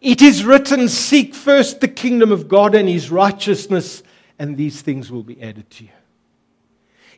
It 0.00 0.22
is 0.22 0.44
written, 0.44 0.88
Seek 0.88 1.34
first 1.34 1.80
the 1.80 1.88
kingdom 1.88 2.30
of 2.30 2.48
God 2.48 2.74
and 2.74 2.88
his 2.88 3.10
righteousness, 3.10 4.02
and 4.38 4.56
these 4.56 4.82
things 4.82 5.10
will 5.10 5.22
be 5.22 5.40
added 5.42 5.68
to 5.70 5.84
you. 5.84 5.90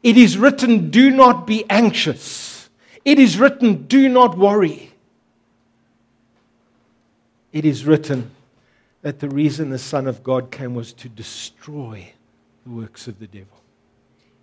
It 0.03 0.17
is 0.17 0.39
written, 0.39 0.91
Do 0.91 1.11
not 1.11 1.47
be 1.47 1.65
anxious. 1.69 2.71
It 3.05 3.19
is 3.19 3.39
written, 3.39 3.87
Do 3.87 4.09
not 4.09 4.39
worry. 4.39 4.93
It 7.53 7.65
is 7.65 7.85
written 7.85 8.31
that 9.03 9.21
the 9.21 9.29
reason 9.29 9.71
the 9.71 9.79
Son 9.79 10.07
of 10.07 10.23
God 10.23 10.51
came 10.51 10.75
was 10.75 10.93
to 10.95 11.09
destroy 11.09 12.13
the 12.65 12.71
works 12.71 13.09
of 13.09 13.19
the 13.19 13.27
devil. 13.27 13.63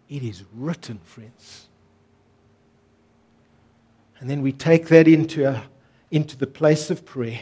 It 0.10 0.24
is 0.24 0.44
written, 0.54 1.00
friends. 1.04 1.68
And 4.20 4.30
then 4.30 4.42
we 4.42 4.52
take 4.52 4.88
that 4.88 5.08
into, 5.08 5.62
into 6.12 6.38
the 6.38 6.48
place 6.48 6.90
of 6.90 7.06
prayer. 7.06 7.42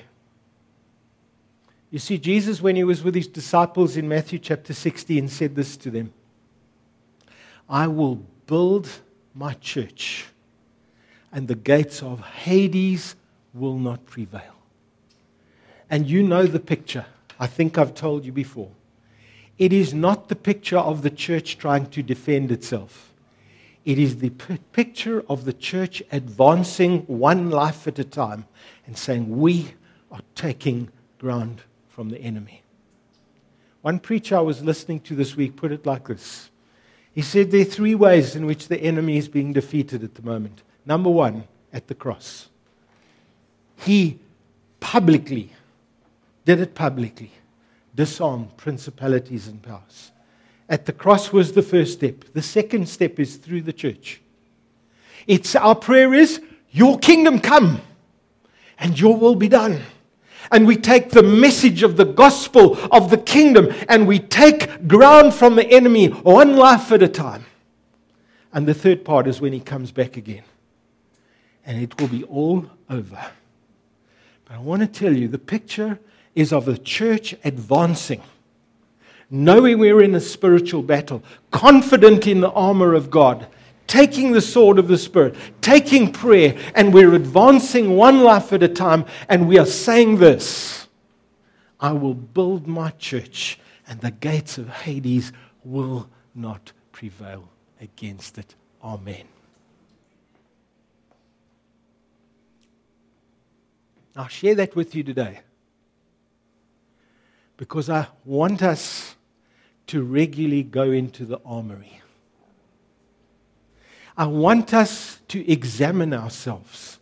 You 1.95 1.99
see, 1.99 2.17
Jesus, 2.17 2.61
when 2.61 2.75
he 2.75 2.83
was 2.83 3.05
with 3.05 3.15
his 3.15 3.25
disciples 3.25 3.95
in 3.95 4.09
Matthew 4.09 4.37
chapter 4.37 4.73
16, 4.73 5.29
said 5.29 5.55
this 5.55 5.77
to 5.77 5.89
them 5.89 6.11
I 7.69 7.87
will 7.87 8.15
build 8.47 8.89
my 9.33 9.53
church, 9.53 10.25
and 11.31 11.47
the 11.47 11.55
gates 11.55 12.03
of 12.03 12.19
Hades 12.19 13.15
will 13.53 13.77
not 13.79 14.05
prevail. 14.07 14.55
And 15.89 16.05
you 16.05 16.21
know 16.21 16.45
the 16.45 16.59
picture. 16.59 17.05
I 17.39 17.47
think 17.47 17.77
I've 17.77 17.95
told 17.95 18.25
you 18.25 18.33
before. 18.33 18.71
It 19.57 19.71
is 19.71 19.93
not 19.93 20.27
the 20.27 20.35
picture 20.35 20.79
of 20.79 21.01
the 21.01 21.09
church 21.09 21.57
trying 21.57 21.85
to 21.91 22.03
defend 22.03 22.51
itself. 22.51 23.13
It 23.85 23.97
is 23.97 24.17
the 24.17 24.31
p- 24.31 24.57
picture 24.73 25.23
of 25.29 25.45
the 25.45 25.53
church 25.53 26.03
advancing 26.11 27.03
one 27.03 27.51
life 27.51 27.87
at 27.87 27.99
a 27.99 28.03
time 28.03 28.47
and 28.85 28.97
saying, 28.97 29.37
We 29.37 29.75
are 30.11 30.19
taking 30.35 30.89
ground 31.19 31.61
from 31.95 32.09
the 32.09 32.19
enemy. 32.19 32.61
One 33.81 33.99
preacher 33.99 34.35
I 34.35 34.41
was 34.41 34.61
listening 34.61 34.99
to 35.01 35.15
this 35.15 35.37
week 35.37 35.55
put 35.55 35.71
it 35.71 35.85
like 35.85 36.09
this 36.09 36.49
He 37.13 37.21
said 37.21 37.51
there 37.51 37.61
are 37.61 37.63
three 37.63 37.95
ways 37.95 38.35
in 38.35 38.45
which 38.45 38.67
the 38.67 38.77
enemy 38.77 39.15
is 39.15 39.29
being 39.29 39.53
defeated 39.53 40.03
at 40.03 40.15
the 40.15 40.21
moment. 40.21 40.61
Number 40.85 41.09
one, 41.09 41.45
at 41.71 41.87
the 41.87 41.95
cross. 41.95 42.49
He 43.77 44.19
publicly 44.81 45.51
did 46.43 46.59
it 46.59 46.75
publicly, 46.75 47.31
disarmed 47.95 48.57
principalities 48.57 49.47
and 49.47 49.61
powers. 49.63 50.11
At 50.67 50.85
the 50.85 50.93
cross 50.93 51.31
was 51.31 51.53
the 51.53 51.61
first 51.61 51.93
step. 51.93 52.25
The 52.33 52.41
second 52.41 52.89
step 52.89 53.21
is 53.21 53.37
through 53.37 53.61
the 53.61 53.73
church. 53.73 54.19
It's 55.27 55.55
our 55.55 55.75
prayer 55.75 56.13
is, 56.13 56.41
Your 56.71 56.99
kingdom 56.99 57.39
come 57.39 57.81
and 58.77 58.99
your 58.99 59.15
will 59.15 59.35
be 59.35 59.47
done 59.47 59.81
and 60.51 60.67
we 60.67 60.75
take 60.75 61.11
the 61.11 61.23
message 61.23 61.83
of 61.83 61.97
the 61.97 62.05
gospel 62.05 62.77
of 62.91 63.09
the 63.09 63.17
kingdom 63.17 63.73
and 63.89 64.07
we 64.07 64.19
take 64.19 64.87
ground 64.87 65.33
from 65.33 65.55
the 65.55 65.67
enemy 65.69 66.07
one 66.07 66.55
life 66.55 66.91
at 66.91 67.03
a 67.03 67.07
time. 67.07 67.45
And 68.53 68.67
the 68.67 68.73
third 68.73 69.03
part 69.03 69.27
is 69.27 69.41
when 69.41 69.53
he 69.53 69.59
comes 69.59 69.91
back 69.91 70.15
again. 70.17 70.43
And 71.65 71.81
it 71.81 71.99
will 71.99 72.07
be 72.07 72.23
all 72.23 72.69
over. 72.89 73.25
But 74.45 74.55
I 74.55 74.59
want 74.59 74.81
to 74.81 74.87
tell 74.87 75.15
you 75.15 75.27
the 75.27 75.37
picture 75.37 75.99
is 76.35 76.53
of 76.53 76.67
a 76.67 76.77
church 76.77 77.35
advancing, 77.43 78.21
knowing 79.29 79.79
we're 79.79 80.01
in 80.01 80.13
a 80.15 80.19
spiritual 80.19 80.83
battle, 80.83 81.23
confident 81.51 82.27
in 82.27 82.41
the 82.41 82.51
armor 82.51 82.93
of 82.93 83.09
God, 83.09 83.47
taking 83.87 84.31
the 84.31 84.41
sword 84.41 84.79
of 84.79 84.87
the 84.87 84.97
Spirit, 84.97 85.35
taking 85.61 86.11
prayer, 86.11 86.57
and 86.73 86.93
we're 86.93 87.13
advancing 87.13 87.95
one 87.95 88.21
life 88.21 88.53
at 88.53 88.63
a 88.63 88.67
time, 88.67 89.05
and 89.29 89.47
we 89.47 89.57
are 89.57 89.65
saying 89.65 90.17
this 90.17 90.87
I 91.79 91.91
will 91.91 92.13
build 92.13 92.67
my 92.67 92.91
church, 92.91 93.59
and 93.87 94.01
the 94.01 94.11
gates 94.11 94.57
of 94.57 94.69
Hades 94.69 95.31
will 95.63 96.09
not 96.33 96.71
prevail 96.91 97.49
against 97.79 98.37
it. 98.37 98.55
Amen. 98.83 99.27
I'll 104.15 104.27
share 104.27 104.55
that 104.55 104.75
with 104.75 104.95
you 104.95 105.03
today 105.03 105.41
because 107.57 107.89
I 107.89 108.07
want 108.23 108.61
us 108.61 109.15
to 109.87 110.03
regularly 110.03 110.63
go 110.63 110.91
into 110.91 111.25
the 111.25 111.39
armory. 111.45 112.01
I 114.17 114.25
want 114.27 114.73
us 114.73 115.19
to 115.29 115.51
examine 115.51 116.13
ourselves. 116.13 116.99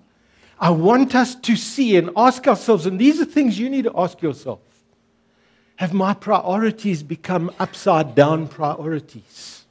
I 0.60 0.70
want 0.70 1.14
us 1.14 1.36
to 1.36 1.56
see 1.56 1.98
and 1.98 2.10
ask 2.16 2.48
ourselves, 2.48 2.86
and 2.86 3.00
these 3.00 3.20
are 3.20 3.26
things 3.26 3.60
you 3.60 3.70
need 3.70 3.84
to 3.84 3.92
ask 3.96 4.22
yourself. 4.22 4.62
Have 5.76 5.94
my 5.94 6.14
priorities 6.14 7.04
become 7.04 7.52
upside 7.60 8.16
down 8.16 8.48
priorities? 8.48 9.66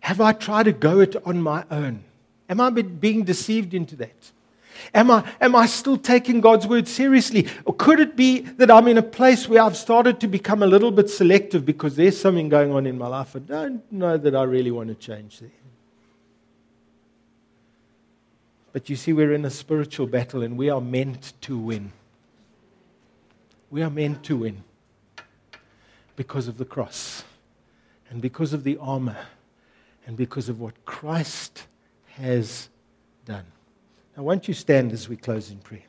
Have 0.00 0.20
I 0.20 0.32
tried 0.32 0.64
to 0.64 0.72
go 0.72 1.00
it 1.00 1.16
on 1.24 1.40
my 1.40 1.64
own? 1.70 2.04
Am 2.48 2.60
I 2.60 2.70
being 2.70 3.24
deceived 3.24 3.74
into 3.74 3.96
that? 3.96 4.32
Am 4.94 5.10
I, 5.10 5.24
am 5.40 5.56
I 5.56 5.66
still 5.66 5.96
taking 5.96 6.40
God's 6.40 6.66
word 6.66 6.86
seriously? 6.86 7.48
Or 7.64 7.74
could 7.74 7.98
it 7.98 8.14
be 8.14 8.40
that 8.40 8.70
I'm 8.70 8.88
in 8.88 8.98
a 8.98 9.02
place 9.02 9.48
where 9.48 9.62
I've 9.62 9.76
started 9.76 10.20
to 10.20 10.28
become 10.28 10.62
a 10.62 10.66
little 10.66 10.90
bit 10.90 11.08
selective 11.08 11.64
because 11.64 11.96
there's 11.96 12.20
something 12.20 12.48
going 12.48 12.72
on 12.72 12.86
in 12.86 12.98
my 12.98 13.08
life 13.08 13.34
I 13.34 13.40
don't 13.40 13.90
know 13.90 14.16
that 14.16 14.36
I 14.36 14.42
really 14.42 14.70
want 14.70 14.88
to 14.88 14.94
change 14.94 15.40
there? 15.40 15.50
But 18.76 18.90
you 18.90 18.96
see, 18.96 19.14
we're 19.14 19.32
in 19.32 19.46
a 19.46 19.50
spiritual 19.50 20.06
battle 20.06 20.42
and 20.42 20.58
we 20.58 20.68
are 20.68 20.82
meant 20.82 21.32
to 21.40 21.56
win. 21.56 21.92
We 23.70 23.80
are 23.82 23.88
meant 23.88 24.22
to 24.24 24.36
win. 24.36 24.64
because 26.14 26.46
of 26.46 26.58
the 26.58 26.66
cross 26.66 27.24
and 28.10 28.20
because 28.20 28.52
of 28.52 28.64
the 28.64 28.76
armor 28.76 29.16
and 30.06 30.14
because 30.14 30.50
of 30.50 30.60
what 30.60 30.84
Christ 30.84 31.66
has 32.16 32.68
done. 33.24 33.46
Now, 34.14 34.24
won't 34.24 34.46
you 34.46 34.52
stand 34.52 34.92
as 34.92 35.08
we 35.08 35.16
close 35.16 35.50
in 35.50 35.56
prayer? 35.56 35.85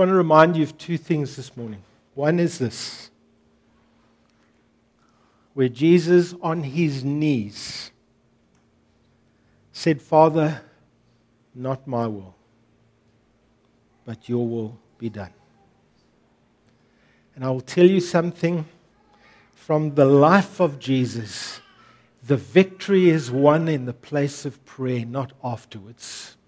Want 0.00 0.08
to 0.08 0.14
remind 0.14 0.56
you 0.56 0.62
of 0.62 0.78
two 0.78 0.96
things 0.96 1.36
this 1.36 1.54
morning. 1.58 1.82
One 2.14 2.40
is 2.40 2.58
this 2.58 3.10
where 5.52 5.68
Jesus, 5.68 6.34
on 6.40 6.62
his 6.62 7.04
knees, 7.04 7.90
said, 9.72 10.00
Father, 10.00 10.62
not 11.54 11.86
my 11.86 12.06
will, 12.06 12.34
but 14.06 14.26
your 14.26 14.48
will 14.48 14.78
be 14.96 15.10
done. 15.10 15.34
And 17.34 17.44
I 17.44 17.50
will 17.50 17.60
tell 17.60 17.86
you 17.86 18.00
something 18.00 18.64
from 19.52 19.96
the 19.96 20.06
life 20.06 20.60
of 20.60 20.78
Jesus. 20.78 21.60
The 22.22 22.38
victory 22.38 23.10
is 23.10 23.30
won 23.30 23.68
in 23.68 23.84
the 23.84 23.92
place 23.92 24.46
of 24.46 24.64
prayer, 24.64 25.04
not 25.04 25.32
afterwards. 25.44 26.38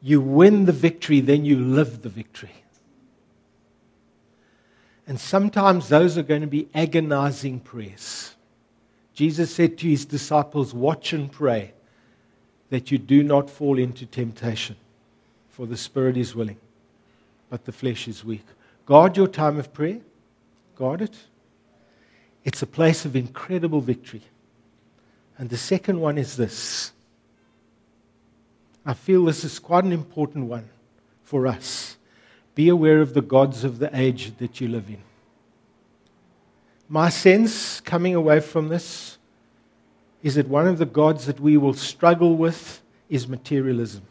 You 0.00 0.20
win 0.20 0.64
the 0.64 0.72
victory, 0.72 1.20
then 1.20 1.44
you 1.44 1.58
live 1.58 2.02
the 2.02 2.08
victory. 2.08 2.52
And 5.06 5.18
sometimes 5.18 5.88
those 5.88 6.18
are 6.18 6.22
going 6.22 6.42
to 6.42 6.46
be 6.46 6.68
agonizing 6.74 7.60
prayers. 7.60 8.34
Jesus 9.14 9.54
said 9.54 9.78
to 9.78 9.88
his 9.88 10.04
disciples, 10.04 10.74
Watch 10.74 11.12
and 11.12 11.32
pray 11.32 11.72
that 12.70 12.90
you 12.90 12.98
do 12.98 13.22
not 13.22 13.48
fall 13.48 13.78
into 13.78 14.06
temptation, 14.06 14.76
for 15.48 15.66
the 15.66 15.76
spirit 15.76 16.16
is 16.16 16.34
willing, 16.34 16.58
but 17.48 17.64
the 17.64 17.72
flesh 17.72 18.06
is 18.06 18.24
weak. 18.24 18.44
Guard 18.86 19.16
your 19.16 19.26
time 19.26 19.58
of 19.58 19.72
prayer, 19.72 20.00
guard 20.76 21.02
it. 21.02 21.16
It's 22.44 22.62
a 22.62 22.66
place 22.66 23.04
of 23.04 23.16
incredible 23.16 23.80
victory. 23.80 24.22
And 25.38 25.50
the 25.50 25.56
second 25.56 26.00
one 26.00 26.18
is 26.18 26.36
this 26.36 26.92
I 28.88 28.94
feel 28.94 29.26
this 29.26 29.44
is 29.44 29.58
quite 29.58 29.84
an 29.84 29.92
important 29.92 30.46
one 30.46 30.70
for 31.22 31.46
us. 31.46 31.98
Be 32.54 32.70
aware 32.70 33.02
of 33.02 33.12
the 33.12 33.20
gods 33.20 33.62
of 33.62 33.80
the 33.80 33.90
age 33.94 34.38
that 34.38 34.62
you 34.62 34.68
live 34.68 34.88
in. 34.88 35.02
My 36.88 37.10
sense 37.10 37.80
coming 37.80 38.14
away 38.14 38.40
from 38.40 38.70
this 38.70 39.18
is 40.22 40.36
that 40.36 40.48
one 40.48 40.66
of 40.66 40.78
the 40.78 40.86
gods 40.86 41.26
that 41.26 41.38
we 41.38 41.58
will 41.58 41.74
struggle 41.74 42.34
with 42.34 42.80
is 43.10 43.28
materialism. 43.28 44.04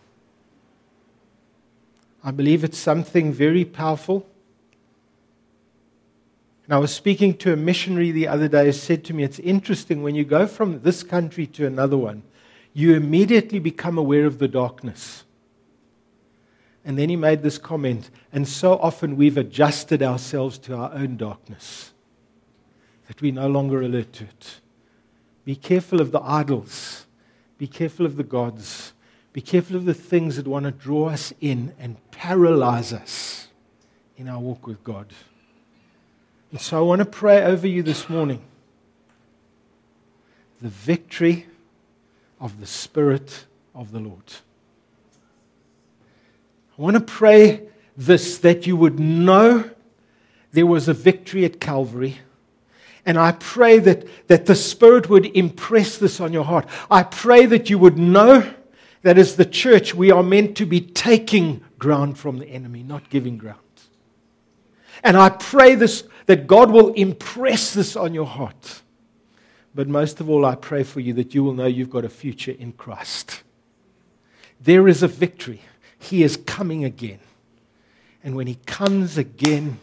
I 2.23 2.29
believe 2.29 2.63
it's 2.63 2.77
something 2.77 3.33
very 3.33 3.65
powerful. 3.65 4.27
And 6.65 6.75
I 6.75 6.77
was 6.77 6.93
speaking 6.93 7.35
to 7.37 7.51
a 7.51 7.55
missionary 7.55 8.11
the 8.11 8.27
other 8.27 8.47
day 8.47 8.65
who 8.65 8.73
said 8.73 9.03
to 9.05 9.15
me, 9.15 9.23
It's 9.23 9.39
interesting 9.39 10.03
when 10.03 10.13
you 10.13 10.23
go 10.23 10.45
from 10.45 10.81
this 10.81 11.01
country 11.01 11.47
to 11.47 11.65
another 11.65 11.97
one, 11.97 12.21
you 12.77 12.93
immediately 12.93 13.57
become 13.57 13.97
aware 13.97 14.27
of 14.27 14.37
the 14.37 14.47
darkness. 14.47 15.23
And 16.85 16.95
then 16.95 17.09
he 17.09 17.15
made 17.15 17.41
this 17.41 17.57
comment, 17.57 18.11
and 18.31 18.47
so 18.47 18.77
often 18.77 19.17
we've 19.17 19.35
adjusted 19.35 20.03
ourselves 20.03 20.59
to 20.59 20.75
our 20.75 20.93
own 20.93 21.17
darkness 21.17 21.91
that 23.07 23.19
we 23.19 23.31
no 23.31 23.47
longer 23.47 23.81
alert 23.81 24.13
to 24.13 24.25
it. 24.25 24.59
Be 25.43 25.55
careful 25.55 25.99
of 25.99 26.11
the 26.11 26.21
idols, 26.21 27.07
be 27.57 27.65
careful 27.65 28.05
of 28.05 28.15
the 28.15 28.23
gods, 28.23 28.93
be 29.33 29.41
careful 29.41 29.75
of 29.75 29.85
the 29.85 29.95
things 29.95 30.35
that 30.35 30.45
want 30.45 30.65
to 30.65 30.71
draw 30.71 31.09
us 31.09 31.33
in 31.41 31.73
and 31.79 31.97
paralyze 32.11 32.93
us 32.93 33.47
in 34.17 34.29
our 34.29 34.39
walk 34.39 34.67
with 34.67 34.83
God. 34.83 35.07
And 36.51 36.61
so 36.61 36.77
I 36.77 36.81
want 36.81 36.99
to 36.99 37.05
pray 37.05 37.41
over 37.41 37.67
you 37.67 37.81
this 37.81 38.07
morning 38.07 38.43
the 40.61 40.69
victory 40.69 41.47
of 42.39 42.59
the 42.59 42.65
Spirit 42.65 43.45
of 43.73 43.91
the 43.91 43.99
Lord. 43.99 44.33
I 46.77 46.81
want 46.81 46.95
to 46.95 47.01
pray 47.01 47.63
this 47.95 48.37
that 48.39 48.67
you 48.67 48.75
would 48.75 48.99
know 48.99 49.69
there 50.51 50.65
was 50.65 50.87
a 50.87 50.93
victory 50.93 51.45
at 51.45 51.59
Calvary. 51.59 52.19
And 53.05 53.17
I 53.17 53.31
pray 53.31 53.79
that, 53.79 54.27
that 54.27 54.45
the 54.45 54.55
Spirit 54.55 55.09
would 55.09 55.25
impress 55.37 55.97
this 55.97 56.19
on 56.19 56.33
your 56.33 56.43
heart. 56.43 56.67
I 56.91 57.03
pray 57.03 57.45
that 57.45 57.69
you 57.69 57.79
would 57.79 57.97
know 57.97 58.53
that 59.01 59.17
as 59.17 59.35
the 59.35 59.45
church, 59.45 59.95
we 59.95 60.11
are 60.11 60.23
meant 60.23 60.57
to 60.57 60.65
be 60.65 60.81
taking 60.81 61.63
ground 61.79 62.17
from 62.17 62.39
the 62.39 62.47
enemy, 62.47 62.83
not 62.83 63.09
giving 63.09 63.37
ground. 63.37 63.59
And 65.03 65.15
I 65.15 65.29
pray 65.29 65.75
this, 65.75 66.03
that 66.25 66.47
God 66.47 66.71
will 66.71 66.93
impress 66.93 67.73
this 67.73 67.95
on 67.95 68.13
your 68.13 68.25
heart. 68.25 68.81
But 69.77 69.87
most 69.87 70.19
of 70.19 70.27
all, 70.27 70.43
I 70.43 70.55
pray 70.55 70.81
for 70.81 71.01
you 71.01 71.13
that 71.13 71.35
you 71.35 71.43
will 71.43 71.53
know 71.53 71.67
you've 71.67 71.91
got 71.91 72.03
a 72.03 72.09
future 72.09 72.55
in 72.57 72.71
Christ. 72.71 73.43
There 74.59 74.87
is 74.87 75.03
a 75.03 75.07
victory. 75.07 75.61
He 75.99 76.23
is 76.23 76.35
coming 76.35 76.83
again. 76.83 77.19
And 78.23 78.35
when 78.35 78.47
He 78.47 78.55
comes 78.65 79.19
again, 79.19 79.77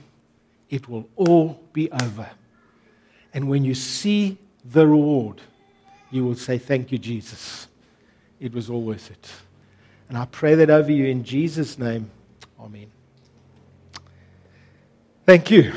it 0.68 0.88
will 0.88 1.09
all 1.14 1.62
be 1.72 1.92
over. 1.92 2.28
And 3.32 3.49
when 3.49 3.64
you 3.64 3.76
see 3.76 4.36
the 4.64 4.84
reward, 4.84 5.40
you 6.11 6.24
will 6.24 6.34
say, 6.34 6.59
Thank 6.59 6.90
you, 6.90 6.99
Jesus. 6.99 7.68
It 8.40 8.53
was 8.53 8.68
all 8.68 8.82
worth 8.82 9.12
it. 9.12 9.30
And 10.09 10.18
I 10.18 10.24
pray 10.24 10.57
that 10.57 10.70
over 10.70 10.90
you 10.90 11.05
in 11.05 11.22
Jesus' 11.22 11.78
name. 11.78 12.11
Amen. 12.59 12.90
Thank 15.24 15.53
you. 15.53 15.72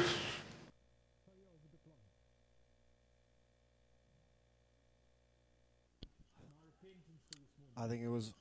I 7.87 7.89
think 7.89 8.03
it 8.03 8.09
was. 8.09 8.33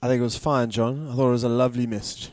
I 0.00 0.08
think 0.08 0.20
it 0.20 0.24
was 0.24 0.38
fine, 0.38 0.70
John. 0.70 1.10
I 1.10 1.14
thought 1.14 1.28
it 1.28 1.32
was 1.32 1.44
a 1.44 1.48
lovely 1.50 1.86
message. 1.86 2.30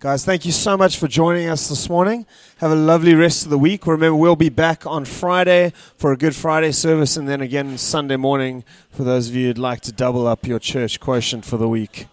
Guys, 0.00 0.24
thank 0.24 0.44
you 0.44 0.50
so 0.50 0.76
much 0.76 0.98
for 0.98 1.06
joining 1.06 1.48
us 1.48 1.68
this 1.68 1.88
morning. 1.88 2.26
Have 2.56 2.72
a 2.72 2.74
lovely 2.74 3.14
rest 3.14 3.44
of 3.44 3.50
the 3.50 3.58
week. 3.58 3.86
Remember, 3.86 4.16
we'll 4.16 4.34
be 4.34 4.48
back 4.48 4.84
on 4.88 5.04
Friday 5.04 5.72
for 5.96 6.10
a 6.10 6.16
Good 6.16 6.34
Friday 6.34 6.72
service 6.72 7.16
and 7.16 7.28
then 7.28 7.40
again 7.40 7.78
Sunday 7.78 8.16
morning 8.16 8.64
for 8.90 9.04
those 9.04 9.28
of 9.28 9.36
you 9.36 9.46
who'd 9.46 9.58
like 9.58 9.82
to 9.82 9.92
double 9.92 10.26
up 10.26 10.44
your 10.44 10.58
church 10.58 10.98
quotient 10.98 11.44
for 11.44 11.56
the 11.56 11.68
week. 11.68 12.08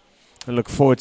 I 0.46 0.52
look 0.52 0.68
forward 0.68 0.98